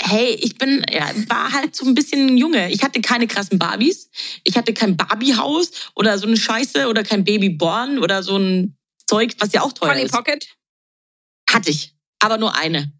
Hey, 0.05 0.37
ich 0.41 0.57
bin, 0.57 0.85
ja, 0.91 1.09
war 1.27 1.51
halt 1.51 1.75
so 1.75 1.85
ein 1.85 1.95
bisschen 1.95 2.37
Junge. 2.37 2.71
Ich 2.71 2.83
hatte 2.83 3.01
keine 3.01 3.27
krassen 3.27 3.57
Barbies. 3.57 4.09
Ich 4.43 4.55
hatte 4.55 4.73
kein 4.73 4.95
Barbiehaus 4.95 5.71
oder 5.95 6.17
so 6.17 6.27
eine 6.27 6.37
Scheiße 6.37 6.87
oder 6.87 7.03
kein 7.03 7.23
Babyborn 7.23 7.99
oder 7.99 8.21
so 8.21 8.37
ein 8.37 8.77
Zeug, 9.07 9.35
was 9.39 9.53
ja 9.53 9.61
auch 9.61 9.73
teuer 9.73 9.89
Polly 9.89 10.03
ist. 10.03 10.11
Pocket? 10.11 10.47
Hatte 11.49 11.71
ich, 11.71 11.95
aber 12.19 12.37
nur 12.37 12.55
eine. 12.55 12.93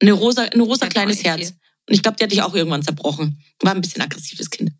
Eine 0.00 0.12
rosa, 0.12 0.42
ein 0.42 0.60
rosa 0.60 0.86
kleines 0.88 1.24
Herz. 1.24 1.40
Hier. 1.40 1.50
Und 1.88 1.94
ich 1.94 2.02
glaube, 2.02 2.16
die 2.16 2.24
hatte 2.24 2.34
ich 2.34 2.42
auch 2.42 2.54
irgendwann 2.54 2.82
zerbrochen. 2.82 3.42
War 3.60 3.74
ein 3.74 3.80
bisschen 3.80 4.02
aggressives 4.02 4.50
Kind. 4.50 4.72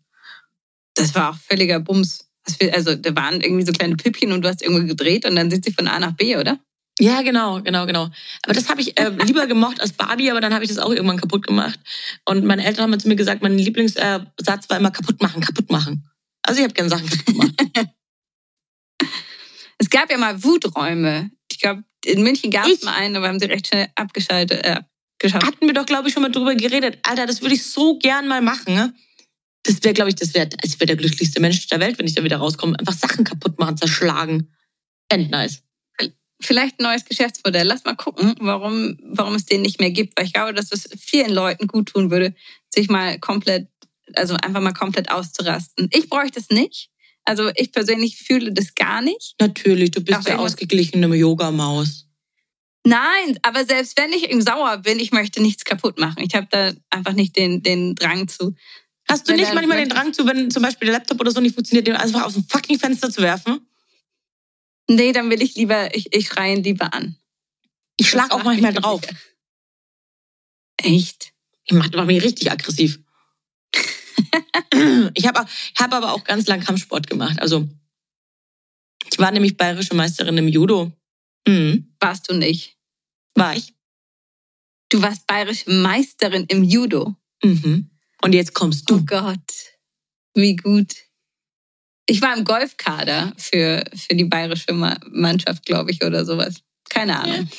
Das 0.95 1.15
war 1.15 1.31
auch 1.31 1.37
völliger 1.37 1.79
Bums. 1.79 2.29
Also 2.73 2.95
da 2.95 3.15
waren 3.15 3.41
irgendwie 3.41 3.65
so 3.65 3.71
kleine 3.71 3.95
Püppchen 3.95 4.31
und 4.31 4.43
du 4.43 4.49
hast 4.49 4.61
irgendwo 4.61 4.85
gedreht 4.85 5.25
und 5.25 5.35
dann 5.35 5.49
sind 5.49 5.65
sie 5.65 5.71
von 5.71 5.87
A 5.87 5.99
nach 5.99 6.13
B, 6.13 6.37
oder? 6.37 6.59
Ja, 6.99 7.21
genau, 7.23 7.61
genau, 7.61 7.85
genau. 7.85 8.09
Aber 8.43 8.53
das 8.53 8.69
habe 8.69 8.81
ich 8.81 8.97
äh, 8.99 9.09
lieber 9.25 9.47
gemocht 9.47 9.81
als 9.81 9.93
Barbie, 9.93 10.31
aber 10.31 10.41
dann 10.41 10.53
habe 10.53 10.63
ich 10.63 10.69
das 10.69 10.77
auch 10.77 10.91
irgendwann 10.91 11.19
kaputt 11.19 11.45
gemacht. 11.45 11.79
Und 12.25 12.45
meine 12.45 12.65
Eltern 12.65 12.89
haben 12.89 12.99
zu 12.99 13.07
mir 13.07 13.15
gesagt, 13.15 13.41
mein 13.41 13.57
Lieblingssatz 13.57 14.69
war 14.69 14.77
immer 14.77 14.91
kaputt 14.91 15.21
machen, 15.21 15.41
kaputt 15.41 15.69
machen. 15.69 16.09
Also 16.41 16.59
ich 16.59 16.63
habe 16.63 16.73
gerne 16.73 16.89
Sachen 16.89 17.09
kaputt 17.09 17.25
gemacht. 17.25 17.53
es 19.77 19.89
gab 19.89 20.09
ja 20.09 20.17
mal 20.17 20.43
Wuträume. 20.43 21.31
Ich 21.51 21.59
glaube, 21.59 21.83
in 22.05 22.23
München 22.23 22.51
gab 22.51 22.67
es 22.67 22.83
mal 22.83 22.93
einen, 22.93 23.15
aber 23.15 23.27
haben 23.27 23.39
sie 23.39 23.45
recht 23.45 23.67
schnell 23.67 23.89
abgeschaltet. 23.95 24.63
Äh, 24.63 24.81
geschafft. 25.19 25.45
Hatten 25.45 25.65
wir 25.65 25.73
doch, 25.73 25.85
glaube 25.85 26.07
ich, 26.07 26.13
schon 26.13 26.23
mal 26.23 26.31
drüber 26.31 26.55
geredet. 26.55 26.99
Alter, 27.03 27.25
das 27.25 27.41
würde 27.41 27.55
ich 27.55 27.65
so 27.65 27.97
gern 27.97 28.27
mal 28.27 28.41
machen. 28.41 28.73
Ne? 28.73 28.93
Das 29.63 29.83
wäre, 29.83 29.93
glaube 29.93 30.09
ich, 30.09 30.15
das 30.15 30.33
wäre 30.33 30.49
ich 30.63 30.79
wär 30.79 30.87
der 30.87 30.95
glücklichste 30.95 31.41
Mensch 31.41 31.67
der 31.67 31.79
Welt, 31.79 31.97
wenn 31.97 32.05
ich 32.05 32.15
da 32.15 32.23
wieder 32.23 32.37
rauskomme. 32.37 32.77
Einfach 32.77 32.93
Sachen 32.93 33.23
kaputt 33.23 33.59
machen, 33.59 33.77
zerschlagen. 33.77 34.53
Endnice. 35.09 35.64
Vielleicht 36.41 36.79
ein 36.79 36.83
neues 36.83 37.05
Geschäftsmodell. 37.05 37.65
Lass 37.65 37.85
mal 37.85 37.95
gucken, 37.95 38.35
warum, 38.39 38.97
warum 39.03 39.35
es 39.35 39.45
den 39.45 39.61
nicht 39.61 39.79
mehr 39.79 39.91
gibt. 39.91 40.17
Weil 40.17 40.25
ich 40.25 40.33
glaube, 40.33 40.53
dass 40.53 40.71
es 40.71 40.89
vielen 40.99 41.31
Leuten 41.31 41.67
gut 41.67 41.89
tun 41.89 42.11
würde, 42.11 42.35
sich 42.73 42.89
mal 42.89 43.19
komplett, 43.19 43.67
also 44.13 44.35
einfach 44.35 44.61
mal 44.61 44.73
komplett 44.73 45.09
auszurasten. 45.09 45.89
Ich 45.93 46.09
bräuchte 46.09 46.39
es 46.39 46.49
nicht. 46.49 46.89
Also 47.23 47.49
ich 47.55 47.71
persönlich 47.71 48.17
fühle 48.17 48.53
das 48.53 48.75
gar 48.75 49.01
nicht. 49.01 49.35
Natürlich, 49.39 49.91
du 49.91 50.01
bist 50.01 50.27
ja 50.27 50.37
ausgeglichene 50.37 51.07
Yoga-Maus. 51.15 52.05
Nein, 52.85 53.39
aber 53.41 53.65
selbst 53.65 53.97
wenn 53.97 54.13
ich 54.13 54.29
im 54.29 54.41
Sauer 54.41 54.77
bin, 54.77 54.99
ich 54.99 55.11
möchte 55.11 55.41
nichts 55.41 55.65
kaputt 55.65 55.99
machen. 55.99 56.23
Ich 56.23 56.35
habe 56.35 56.47
da 56.51 56.71
einfach 56.91 57.13
nicht 57.13 57.35
den, 57.35 57.63
den 57.63 57.95
Drang 57.95 58.27
zu. 58.27 58.53
Hast 59.09 59.27
du 59.27 59.35
nicht 59.35 59.53
manchmal 59.55 59.77
den 59.77 59.89
Drang 59.89 60.13
zu, 60.13 60.27
wenn 60.27 60.51
zum 60.51 60.61
Beispiel 60.61 60.87
der 60.87 60.99
Laptop 60.99 61.19
oder 61.19 61.31
so 61.31 61.39
nicht 61.39 61.55
funktioniert, 61.55 61.87
den 61.87 61.95
einfach 61.95 62.23
aus 62.23 62.33
dem 62.33 62.43
fucking 62.43 62.77
Fenster 62.77 63.09
zu 63.09 63.23
werfen? 63.23 63.67
Nee, 64.89 65.11
dann 65.11 65.29
will 65.29 65.41
ich 65.41 65.55
lieber, 65.55 65.93
ich, 65.95 66.13
ich 66.13 66.27
schreie 66.27 66.55
ihn 66.55 66.63
lieber 66.63 66.93
an. 66.93 67.17
Ich 67.97 68.09
schlag 68.09 68.31
auch 68.31 68.43
manchmal 68.43 68.73
drauf. 68.73 69.01
Echt? 70.77 71.33
Ich 71.63 71.73
mach, 71.73 71.89
mach 71.93 72.05
mich 72.05 72.23
richtig 72.23 72.51
aggressiv. 72.51 72.99
ich 75.13 75.25
habe 75.25 75.45
hab 75.77 75.93
aber 75.93 76.13
auch 76.13 76.23
ganz 76.23 76.47
lang 76.47 76.61
Kampfsport 76.61 77.07
gemacht. 77.07 77.39
Also 77.39 77.67
ich 79.11 79.17
war 79.17 79.31
nämlich 79.31 79.57
bayerische 79.57 79.95
Meisterin 79.95 80.37
im 80.37 80.47
Judo. 80.47 80.91
Mhm. 81.47 81.95
Warst 81.99 82.29
du 82.29 82.35
nicht? 82.35 82.77
War 83.35 83.55
ich. 83.55 83.73
Du 84.89 85.01
warst 85.01 85.25
bayerische 85.27 85.69
Meisterin 85.71 86.45
im 86.47 86.63
Judo. 86.63 87.15
Mhm. 87.43 87.89
Und 88.21 88.33
jetzt 88.33 88.53
kommst 88.53 88.89
du. 88.89 88.95
Oh 88.95 89.01
Gott, 89.01 89.53
wie 90.33 90.55
gut. 90.55 90.95
Ich 92.07 92.21
war 92.21 92.37
im 92.37 92.43
Golfkader 92.43 93.33
für, 93.37 93.83
für 93.95 94.15
die 94.15 94.25
bayerische 94.25 94.73
Mannschaft, 94.73 95.65
glaube 95.65 95.91
ich, 95.91 96.03
oder 96.03 96.25
sowas. 96.25 96.55
Keine 96.89 97.19
Ahnung. 97.19 97.49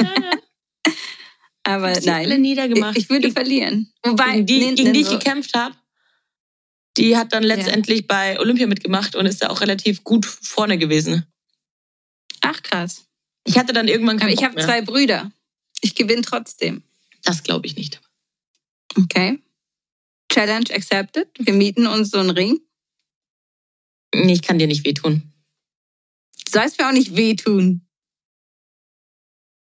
Ja. 0.00 0.30
Aber 1.62 1.92
nein, 2.00 2.26
alle 2.26 2.38
niedergemacht. 2.38 2.96
Ich, 2.96 3.04
ich 3.04 3.10
würde 3.10 3.30
verlieren. 3.30 3.92
Wobei, 4.02 4.40
gegen 4.40 4.46
die, 4.46 4.82
gegen 4.82 4.92
die 4.92 5.00
ich 5.02 5.10
gekämpft 5.10 5.54
habe, 5.54 5.74
die 6.96 7.16
hat 7.16 7.32
dann 7.32 7.42
letztendlich 7.42 8.00
ja. 8.00 8.06
bei 8.08 8.40
Olympia 8.40 8.66
mitgemacht 8.66 9.14
und 9.14 9.26
ist 9.26 9.42
da 9.42 9.48
auch 9.48 9.60
relativ 9.60 10.02
gut 10.04 10.26
vorne 10.26 10.78
gewesen. 10.78 11.24
Ach 12.40 12.62
krass. 12.62 13.04
Ich 13.44 13.58
hatte 13.58 13.72
dann 13.72 13.88
irgendwann 13.88 14.18
keinen 14.18 14.32
Aber 14.32 14.40
ich 14.40 14.44
habe 14.44 14.60
zwei 14.60 14.82
Brüder. 14.82 15.30
Ich 15.80 15.94
gewinne 15.94 16.22
trotzdem. 16.22 16.82
Das 17.22 17.42
glaube 17.42 17.66
ich 17.66 17.76
nicht. 17.76 18.00
Okay. 18.96 19.38
Challenge 20.32 20.70
accepted. 20.72 21.28
Wir 21.38 21.52
mieten 21.52 21.86
uns 21.86 22.10
so 22.10 22.18
einen 22.18 22.30
Ring. 22.30 22.60
Nee, 24.14 24.32
ich 24.34 24.42
kann 24.42 24.58
dir 24.58 24.66
nicht 24.66 24.84
wehtun. 24.84 25.32
Du 26.46 26.58
sollst 26.58 26.78
mir 26.78 26.88
auch 26.88 26.92
nicht 26.92 27.16
wehtun. 27.16 27.86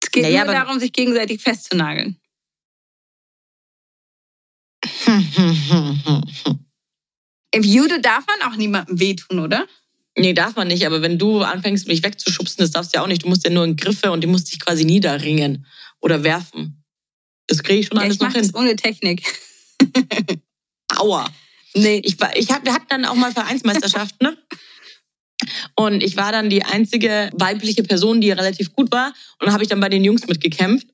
Es 0.04 0.12
geht 0.12 0.24
naja, 0.24 0.44
nur 0.44 0.54
darum, 0.54 0.80
sich 0.80 0.92
gegenseitig 0.92 1.42
festzunageln. 1.42 2.20
Im 7.52 7.64
Judo 7.64 8.00
darf 8.00 8.26
man 8.28 8.42
auch 8.52 8.56
niemandem 8.58 9.00
wehtun, 9.00 9.40
oder? 9.40 9.68
Nee, 10.18 10.34
darf 10.34 10.56
man 10.56 10.68
nicht. 10.68 10.86
Aber 10.86 11.02
wenn 11.02 11.18
du 11.18 11.42
anfängst, 11.42 11.88
mich 11.88 12.04
wegzuschubsen, 12.04 12.58
das 12.60 12.72
darfst 12.72 12.94
du 12.94 12.98
ja 12.98 13.04
auch 13.04 13.08
nicht. 13.08 13.24
Du 13.24 13.30
musst 13.30 13.44
ja 13.44 13.50
nur 13.50 13.64
in 13.64 13.76
Griffe 13.76 14.12
und 14.12 14.22
die 14.22 14.28
musst 14.28 14.52
dich 14.52 14.60
quasi 14.60 14.86
niederringen 14.86 15.66
oder 16.02 16.24
werfen. 16.24 16.84
Das 17.48 17.64
kriege 17.64 17.80
ich 17.80 17.88
schon 17.88 17.98
ja, 17.98 18.04
alles 18.04 18.16
ich 18.16 18.22
noch 18.22 18.32
hin. 18.32 18.42
Das 18.42 18.56
ohne 18.56 18.76
Technik. 18.76 19.24
Aua. 20.98 21.30
Nee. 21.76 22.02
Ich, 22.04 22.20
war, 22.20 22.36
ich 22.36 22.52
hab, 22.52 22.66
wir 22.66 22.74
hatten 22.74 22.88
dann 22.90 23.06
auch 23.06 23.16
mal 23.16 23.32
Vereinsmeisterschaft, 23.32 24.22
ne? 24.22 24.38
Und 25.76 26.04
ich 26.04 26.16
war 26.16 26.32
dann 26.32 26.50
die 26.50 26.64
einzige 26.64 27.30
weibliche 27.34 27.84
Person, 27.84 28.22
die 28.22 28.32
relativ 28.32 28.74
gut 28.74 28.92
war. 28.92 29.14
Und 29.40 29.52
habe 29.52 29.64
ich 29.64 29.70
dann 29.70 29.80
bei 29.80 29.90
den 29.90 30.04
Jungs 30.04 30.28
mitgekämpft 30.28 30.88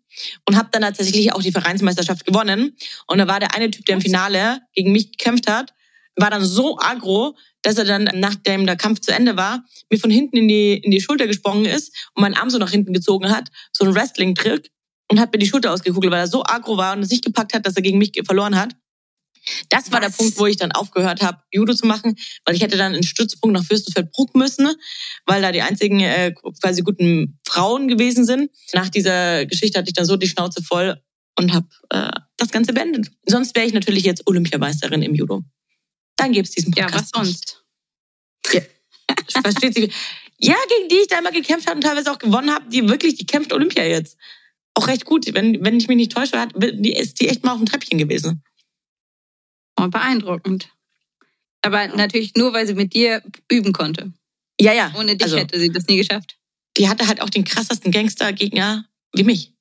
und 0.46 0.58
habe 0.58 0.70
dann 0.72 0.82
tatsächlich 0.82 1.34
auch 1.34 1.42
die 1.42 1.52
Vereinsmeisterschaft 1.52 2.26
gewonnen. 2.26 2.76
Und 3.08 3.20
da 3.20 3.28
war 3.28 3.40
der 3.40 3.54
eine 3.56 3.70
Typ, 3.70 3.86
der 3.86 3.96
im 3.96 4.02
Finale 4.02 4.62
gegen 4.74 4.92
mich 4.92 5.12
gekämpft 5.12 5.50
hat, 5.50 5.74
war 6.16 6.30
dann 6.30 6.44
so 6.44 6.78
aggro, 6.80 7.36
dass 7.62 7.78
er 7.78 7.86
dann, 7.86 8.10
nachdem 8.16 8.66
der 8.66 8.76
Kampf 8.76 9.02
zu 9.02 9.12
Ende 9.12 9.38
war, 9.38 9.64
mir 9.90 10.00
von 10.00 10.12
hinten 10.12 10.38
in 10.38 10.48
die, 10.48 10.74
in 10.74 10.92
die 10.92 11.02
Schulter 11.02 11.28
gesprungen 11.28 11.66
ist 11.66 11.96
und 12.14 12.22
meinen 12.22 12.36
Arm 12.36 12.50
so 12.50 12.58
nach 12.58 12.72
hinten 12.72 12.94
gezogen 12.94 13.30
hat, 13.30 13.50
so 13.72 13.86
ein 13.86 13.94
Wrestling-Trick 13.94 14.72
und 15.10 15.20
hat 15.20 15.32
mir 15.32 15.40
die 15.40 15.48
Schulter 15.48 15.74
ausgekugelt, 15.74 16.12
weil 16.12 16.22
er 16.22 16.28
so 16.28 16.44
aggro 16.44 16.78
war 16.78 16.96
und 16.96 17.04
es 17.04 17.10
nicht 17.10 17.26
gepackt 17.26 17.54
hat, 17.54 17.66
dass 17.66 17.76
er 17.76 17.82
gegen 17.82 17.98
mich 17.98 18.12
verloren 18.26 18.56
hat. 18.56 18.76
Das 19.70 19.92
war 19.92 20.02
Was? 20.02 20.12
der 20.12 20.24
Punkt, 20.24 20.40
wo 20.40 20.46
ich 20.46 20.58
dann 20.58 20.72
aufgehört 20.72 21.22
habe, 21.22 21.42
Judo 21.52 21.74
zu 21.74 21.86
machen, 21.88 22.16
weil 22.46 22.56
ich 22.56 22.62
hätte 22.62 22.78
dann 22.78 22.94
in 22.94 23.04
Stützpunkt 23.04 23.54
nach 23.54 23.66
Fürstenfeldbruck 23.66 24.36
müssen, 24.36 24.70
weil 25.26 25.42
da 25.42 25.52
die 25.52 25.62
einzigen 25.62 26.00
äh, 26.00 26.34
quasi 26.62 26.82
guten 26.82 27.40
Frauen 27.48 27.88
gewesen 27.88 28.26
sind. 28.26 28.52
Nach 28.74 28.90
dieser 28.90 29.46
Geschichte 29.46 29.80
hatte 29.80 29.90
ich 29.90 29.96
dann 29.96 30.06
so 30.06 30.18
die 30.18 30.28
Schnauze 30.28 30.64
voll 30.64 31.02
und 31.38 31.54
habe 31.54 31.68
äh, 31.90 32.12
das 32.38 32.50
Ganze 32.50 32.74
beendet. 32.74 33.10
Sonst 33.26 33.56
wäre 33.56 33.66
ich 33.66 33.74
natürlich 33.74 34.04
jetzt 34.04 34.28
Olympiameisterin 34.28 35.02
im 35.02 35.16
Judo. 35.16 35.44
Dann 36.16 36.34
gäbe 36.34 36.44
es 36.44 36.52
diesen 36.52 36.72
Podcast. 36.72 36.94
Ja, 36.94 37.00
was 37.00 37.10
sonst? 37.10 37.64
Ja, 38.52 38.62
versteht 39.42 39.76
sie. 39.76 39.92
Ja, 40.38 40.56
gegen 40.70 40.90
die 40.90 41.02
ich 41.02 41.08
da 41.08 41.20
immer 41.20 41.32
gekämpft 41.32 41.68
habe 41.68 41.78
und 41.78 41.84
teilweise 41.84 42.12
auch 42.12 42.20
gewonnen 42.20 42.54
habe, 42.54 42.70
die 42.70 42.88
wirklich, 42.88 43.16
die 43.16 43.26
kämpft 43.26 43.52
Olympia 43.52 43.86
jetzt. 43.86 44.18
Auch 44.74 44.88
recht 44.88 45.06
gut. 45.06 45.34
Wenn, 45.34 45.64
wenn 45.64 45.78
ich 45.78 45.88
mich 45.88 45.98
nicht 45.98 46.12
täusche, 46.14 46.40
hat, 46.40 46.54
die, 46.56 46.94
ist 46.94 47.20
die 47.20 47.28
echt 47.28 47.44
mal 47.44 47.52
auf 47.52 47.58
dem 47.58 47.66
Treppchen 47.66 47.98
gewesen. 47.98 48.44
Oh, 49.80 49.88
beeindruckend. 49.88 50.70
Aber 51.62 51.88
natürlich 51.88 52.36
nur, 52.36 52.54
weil 52.54 52.68
sie 52.68 52.74
mit 52.74 52.94
dir 52.94 53.22
üben 53.50 53.74
konnte. 53.74 54.14
Ja, 54.60 54.74
ja. 54.74 54.94
Ohne 54.98 55.16
dich 55.16 55.24
also, 55.24 55.38
hätte 55.38 55.60
sie 55.60 55.72
das 55.72 55.88
nie 55.88 55.98
geschafft. 55.98 56.38
Die 56.78 56.88
hatte 56.88 57.08
halt 57.08 57.22
auch 57.22 57.30
den 57.30 57.44
krassesten 57.44 57.92
Gangster-Gegner 57.92 58.86
wie 59.14 59.24
mich. 59.24 59.54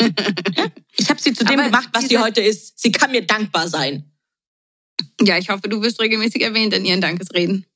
ja? 0.00 0.70
Ich 0.94 1.08
habe 1.08 1.20
sie 1.20 1.32
zu 1.32 1.44
dem 1.44 1.58
Aber 1.58 1.70
gemacht, 1.70 1.88
was 1.92 2.08
sie 2.08 2.18
heute 2.18 2.40
ist. 2.42 2.78
Sie 2.78 2.92
kann 2.92 3.10
mir 3.10 3.26
dankbar 3.26 3.66
sein. 3.66 4.12
Ja, 5.20 5.38
ich 5.38 5.48
hoffe, 5.48 5.68
du 5.68 5.82
wirst 5.82 6.00
regelmäßig 6.00 6.42
erwähnt 6.42 6.74
in 6.74 6.84
ihren 6.84 7.00
Dankesreden. 7.00 7.66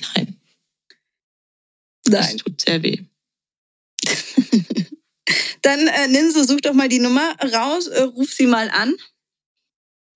Nein. 0.00 0.40
Nein. 2.08 2.22
Das 2.22 2.36
tut 2.36 2.60
sehr 2.60 2.82
weh. 2.82 3.04
Dann, 5.62 5.86
äh, 5.86 6.08
Ninse, 6.08 6.44
such 6.44 6.60
doch 6.62 6.74
mal 6.74 6.88
die 6.88 6.98
Nummer 6.98 7.36
raus, 7.40 7.86
äh, 7.86 8.02
ruf 8.02 8.32
sie 8.32 8.46
mal 8.46 8.70
an. 8.70 8.94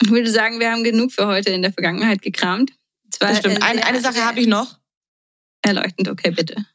Ich 0.03 0.11
würde 0.11 0.31
sagen, 0.31 0.61
wir 0.61 0.71
haben 0.71 0.85
genug 0.85 1.13
für 1.13 1.27
heute 1.27 1.51
in 1.51 1.63
der 1.63 1.73
Vergangenheit 1.73 2.23
gekramt. 2.23 2.73
Zwar, 3.11 3.31
das 3.31 3.39
stimmt. 3.39 3.59
Äh, 3.59 3.63
eine, 3.63 3.85
eine 3.85 4.01
Sache 4.01 4.25
habe 4.25 4.41
ich 4.41 4.47
noch. 4.47 4.79
Erleuchtend, 5.63 6.09
okay, 6.09 6.31
bitte. 6.31 6.67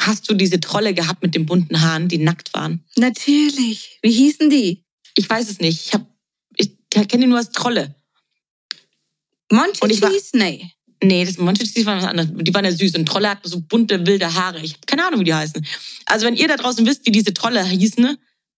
Hast 0.00 0.28
du 0.28 0.34
diese 0.34 0.58
Trolle 0.58 0.94
gehabt 0.94 1.22
mit 1.22 1.34
den 1.34 1.46
bunten 1.46 1.80
Haaren, 1.80 2.08
die 2.08 2.18
nackt 2.18 2.52
waren? 2.54 2.84
Natürlich. 2.96 3.98
Wie 4.02 4.10
hießen 4.10 4.50
die? 4.50 4.84
Ich 5.14 5.30
weiß 5.30 5.48
es 5.48 5.60
nicht. 5.60 5.86
Ich, 5.86 5.94
hab, 5.94 6.06
ich 6.56 6.72
kenne 6.90 7.22
die 7.24 7.26
nur 7.26 7.38
als 7.38 7.52
Trolle. 7.52 7.94
Monchichis? 9.50 10.32
Nee. 10.32 10.72
Nee, 11.04 11.24
das 11.24 11.36
Monchichis 11.36 11.84
waren 11.84 11.98
was 11.98 12.08
anderes. 12.08 12.30
Die 12.32 12.54
waren 12.54 12.64
ja 12.64 12.72
süß. 12.72 12.94
Und 12.94 13.06
Trolle 13.06 13.30
hatten 13.30 13.48
so 13.48 13.60
bunte, 13.60 14.06
wilde 14.06 14.32
Haare. 14.32 14.60
Ich 14.60 14.74
habe 14.74 14.86
keine 14.86 15.06
Ahnung, 15.06 15.20
wie 15.20 15.24
die 15.24 15.34
heißen. 15.34 15.64
Also 16.06 16.26
wenn 16.26 16.36
ihr 16.36 16.48
da 16.48 16.56
draußen 16.56 16.86
wisst, 16.86 17.06
wie 17.06 17.12
diese 17.12 17.34
Trolle 17.34 17.64
hießen, 17.64 18.16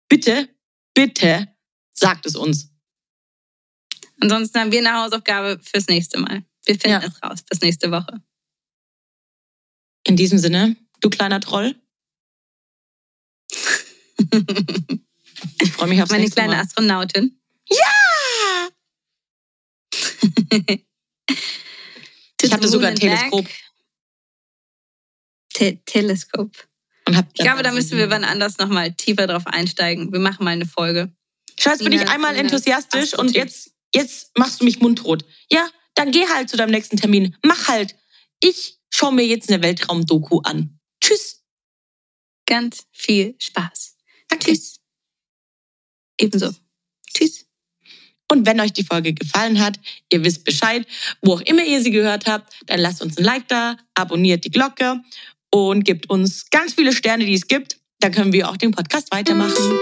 bitte, 0.08 0.48
bitte 0.94 1.48
sagt 1.92 2.26
es 2.26 2.36
uns. 2.36 2.70
Ansonsten 4.20 4.58
haben 4.60 4.72
wir 4.72 4.78
eine 4.78 4.94
Hausaufgabe 4.94 5.60
fürs 5.62 5.88
nächste 5.88 6.18
Mal. 6.18 6.44
Wir 6.64 6.78
finden 6.78 7.02
ja. 7.02 7.06
es 7.06 7.22
raus 7.22 7.42
bis 7.42 7.60
nächste 7.60 7.90
Woche. 7.90 8.22
In 10.06 10.16
diesem 10.16 10.38
Sinne, 10.38 10.76
du 11.00 11.10
kleiner 11.10 11.40
Troll. 11.40 11.74
ich 15.60 15.72
freue 15.72 15.88
mich 15.88 16.02
aufs 16.02 16.10
Meine 16.10 16.22
nächste 16.22 16.40
kleine 16.40 16.56
Mal. 16.56 16.62
Astronautin. 16.62 17.40
Ja! 17.68 18.68
ich 22.42 22.52
hatte 22.52 22.68
sogar 22.68 22.90
ein 22.90 22.96
Teleskop. 22.96 23.48
Te 25.52 25.78
Teleskop. 25.84 26.50
ich 27.08 27.34
glaube, 27.34 27.62
da 27.62 27.72
müssen 27.72 27.96
wir 27.98 28.10
wann 28.10 28.24
anders 28.24 28.58
nochmal 28.58 28.92
tiefer 28.92 29.26
drauf 29.26 29.46
einsteigen. 29.46 30.12
Wir 30.12 30.20
machen 30.20 30.44
mal 30.44 30.50
eine 30.50 30.66
Folge. 30.66 31.12
Scheiße, 31.58 31.84
bin 31.84 31.92
ich 31.92 32.08
einmal 32.08 32.36
enthusiastisch 32.36 33.14
und 33.14 33.34
jetzt, 33.34 33.73
jetzt 33.94 34.36
machst 34.36 34.60
du 34.60 34.64
mich 34.64 34.80
mundtot. 34.80 35.24
Ja, 35.50 35.68
dann 35.94 36.10
geh 36.10 36.26
halt 36.28 36.50
zu 36.50 36.56
deinem 36.56 36.70
nächsten 36.70 36.96
Termin. 36.96 37.36
Mach 37.42 37.68
halt. 37.68 37.96
Ich 38.40 38.78
schaue 38.90 39.12
mir 39.12 39.26
jetzt 39.26 39.50
eine 39.50 39.62
Weltraum-Doku 39.62 40.40
an. 40.40 40.78
Tschüss. 41.00 41.42
Ganz 42.46 42.86
viel 42.92 43.36
Spaß. 43.38 43.96
Danke. 44.28 44.46
Tschüss. 44.46 44.80
Ebenso. 46.18 46.50
Tschüss. 47.12 47.46
Und 48.30 48.46
wenn 48.46 48.60
euch 48.60 48.72
die 48.72 48.84
Folge 48.84 49.12
gefallen 49.12 49.60
hat, 49.60 49.78
ihr 50.10 50.24
wisst 50.24 50.44
Bescheid, 50.44 50.86
wo 51.22 51.34
auch 51.34 51.40
immer 51.42 51.64
ihr 51.64 51.80
sie 51.82 51.90
gehört 51.90 52.26
habt, 52.26 52.54
dann 52.66 52.80
lasst 52.80 53.02
uns 53.02 53.18
ein 53.18 53.24
Like 53.24 53.48
da, 53.48 53.76
abonniert 53.94 54.44
die 54.44 54.50
Glocke 54.50 55.00
und 55.50 55.84
gebt 55.84 56.10
uns 56.10 56.50
ganz 56.50 56.74
viele 56.74 56.92
Sterne, 56.92 57.26
die 57.26 57.34
es 57.34 57.46
gibt. 57.46 57.78
Dann 58.00 58.12
können 58.12 58.32
wir 58.32 58.48
auch 58.48 58.56
den 58.56 58.72
Podcast 58.72 59.12
weitermachen. 59.12 59.78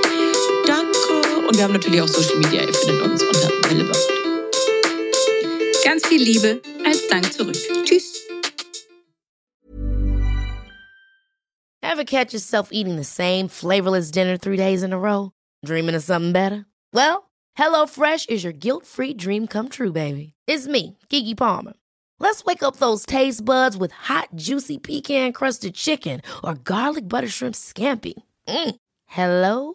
Danke. 0.67 1.47
Und 1.47 1.57
wir 1.57 1.65
haben 1.65 1.73
natürlich 1.73 2.01
auch 2.01 2.09
Social 2.09 2.39
Media. 2.39 2.63
Ihr 2.63 2.75
findet 2.75 3.03
uns 3.03 3.23
unter 3.23 3.49
Wellebird. 3.69 3.97
Ganz 5.85 6.07
viel 6.07 6.23
Liebe 6.23 6.61
als 6.85 7.07
Dank 7.09 7.33
zurück. 7.33 7.57
Tschüss. 7.85 8.21
Ever 11.83 12.05
catch 12.05 12.33
yourself 12.33 12.69
eating 12.73 12.97
the 12.97 13.05
same 13.05 13.49
flavorless 13.49 14.11
dinner 14.11 14.39
three 14.39 14.57
days 14.57 14.83
in 14.83 14.93
a 14.93 14.99
row? 14.99 15.33
Dreaming 15.65 15.95
of 15.95 16.03
something 16.03 16.33
better? 16.33 16.65
Well, 16.93 17.31
HelloFresh 17.59 18.31
is 18.31 18.43
your 18.45 18.53
guilt-free 18.53 19.15
dream 19.15 19.47
come 19.47 19.69
true, 19.69 19.93
baby. 19.93 20.33
It's 20.47 20.67
me, 20.67 20.97
Kiki 21.09 21.35
Palmer. 21.35 21.75
Let's 22.19 22.45
wake 22.45 22.63
up 22.63 22.77
those 22.77 23.05
taste 23.05 23.45
buds 23.45 23.77
with 23.77 23.93
hot, 23.93 24.29
juicy 24.37 24.79
pecan-crusted 24.79 25.75
chicken 25.75 26.23
or 26.43 26.55
garlic 26.55 27.09
butter 27.09 27.29
shrimp 27.29 27.55
scampi. 27.57 28.15
Mm. 28.49 28.77
Hello 29.07 29.75